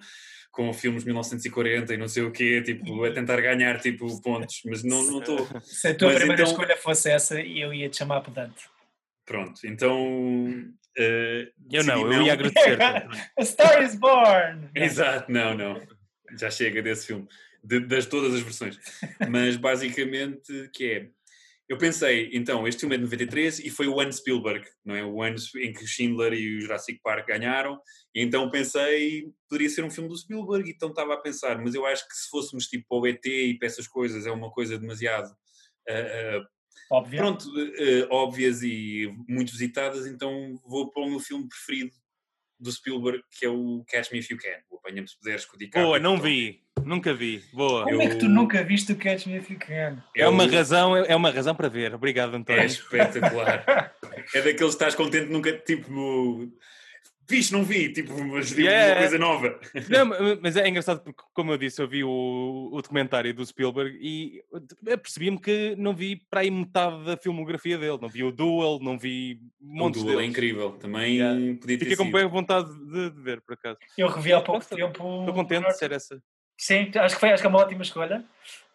com 0.51 0.73
filmes 0.73 1.03
de 1.03 1.07
1940 1.09 1.93
e 1.93 1.97
não 1.97 2.07
sei 2.07 2.23
o 2.23 2.31
quê, 2.31 2.61
tipo, 2.63 3.05
a 3.05 3.11
tentar 3.13 3.39
ganhar 3.41 3.79
tipo 3.79 4.19
pontos, 4.21 4.61
mas 4.65 4.83
não 4.83 5.03
não 5.03 5.19
estou. 5.19 5.47
Se 5.61 5.89
a 5.89 5.95
tua 5.95 6.07
mas 6.09 6.17
primeira 6.17 6.41
então- 6.41 6.51
escolha 6.51 6.75
fosse 6.77 7.11
essa, 7.11 7.39
eu 7.39 7.71
ia 7.73 7.87
te 7.89 7.97
chamar 7.97 8.21
pedante. 8.21 8.65
Pronto, 9.25 9.61
então. 9.65 10.65
eh, 10.97 11.51
Eu 11.71 11.83
não, 11.83 11.95
decidi 12.03 12.15
eu 12.15 12.21
ia 12.23 12.33
agradecer. 12.33 12.77
A 13.37 13.45
Star 13.45 13.83
is 13.83 13.93
Born! 13.93 14.69
Exato, 14.73 15.31
não, 15.31 15.53
não. 15.55 15.79
Já 16.39 16.49
chega 16.49 16.81
desse 16.81 17.05
filme, 17.07 17.27
de- 17.63 17.81
das 17.81 18.05
todas 18.05 18.33
as 18.33 18.41
versões. 18.41 18.77
Mas 19.29 19.55
basicamente, 19.57 20.69
que 20.73 20.85
é. 20.91 21.09
Eu 21.67 21.77
pensei, 21.77 22.31
então, 22.33 22.67
este 22.67 22.79
filme 22.79 22.95
é 22.95 22.97
de 22.97 23.03
93 23.03 23.59
e 23.59 23.69
foi 23.69 23.87
o 23.87 23.99
ano 23.99 24.11
Spielberg, 24.11 24.67
não 24.83 24.95
é? 24.95 25.05
O 25.05 25.21
ano 25.21 25.35
em 25.57 25.71
que 25.71 25.85
Schindler 25.85 26.33
e 26.33 26.57
o 26.57 26.61
Jurassic 26.61 26.99
Park 27.03 27.27
ganharam. 27.27 27.79
E 28.15 28.23
então 28.23 28.49
pensei, 28.49 29.25
poderia 29.47 29.69
ser 29.69 29.83
um 29.83 29.89
filme 29.91 30.09
do 30.09 30.17
Spielberg, 30.17 30.67
e 30.67 30.73
então 30.73 30.89
estava 30.89 31.13
a 31.13 31.17
pensar, 31.21 31.59
mas 31.61 31.75
eu 31.75 31.85
acho 31.85 32.07
que 32.07 32.15
se 32.15 32.27
fôssemos 32.27 32.65
tipo 32.65 32.95
ao 32.95 33.05
ET 33.05 33.23
e 33.23 33.55
para 33.59 33.67
essas 33.67 33.87
coisas, 33.87 34.25
é 34.25 34.31
uma 34.31 34.49
coisa 34.51 34.79
demasiado. 34.79 35.29
ah, 35.87 35.93
ah, 36.39 36.47
Óbvio. 36.91 37.19
pronto, 37.19 37.45
eh, 37.77 38.07
óbvias 38.09 38.63
e 38.63 39.13
muito 39.27 39.51
visitadas, 39.51 40.07
então 40.07 40.59
vou 40.67 40.89
para 40.89 41.03
o 41.03 41.09
meu 41.09 41.19
filme 41.19 41.47
preferido 41.47 41.91
do 42.59 42.71
Spielberg, 42.71 43.21
que 43.37 43.45
é 43.45 43.49
o 43.49 43.85
Catch 43.87 44.11
Me 44.11 44.17
If 44.19 44.31
You 44.31 44.37
Can, 44.39 44.59
o 44.71 44.77
Apanha-me 44.77 45.07
se 45.07 45.17
puderes 45.19 45.45
com 45.45 45.55
o 45.55 45.59
DiCaprio. 45.59 45.85
Boa, 45.85 45.99
não 45.99 46.15
Então, 46.15 46.25
vi. 46.25 46.63
Nunca 46.89 47.13
vi. 47.13 47.43
Boa. 47.53 47.83
Como 47.83 48.01
é 48.01 48.07
que 48.09 48.15
tu 48.15 48.25
eu- 48.25 48.29
nunca 48.29 48.63
viste 48.63 48.91
o 48.91 48.95
Catch 48.95 49.27
Me 49.27 49.37
If 49.37 49.51
You 49.51 49.59
Can? 49.59 50.03
É 50.15 50.27
uma 50.27 50.43
o- 50.45 50.49
razão, 50.49 50.97
é 50.97 51.15
uma 51.15 51.29
razão 51.29 51.53
para 51.53 51.69
ver. 51.69 51.93
Obrigado, 51.93 52.33
É 52.33 52.37
António. 52.37 52.65
espetacular. 52.65 53.63
é 54.33 54.37
daqueles 54.41 54.57
que 54.57 54.63
estás 54.65 54.95
contente 54.95 55.31
nunca, 55.31 55.51
tipo, 55.53 56.49
fixe, 57.29 57.53
não 57.53 57.63
vi, 57.63 57.93
tipo, 57.93 58.11
mas 58.25 58.49
vi 58.51 58.63
Yeah. 58.63 58.93
uma 58.93 58.99
coisa 59.01 59.17
nova. 59.19 59.59
Não, 59.87 60.05
ma- 60.07 60.15
mas 60.41 60.55
é 60.57 60.67
engraçado 60.67 61.01
porque, 61.03 61.21
como 61.31 61.51
eu 61.51 61.59
disse, 61.59 61.79
eu 61.79 61.87
vi 61.87 62.03
o, 62.03 62.69
o 62.73 62.81
documentário 62.81 63.31
do 63.35 63.45
Spielberg 63.45 63.95
e 64.01 64.41
eu 64.87 64.97
percebi-me 64.97 65.39
que 65.39 65.75
não 65.77 65.93
vi 65.93 66.15
para 66.27 66.39
aí 66.41 66.49
metade 66.49 67.05
da 67.05 67.15
filmografia 67.17 67.77
dele. 67.77 67.99
Não 68.01 68.09
vi 68.09 68.23
o 68.23 68.31
Duel, 68.31 68.79
não 68.81 68.97
vi 68.97 69.39
O 69.61 69.77
montes 69.77 70.01
Duel 70.01 70.15
é 70.15 70.21
deles. 70.23 70.31
incrível, 70.31 70.71
também 70.71 71.17
Yeah. 71.17 71.39
podia 71.61 71.77
ter 71.77 71.85
Fiquei 71.85 71.97
com 71.97 72.11
bem 72.11 72.27
vontade 72.27 72.67
de, 72.87 73.11
de 73.11 73.21
ver, 73.21 73.41
por 73.41 73.53
acaso. 73.53 73.77
Eu 73.95 74.07
revi 74.07 74.33
há 74.33 74.41
pouco 74.41 74.61
Nossa, 74.63 74.75
tempo. 74.75 75.19
Estou 75.19 75.33
contente 75.35 75.67
de 75.67 75.77
ser 75.77 75.91
essa. 75.91 76.19
Sim, 76.59 76.91
acho 76.95 77.15
que, 77.15 77.21
foi, 77.21 77.29
acho 77.31 77.41
que 77.41 77.47
é 77.47 77.49
uma 77.49 77.59
ótima 77.59 77.81
escolha. 77.83 78.23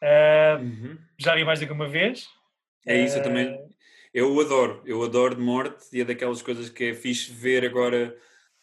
Ah, 0.00 0.58
Uhum. 0.58 0.98
já 1.18 1.34
vi 1.34 1.44
mais 1.44 1.60
do 1.60 1.66
que 1.66 1.72
uma 1.72 1.86
vez. 1.86 2.26
É 2.86 2.96
isso, 2.96 3.16
eu 3.18 3.20
Ah, 3.20 3.24
também. 3.24 3.68
Eu 4.12 4.32
o 4.34 4.40
adoro, 4.40 4.82
eu 4.86 5.02
adoro 5.02 5.34
de 5.34 5.42
morte 5.42 5.84
e 5.92 6.00
é 6.00 6.04
daquelas 6.04 6.40
coisas 6.40 6.70
que 6.70 6.84
é 6.84 6.94
fixe 6.94 7.30
ver 7.30 7.64
agora. 7.64 8.16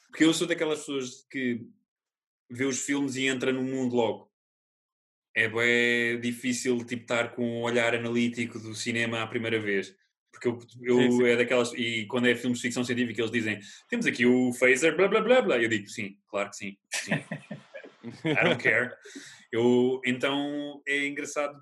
Porque 0.09 0.23
eu 0.23 0.33
sou 0.33 0.47
daquelas 0.47 0.79
pessoas 0.79 1.27
que 1.29 1.61
vê 2.49 2.65
os 2.65 2.83
filmes 2.83 3.15
e 3.15 3.27
entra 3.27 3.53
no 3.53 3.61
mundo 3.61 3.95
logo. 3.95 4.31
É 5.35 5.47
bem 5.47 6.19
difícil 6.19 6.77
tipo, 6.85 7.03
estar 7.03 7.35
com 7.35 7.43
um 7.59 7.61
olhar 7.61 7.93
analítico 7.93 8.59
do 8.59 8.73
cinema 8.73 9.21
à 9.21 9.27
primeira 9.27 9.59
vez. 9.59 9.95
Porque 10.31 10.47
eu, 10.47 10.59
eu 10.81 10.97
Sim, 10.97 11.11
sim. 11.11 11.25
é 11.27 11.35
daquelas. 11.37 11.73
E 11.73 12.05
quando 12.07 12.27
é 12.27 12.35
filmes 12.35 12.57
de 12.59 12.63
ficção 12.63 12.83
científica, 12.83 13.21
eles 13.21 13.31
dizem: 13.31 13.59
temos 13.87 14.05
aqui 14.07 14.25
o 14.25 14.51
phaser, 14.53 14.95
blá 14.95 15.07
blá 15.07 15.21
blá 15.21 15.41
blá. 15.41 15.57
Eu 15.61 15.69
digo: 15.69 15.87
sim, 15.87 16.17
claro 16.27 16.49
que 16.49 16.55
sim. 16.55 16.77
sim. 16.91 17.11
I 18.25 18.43
don't 18.43 18.61
care. 18.61 18.91
Eu, 19.51 19.99
então 20.05 20.81
é 20.87 21.05
engraçado 21.07 21.55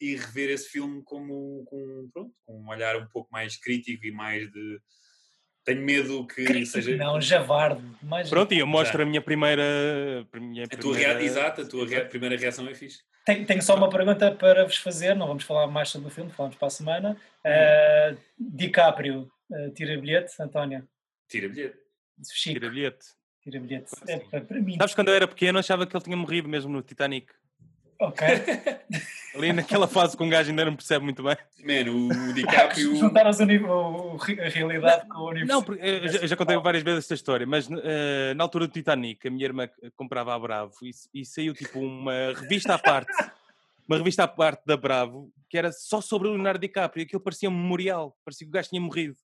ir 0.00 0.16
rever 0.18 0.50
esse 0.50 0.68
filme 0.68 1.02
como, 1.04 1.64
com, 1.66 2.08
pronto, 2.12 2.32
com 2.44 2.60
um 2.60 2.68
olhar 2.68 2.96
um 2.96 3.06
pouco 3.08 3.28
mais 3.32 3.56
crítico 3.56 4.04
e 4.06 4.10
mais 4.12 4.50
de. 4.50 4.80
Tenho 5.64 5.82
medo 5.82 6.26
que 6.26 6.44
Crítico, 6.46 6.66
seja. 6.82 6.96
não, 6.96 7.20
javarde. 7.20 7.82
Mais 8.02 8.30
Pronto, 8.30 8.54
e 8.54 8.58
eu 8.58 8.66
mostro 8.66 8.96
Já. 8.98 9.04
a 9.04 9.06
minha 9.06 9.20
primeira. 9.20 9.62
A 10.32 10.40
minha 10.40 10.64
A 10.64 10.68
tua 10.68 10.92
primeira- 10.92 11.18
rea... 11.18 11.22
Exato, 11.26 11.60
a 11.60 11.66
tua 11.66 11.86
rea- 11.86 12.06
primeira 12.06 12.36
reação 12.38 12.66
é 12.68 12.74
fixe. 12.74 13.00
Tenho, 13.26 13.44
tenho 13.46 13.60
só 13.62 13.76
uma 13.76 13.90
pergunta 13.90 14.32
para 14.34 14.64
vos 14.64 14.78
fazer, 14.78 15.14
não 15.14 15.26
vamos 15.26 15.44
falar 15.44 15.66
mais 15.66 15.90
sobre 15.90 16.08
o 16.08 16.10
filme, 16.10 16.30
falamos 16.32 16.56
para 16.56 16.68
a 16.68 16.70
semana. 16.70 17.10
Uhum. 17.10 17.16
Ah, 17.44 18.16
DiCaprio, 18.38 19.30
ah, 19.52 19.70
tira 19.74 20.00
bilhete, 20.00 20.32
António. 20.40 20.88
Tira 21.28 21.48
bilhete. 21.50 21.76
Chico, 22.32 22.58
Tira 22.58 22.70
bilhete. 22.70 23.06
Tira 23.42 23.60
bilhete. 23.60 23.90
É, 24.06 24.18
para, 24.40 24.60
mim. 24.60 24.76
Sabes, 24.78 24.94
quando 24.94 25.08
eu 25.08 25.14
era 25.14 25.28
pequeno, 25.28 25.58
achava 25.58 25.86
que 25.86 25.96
ele 25.96 26.04
tinha 26.04 26.16
morrido 26.16 26.48
mesmo 26.48 26.70
no 26.72 26.82
Titanic. 26.82 27.32
Ok. 28.00 28.26
Ali 29.34 29.52
naquela 29.52 29.86
fase 29.88 30.16
que 30.16 30.22
um 30.22 30.28
gajo 30.28 30.50
ainda 30.50 30.64
não 30.64 30.74
percebe 30.76 31.04
muito 31.04 31.22
bem. 31.22 31.36
Mano, 31.64 32.08
o 32.08 32.32
DiCaprio. 32.32 32.94
Juntaram 32.96 33.30
os 33.30 33.40
uni- 33.40 33.58
o- 33.58 34.14
o- 34.14 34.16
a 34.16 34.48
realidade 34.48 35.08
com 35.08 35.18
o 35.18 35.28
universo. 35.30 35.52
Não, 35.52 35.62
porque 35.62 35.82
eh, 35.82 36.04
eu 36.04 36.08
já, 36.08 36.18
eu 36.20 36.28
já 36.28 36.36
contei 36.36 36.56
várias 36.58 36.82
vezes 36.82 37.00
esta 37.00 37.14
história, 37.14 37.46
mas 37.46 37.68
eh, 37.70 38.34
na 38.34 38.44
altura 38.44 38.66
do 38.68 38.72
Titanic, 38.72 39.26
a 39.26 39.30
minha 39.30 39.44
irmã 39.44 39.68
comprava 39.96 40.34
a 40.34 40.38
Bravo 40.38 40.72
e, 40.82 40.90
e 41.20 41.24
saiu 41.24 41.52
tipo 41.54 41.80
uma 41.80 42.12
revista 42.40 42.74
à 42.74 42.78
parte, 42.78 43.12
uma 43.88 43.98
revista 43.98 44.22
à 44.24 44.28
parte 44.28 44.62
da 44.64 44.76
Bravo, 44.76 45.30
que 45.50 45.58
era 45.58 45.72
só 45.72 46.00
sobre 46.00 46.28
o 46.28 46.32
Leonardo 46.32 46.60
DiCaprio, 46.60 47.02
e 47.02 47.04
aquilo 47.06 47.20
parecia 47.20 47.48
um 47.50 47.52
memorial, 47.56 48.16
parecia 48.24 48.44
que 48.46 48.50
o 48.50 48.52
gajo 48.52 48.68
tinha 48.68 48.80
morrido. 48.80 49.16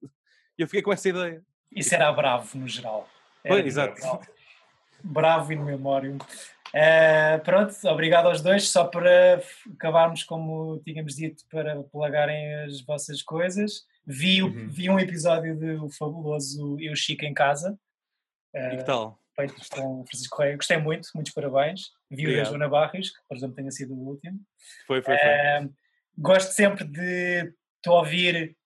E 0.59 0.63
eu 0.63 0.67
fiquei 0.67 0.83
com 0.83 0.93
essa 0.93 1.09
ideia. 1.09 1.43
Isso 1.75 1.95
era 1.95 2.13
bravo 2.13 2.59
no 2.59 2.67
geral. 2.69 3.09
Pois, 3.47 3.67
exato. 3.67 4.01
bravo. 4.01 4.27
Bravo 5.03 5.53
in 5.53 5.59
memória. 5.63 6.17
Eh, 6.73 7.39
pronto, 7.45 7.73
obrigado 7.89 8.27
aos 8.29 8.41
dois. 8.41 8.69
Só 8.69 8.85
para 8.85 9.41
acabarmos, 9.75 10.25
como 10.25 10.81
tínhamos 10.85 11.15
dito, 11.17 11.45
para 11.51 11.83
plagarem 11.85 12.55
as 12.65 12.81
vossas 12.81 13.23
coisas. 13.23 13.85
Vi, 14.07 14.43
Uhum. 14.43 14.69
vi 14.69 14.91
um 14.91 14.99
episódio 14.99 15.57
do 15.59 15.89
fabuloso 15.91 16.77
Eu 16.81 16.97
Chico 16.97 17.25
em 17.25 17.33
Casa, 17.35 17.79
E 18.55 18.77
que 18.79 18.85
tal? 18.85 19.19
feito 19.37 19.55
com 19.71 20.05
Francisco 20.07 20.37
Correia. 20.37 20.57
Gostei 20.57 20.77
muito, 20.79 21.09
muitos 21.15 21.33
parabéns. 21.33 21.91
Vi 22.11 22.27
o 22.27 22.37
da. 22.37 22.45
Joana 22.45 22.69
Barrios, 22.69 23.11
que 23.11 23.21
por 23.29 23.37
exemplo 23.37 23.57
tenha 23.57 23.71
sido 23.71 23.95
o 23.95 24.09
último. 24.09 24.41
Foi, 24.87 25.03
foi, 25.03 25.17
foi. 25.17 25.27
Eh, 25.27 25.69
gosto 26.19 26.51
sempre 26.53 26.85
de 26.85 27.53
te 27.83 27.89
ouvir 27.91 28.57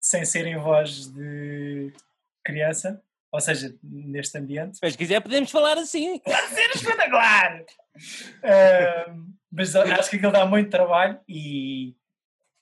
sem 0.00 0.24
ser 0.24 0.46
em 0.46 0.56
voz 0.58 1.06
de 1.12 1.92
criança, 2.44 3.02
ou 3.30 3.40
seja, 3.40 3.74
neste 3.82 4.36
ambiente. 4.38 4.78
Mas 4.82 4.92
se 4.92 4.98
quiser 4.98 5.20
podemos 5.20 5.50
falar 5.50 5.76
assim. 5.78 6.20
Ser 6.54 6.70
espetacular! 6.74 7.64
Eh, 8.42 9.06
mas 9.50 9.74
acho 9.74 10.10
que 10.10 10.16
aquilo 10.16 10.32
dá 10.32 10.46
muito 10.46 10.70
trabalho 10.70 11.18
e, 11.28 11.94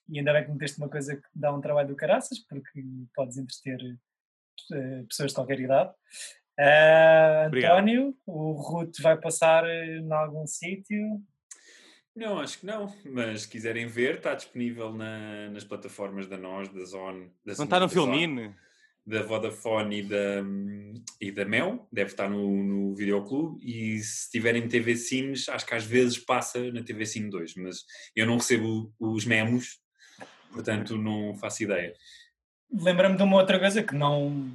e 0.08 0.18
ainda 0.18 0.32
bem 0.32 0.44
que 0.44 0.50
meteste 0.52 0.78
uma 0.78 0.88
coisa 0.88 1.16
que 1.16 1.28
dá 1.34 1.52
um 1.52 1.60
trabalho 1.60 1.88
do 1.88 1.96
caraças, 1.96 2.38
porque 2.38 2.82
podes 3.14 3.36
entreter 3.36 3.78
eh, 4.72 5.02
pessoas 5.08 5.30
de 5.30 5.34
qualquer 5.34 5.60
idade. 5.60 5.90
Obrigado. 7.46 7.72
António, 7.72 8.16
o 8.26 8.52
Ruth 8.52 8.98
vai 9.00 9.16
passar 9.18 9.64
eh, 9.68 9.98
em 9.98 10.12
algum 10.12 10.46
sítio. 10.46 11.20
Não, 12.14 12.40
acho 12.40 12.60
que 12.60 12.66
não. 12.66 12.90
Mas 13.04 13.42
se 13.42 13.48
quiserem 13.48 13.86
ver, 13.86 14.16
está 14.16 14.34
disponível 14.34 14.90
na- 14.92 15.50
nas 15.50 15.64
plataformas 15.64 16.26
da 16.26 16.38
NOS, 16.38 16.68
da 16.70 16.84
Zone. 16.86 17.30
Da 17.44 17.54
Não 17.58 17.64
está 17.64 17.78
no 17.78 17.88
Filmine? 17.90 18.54
Da 19.06 19.22
Vodafone 19.22 20.00
e 20.00 20.02
da, 20.02 20.42
e 21.20 21.30
da 21.30 21.44
Mel. 21.44 21.86
Deve 21.92 22.10
estar 22.10 22.28
no, 22.28 22.62
no 22.64 22.94
Videoclube. 22.96 23.58
E 23.64 24.00
se 24.00 24.30
tiverem 24.30 24.66
TV 24.68 24.96
Cines, 24.96 25.48
acho 25.48 25.64
que 25.64 25.74
às 25.74 25.84
vezes 25.84 26.18
passa 26.18 26.72
na 26.72 26.82
TV 26.82 27.06
Cine 27.06 27.30
2. 27.30 27.54
Mas 27.56 27.84
eu 28.16 28.26
não 28.26 28.36
recebo 28.36 28.92
os 28.98 29.24
memos, 29.24 29.78
portanto 30.50 30.96
não 30.98 31.36
faço 31.36 31.62
ideia. 31.62 31.94
Lembra-me 32.72 33.16
de 33.16 33.22
uma 33.22 33.36
outra 33.36 33.58
coisa 33.60 33.82
que 33.82 33.94
não. 33.94 34.50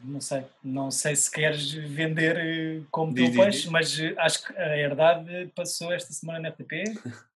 Não 0.00 0.20
sei, 0.20 0.44
não 0.62 0.90
sei 0.90 1.14
se 1.16 1.30
queres 1.30 1.72
vender 1.72 2.36
eh, 2.36 2.80
como 2.90 3.14
Diz, 3.14 3.24
teu 3.24 3.32
diz, 3.32 3.44
peixe, 3.44 3.58
diz. 3.62 3.68
mas 3.70 3.98
eh, 4.00 4.14
acho 4.18 4.44
que 4.46 4.52
a 4.58 4.76
herdade 4.76 5.50
passou 5.54 5.92
esta 5.92 6.12
semana 6.12 6.40
na 6.40 6.52
FTP. 6.52 6.84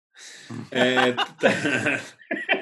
Tá- 1.39 2.58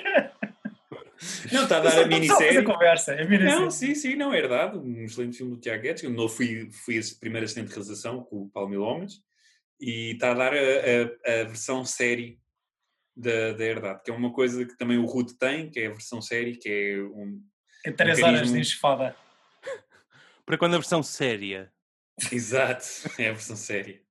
não, 1.52 1.62
está 1.64 1.78
a 1.78 1.80
dar 1.80 2.02
a 2.02 2.06
minissérie. 2.06 2.62
conversa, 2.64 3.12
é 3.12 3.24
minissérie. 3.24 3.60
Não, 3.60 3.70
sim, 3.70 3.94
sim, 3.94 4.14
não, 4.16 4.32
é 4.32 4.40
verdade. 4.40 4.78
Um 4.78 5.04
excelente 5.04 5.36
filme 5.38 5.54
do 5.54 5.60
Tiago 5.60 5.82
Guedes. 5.82 6.02
Eu 6.02 6.10
não 6.10 6.28
fui, 6.28 6.70
fui 6.70 6.96
esse 6.96 7.18
primeiro 7.18 7.44
assistente 7.44 7.68
de 7.68 7.72
realização 7.74 8.22
com 8.24 8.42
o 8.42 8.48
Paulo 8.50 8.70
Mil 8.70 8.82
Homens 8.82 9.20
e 9.80 10.12
está 10.12 10.30
a 10.30 10.34
dar 10.34 10.52
a, 10.54 10.56
a- 10.56 11.40
a 11.42 11.44
versão 11.44 11.84
série 11.84 12.40
da, 13.16 13.52
da 13.52 13.64
Herdade, 13.64 14.02
que 14.04 14.10
é 14.10 14.14
uma 14.14 14.32
coisa 14.32 14.64
que 14.64 14.76
também 14.76 14.98
o 14.98 15.04
Ruth 15.06 15.32
tem, 15.38 15.70
que 15.70 15.80
é 15.80 15.86
a 15.86 15.90
versão 15.90 16.20
série, 16.20 16.56
que 16.56 16.68
é 16.68 17.02
um. 17.02 17.42
É 17.84 17.92
três 17.92 18.18
Um 18.18 18.24
horas 18.24 18.52
de 18.52 18.58
enxofada. 18.58 19.16
Para 20.44 20.58
quando 20.58 20.74
a 20.74 20.78
versão 20.78 21.02
séria? 21.02 21.72
Exato, 22.32 22.84
é 23.18 23.28
a 23.28 23.32
versão 23.32 23.56
série. 23.56 24.04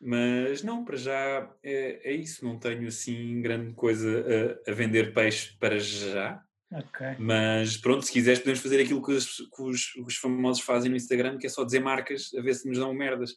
Mas 0.00 0.62
não, 0.62 0.84
para 0.84 0.96
já 0.96 1.50
é, 1.62 2.10
é 2.10 2.12
isso. 2.12 2.44
Não 2.44 2.58
tenho 2.58 2.86
assim 2.86 3.40
grande 3.40 3.72
coisa 3.74 4.60
a, 4.66 4.70
a 4.70 4.74
vender 4.74 5.14
peixe 5.14 5.56
para 5.58 5.78
já. 5.78 6.42
Ok. 6.74 7.06
Mas 7.18 7.76
pronto, 7.76 8.04
se 8.04 8.10
quiseres, 8.12 8.40
podemos 8.40 8.60
fazer 8.60 8.82
aquilo 8.82 9.00
que 9.04 9.12
os, 9.12 9.36
que 9.36 9.62
os- 9.62 9.92
que 9.92 10.00
os 10.02 10.16
famosos 10.16 10.62
fazem 10.62 10.90
no 10.90 10.96
Instagram, 10.96 11.38
que 11.38 11.46
é 11.46 11.48
só 11.48 11.64
dizer 11.64 11.80
marcas 11.80 12.30
a 12.36 12.42
ver 12.42 12.54
se 12.54 12.68
nos 12.68 12.78
dão 12.78 12.92
merdas. 12.92 13.30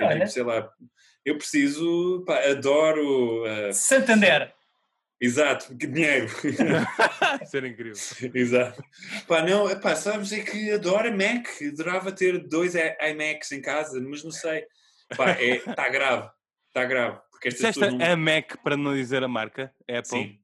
Olha. 0.00 0.14
tipo, 0.20 0.28
sei 0.28 0.42
lá, 0.44 0.70
eu 1.24 1.36
preciso, 1.36 2.22
pá, 2.26 2.38
adoro. 2.48 3.44
ah, 3.46 3.72
Santander. 3.72 4.54
exato, 5.20 5.76
que 5.76 5.86
dinheiro. 5.88 6.28
Era 7.52 7.66
incrível. 7.68 8.00
exato. 8.34 8.82
Pá, 9.26 9.42
não, 9.42 9.68
pá, 9.80 9.96
sabes, 9.96 10.32
é 10.32 10.40
que 10.40 10.70
adoro 10.70 11.08
a 11.08 11.10
Mac. 11.10 11.48
Adorava 11.72 12.12
ter 12.12 12.38
dois 12.46 12.74
iMacs 12.74 13.50
em 13.52 13.60
casa, 13.60 14.00
mas 14.00 14.22
não 14.22 14.30
sei. 14.30 14.64
Pá, 15.16 15.32
está 15.42 15.88
grave. 15.88 16.28
Está 16.68 16.84
grave. 16.84 17.18
Porque 17.30 17.48
estas 17.48 17.74
pessoas 17.74 17.94
não. 17.94 18.04
a 18.12 18.16
Mac 18.16 18.56
para 18.62 18.76
não 18.76 18.94
dizer 18.94 19.22
a 19.24 19.28
marca? 19.28 19.72
Apple? 19.88 20.04
Sim, 20.04 20.38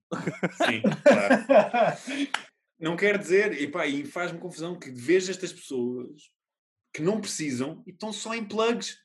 sim, 0.67 0.83
claro. 1.03 1.97
Não 2.79 2.97
quer 2.97 3.19
dizer, 3.19 3.61
e 3.61 3.69
pá, 3.69 3.87
e 3.87 4.05
faz-me 4.05 4.39
confusão 4.39 4.79
que 4.79 4.91
vejo 4.91 5.31
estas 5.31 5.53
pessoas 5.53 6.31
que 6.93 7.03
não 7.03 7.21
precisam 7.21 7.83
e 7.87 7.91
estão 7.91 8.13
só 8.13 8.35
em 8.35 8.45
plugs 8.45 8.99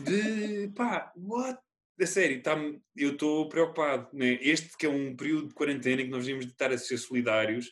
de 0.00 0.68
pá, 0.74 1.12
what? 1.16 1.58
A 1.98 2.06
sério, 2.06 2.42
tá 2.42 2.56
eu 2.94 3.12
estou 3.12 3.48
preocupado. 3.48 4.08
Né? 4.12 4.38
Este 4.42 4.76
que 4.76 4.84
é 4.84 4.88
um 4.88 5.16
período 5.16 5.48
de 5.48 5.54
quarentena 5.54 6.02
que 6.02 6.10
nós 6.10 6.24
devíamos 6.24 6.44
de 6.44 6.52
estar 6.52 6.70
a 6.70 6.76
ser 6.76 6.98
solidários, 6.98 7.70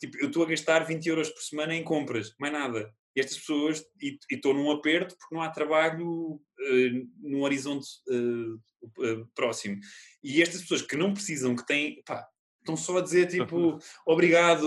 tipo, 0.00 0.18
eu 0.18 0.26
estou 0.26 0.42
a 0.42 0.48
gastar 0.48 0.80
20 0.80 1.06
euros 1.06 1.30
por 1.30 1.42
semana 1.42 1.74
em 1.74 1.84
compras, 1.84 2.34
mais 2.40 2.52
nada. 2.52 2.92
E 3.14 3.20
estas 3.20 3.38
pessoas, 3.38 3.84
e 4.00 4.18
estou 4.30 4.54
num 4.54 4.70
aperto 4.70 5.16
porque 5.18 5.34
não 5.34 5.42
há 5.42 5.50
trabalho 5.50 6.40
eh, 6.60 7.04
no 7.20 7.42
horizonte 7.42 7.88
eh, 8.10 9.24
próximo. 9.34 9.78
E 10.22 10.42
estas 10.42 10.62
pessoas 10.62 10.82
que 10.82 10.96
não 10.96 11.12
precisam, 11.12 11.54
que 11.54 11.66
têm, 11.66 12.02
pá, 12.04 12.26
estão 12.60 12.76
só 12.76 12.98
a 12.98 13.02
dizer 13.02 13.26
tipo, 13.26 13.78
obrigado, 14.06 14.66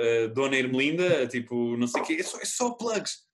eh, 0.00 0.28
Dona 0.28 0.56
Ermelinda, 0.56 1.26
tipo, 1.26 1.76
não 1.76 1.86
sei 1.86 2.02
o 2.02 2.04
quê, 2.04 2.14
é 2.14 2.22
só, 2.22 2.38
é 2.38 2.44
só 2.44 2.70
plugs. 2.72 3.25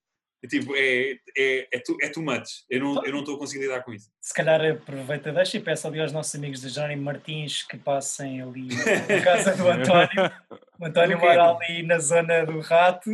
É 0.44 0.48
tipo, 0.48 0.74
é, 0.74 1.12
é, 1.38 1.68
é, 1.72 1.78
too, 1.78 1.96
é 2.02 2.08
too 2.08 2.22
much. 2.22 2.64
Eu 2.68 2.80
não 2.80 3.04
eu 3.04 3.12
não 3.12 3.20
estou 3.20 3.36
a 3.36 3.38
conseguir 3.38 3.62
lidar 3.64 3.82
com 3.82 3.92
isso. 3.92 4.10
Se 4.20 4.34
calhar 4.34 4.60
aproveita, 4.64 5.32
deixa 5.32 5.56
e 5.56 5.60
peço 5.60 5.86
ali 5.86 6.00
aos 6.00 6.12
nossos 6.12 6.34
amigos 6.34 6.60
de 6.60 6.72
Johnny 6.72 6.96
Martins 6.96 7.62
que 7.62 7.76
passem 7.76 8.42
ali 8.42 8.68
na 8.74 9.20
casa 9.22 9.54
do 9.56 9.68
António. 9.68 10.32
O 10.80 10.84
António 10.86 11.18
mora 11.18 11.50
ali 11.56 11.82
na 11.84 11.98
zona 12.00 12.44
do 12.44 12.58
rato. 12.60 13.10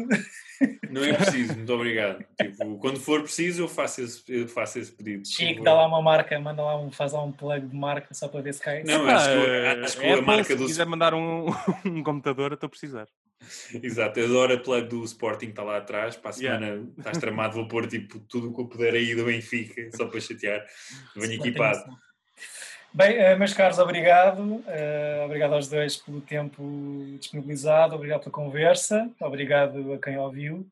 Não 0.90 1.04
é 1.04 1.12
preciso, 1.12 1.54
muito 1.54 1.72
obrigado. 1.72 2.24
Tipo, 2.40 2.78
quando 2.78 2.98
for 2.98 3.22
preciso, 3.22 3.62
eu 3.64 3.68
faço 3.68 4.00
esse, 4.00 4.22
eu 4.28 4.48
faço 4.48 4.78
esse 4.78 4.90
pedido. 4.90 5.28
Chico, 5.28 5.62
dá 5.62 5.74
lá 5.74 5.86
uma 5.86 6.02
marca, 6.02 6.40
manda 6.40 6.62
lá 6.62 6.80
um, 6.80 6.90
faz 6.90 7.12
lá 7.12 7.22
um 7.22 7.30
plug 7.30 7.66
de 7.68 7.76
marca 7.76 8.12
só 8.14 8.26
para 8.26 8.40
ver 8.40 8.54
se 8.54 8.60
cai. 8.60 8.82
Não, 8.82 9.06
Ah, 9.06 9.14
acho 9.16 9.28
que, 9.28 9.84
acho 9.84 9.98
que 10.00 10.06
Apple, 10.06 10.18
a 10.18 10.22
marca 10.22 10.44
se 10.44 10.56
do. 10.56 10.66
quiser 10.66 10.86
mandar 10.86 11.14
um, 11.14 11.46
um 11.84 12.02
computador, 12.02 12.50
eu 12.50 12.54
estou 12.54 12.66
a 12.66 12.70
precisar. 12.70 13.06
Exato, 13.82 14.20
adoro 14.20 14.54
a 14.54 14.58
plug 14.58 14.88
do 14.88 15.04
Sporting, 15.04 15.48
está 15.48 15.62
lá 15.62 15.78
atrás. 15.78 16.16
Para 16.16 16.30
a 16.30 16.34
Yeah. 16.38 16.66
semana 16.66 16.88
estás 16.98 17.18
tramado, 17.18 17.54
vou 17.54 17.68
pôr 17.68 17.86
tipo, 17.86 18.18
tudo 18.20 18.50
o 18.50 18.54
que 18.54 18.60
eu 18.60 18.66
puder 18.66 18.94
aí 18.94 19.14
do 19.14 19.24
Benfica, 19.24 19.90
só 19.96 20.06
para 20.06 20.20
chatear. 20.20 20.64
Venho 21.16 21.34
equipado. 21.34 21.78
Nacional. 21.78 21.98
Bem, 22.92 23.16
eh, 23.16 23.36
meus 23.36 23.52
caros, 23.52 23.78
obrigado. 23.78 24.62
Eh, 24.66 25.22
obrigado 25.24 25.52
aos 25.54 25.68
dois 25.68 25.96
pelo 25.96 26.20
tempo 26.20 26.62
disponibilizado, 27.20 27.94
obrigado 27.94 28.20
pela 28.20 28.32
conversa, 28.32 29.10
obrigado 29.20 29.92
a 29.92 29.98
quem 29.98 30.16
ouviu. 30.18 30.66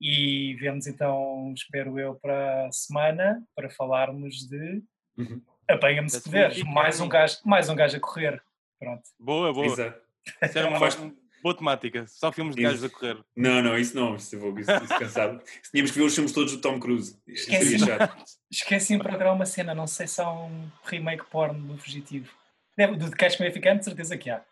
E 0.00 0.54
vemos 0.60 0.86
então, 0.86 1.52
espero 1.56 1.98
eu, 1.98 2.14
para 2.16 2.66
a 2.66 2.72
semana 2.72 3.42
para 3.54 3.68
falarmos 3.70 4.46
de 4.48 4.82
Uhum. 5.18 5.40
Apanha-me 5.68 6.08
se 6.10 6.22
puderes. 6.22 6.62
Mais 6.62 7.00
um, 7.00 7.08
gajo, 7.08 7.38
mais 7.44 7.68
um 7.70 7.74
gajo 7.74 7.96
a 7.96 8.00
correr. 8.00 8.42
Pronto. 8.78 9.02
Boa, 9.18 9.52
boa. 9.52 9.66
Exato. 9.66 10.00
Isso 10.42 10.58
era 10.58 10.68
uma 10.68 10.78
Faz- 10.78 10.98
boa 11.42 11.56
temática. 11.56 12.06
Só 12.06 12.32
filmes 12.32 12.56
de 12.56 12.62
gajos 12.62 12.84
a 12.84 12.88
correr. 12.88 13.18
Não, 13.36 13.62
não, 13.62 13.78
isso 13.78 13.94
não, 13.94 14.16
isso, 14.16 14.34
eu 14.34 14.40
vou, 14.40 14.58
isso, 14.58 14.70
isso 14.70 14.98
cansado. 14.98 15.42
Tínhamos 15.70 15.90
que 15.90 15.98
ver 15.98 16.04
os 16.04 16.14
filmes 16.14 16.32
todos 16.32 16.52
do 16.52 16.60
Tom 16.60 16.80
Cruise. 16.80 17.18
Esqueci. 17.26 17.78
seria 17.78 17.98
chato. 17.98 18.24
Esqueci-me 18.50 19.02
para 19.02 19.16
gravar 19.16 19.32
uma 19.32 19.46
cena, 19.46 19.74
não 19.74 19.86
sei 19.86 20.06
se 20.06 20.20
há 20.20 20.30
um 20.30 20.70
remake 20.84 21.24
porno 21.30 21.74
do 21.74 21.78
Fugitivo. 21.78 22.30
Deve, 22.76 22.96
do 22.96 23.08
de 23.08 23.16
Catch 23.16 23.40
Me 23.40 23.48
If 23.48 23.56
You 23.56 23.62
Can, 23.62 23.78
de 23.78 23.84
certeza 23.84 24.18
que 24.18 24.28
há. 24.30 24.44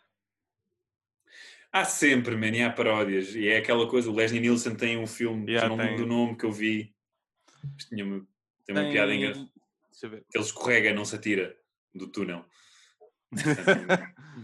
Há 1.72 1.85
sempre, 1.85 2.37
man, 2.37 2.57
e 2.57 2.62
há 2.62 2.70
paródias. 2.70 3.35
E 3.35 3.49
é 3.49 3.59
aquela 3.59 3.89
coisa, 3.89 4.09
o 4.09 4.14
Leslie 4.14 4.41
Nielsen 4.41 4.76
tem 4.76 4.97
um 4.97 5.07
filme, 5.07 5.51
Yeah, 5.51 5.68
não 5.68 5.76
tem. 5.76 5.87
lembro 5.87 6.05
do 6.05 6.09
nome 6.09 6.37
que 6.37 6.45
eu 6.45 6.53
vi. 6.53 6.95
Mas 7.74 7.85
tinha 7.87 8.05
uma, 8.05 8.24
tem 8.64 8.76
uma 8.76 8.91
piada 8.91 9.12
engraçada. 9.12 9.49
Deixa 9.91 10.07
eu 10.07 10.11
ver. 10.11 10.24
Ele 10.32 10.45
escorrega, 10.45 10.95
não 10.95 11.05
se 11.05 11.16
atira 11.16 11.57
do 11.93 12.07
túnel. 12.07 12.45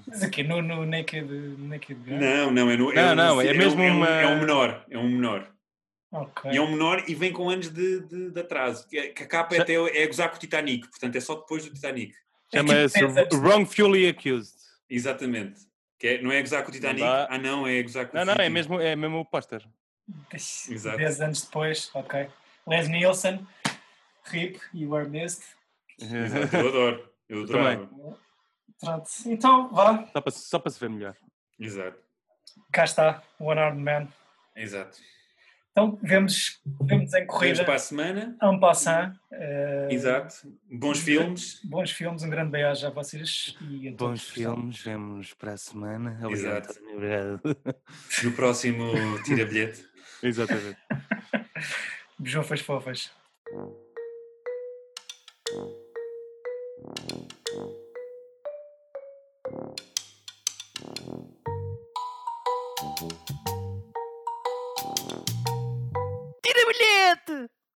Mas 0.07 0.23
aqui, 0.23 0.43
no, 0.43 0.61
no 0.63 0.85
Naked, 0.87 1.27
naked 1.59 2.01
Gun? 2.05 2.19
Não, 2.19 2.51
não, 2.51 2.71
é, 2.71 2.77
no, 2.77 2.93
Não, 2.93 3.13
um- 3.13 3.15
não, 3.15 3.41
é 3.41 3.53
um- 3.53 3.57
mesmo 3.57 3.83
é 3.83 3.91
um, 3.93 3.97
uma- 3.97 4.09
é 4.09 4.27
um 4.27 4.39
menor. 4.41 4.87
É 4.91 4.99
um 4.99 5.09
menor. 5.09 5.51
Ok. 6.13 6.51
E 6.53 6.57
é 6.57 6.61
um 6.61 6.71
menor 6.73 7.05
e 7.07 7.15
vem 7.15 7.33
com 7.33 7.49
anos 7.49 7.69
de, 7.71 8.01
de, 8.01 8.31
de 8.31 8.41
atraso. 8.41 8.89
Que, 8.89 9.09
que 9.11 9.23
a 9.23 9.27
capa 9.27 9.55
é, 9.55 9.61
até, 9.61 9.75
é 9.75 10.07
gozar 10.07 10.29
com 10.31 10.37
o 10.37 10.41
Titanic, 10.41 10.89
portanto 10.89 11.15
é 11.17 11.21
só 11.21 11.37
depois 11.37 11.65
do 11.65 11.73
Titanic. 11.75 12.13
Chama-se 12.53 12.99
É 12.99 13.05
Wrongfully 13.37 14.09
Accused. 14.09 14.55
Exatamente. 14.89 15.61
Que 15.99 16.09
é- 16.09 16.23
não 16.23 16.33
é 16.33 16.41
gozar 16.41 16.65
com 16.65 16.71
o 16.71 16.73
Titanic? 16.73 17.01
dá. 17.01 17.29
Ah, 17.31 17.39
não, 17.39 17.65
é 17.67 17.81
gozar 17.83 18.07
com 18.09 18.17
Não, 18.17 18.23
o 18.23 18.27
não, 18.27 18.33
é 18.33 18.37
Titanic. 18.37 18.53
mesmo, 18.55 18.81
é 18.81 18.97
mesmo 18.97 19.19
o 19.21 19.25
póster. 19.25 19.65
Exato. 20.35 20.97
10 20.97 21.21
anos 21.21 21.43
depois, 21.43 21.91
ok. 21.95 22.27
Les 22.67 22.89
Nielsen, 22.89 23.47
RIP, 24.25 24.59
You 24.75 24.97
Are 24.97 25.09
Missed. 25.09 25.45
Exato, 26.01 26.57
Eu 26.57 26.69
adoro. 26.69 27.11
Eu 27.29 27.47
Também. 27.47 27.89
Pronto, 28.81 29.09
então 29.27 29.69
vá, 29.73 30.07
Só 30.13 30.21
para, 30.21 30.31
só 30.33 30.59
para 30.59 30.71
se 30.71 30.81
ver 30.81 30.91
melhor. 30.91 31.17
Exato. 31.59 31.99
cá 32.73 32.85
está, 32.85 33.23
One 33.39 33.61
Armed 33.61 33.83
Man. 33.85 34.09
Exato. 34.57 34.99
Então 35.73 35.99
vemos, 36.03 36.61
vemos 36.83 37.13
em 37.15 37.21
Vemos 37.21 37.27
corrida, 37.35 37.65
para 37.65 37.75
a 37.75 37.79
semana. 37.79 38.37
en 38.43 38.59
passant. 38.59 39.15
eh, 39.31 39.89
Exato. 39.91 40.35
Bons 40.71 40.99
filmes. 40.99 41.61
Bons 41.65 41.93
filmes, 41.93 42.23
um 42.25 42.31
grande 42.31 42.51
beijo 42.51 42.87
a 42.87 42.91
vocês 42.91 43.57
e 43.61 43.89
a 43.89 43.95
todos 43.95 44.21
Bons 44.21 44.29
filmes, 44.31 44.81
vemos 44.83 45.33
para 45.35 45.53
a 45.53 45.57
semana. 45.57 46.19
Exato. 46.29 46.71
António, 46.73 46.97
Obrigado. 46.97 47.41
No 48.25 48.33
próximo 48.33 48.93
Tira 49.23 49.45
Bilhete. 49.47 49.87
Exatamente. 50.23 50.79
Bujufas 52.19 52.61
fofas. 52.61 53.11
Thank 55.53 57.33
you. 57.53 57.80